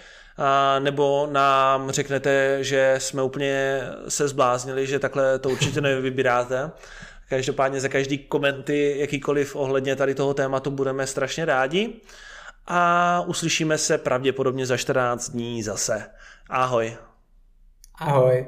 nebo 0.78 1.28
nám 1.32 1.90
řeknete, 1.90 2.58
že 2.64 2.94
jsme 2.98 3.22
úplně 3.22 3.82
se 4.08 4.28
zbláznili, 4.28 4.86
že 4.86 4.98
takhle 4.98 5.38
to 5.38 5.48
určitě 5.48 5.80
nevybíráte. 5.80 6.70
Každopádně 7.28 7.80
za 7.80 7.88
každý 7.88 8.18
komenty, 8.18 8.94
jakýkoliv 8.98 9.56
ohledně 9.56 9.96
tady 9.96 10.14
toho 10.14 10.34
tématu 10.34 10.70
budeme 10.70 11.06
strašně 11.06 11.44
rádi. 11.44 12.00
a 12.66 13.20
uslyšíme 13.26 13.78
se 13.78 13.98
pravděpodobně 13.98 14.66
za 14.66 14.76
14 14.76 15.30
dní 15.30 15.62
zase. 15.62 16.06
Ahoj. 16.50 16.96
Ahoj. 17.94 18.46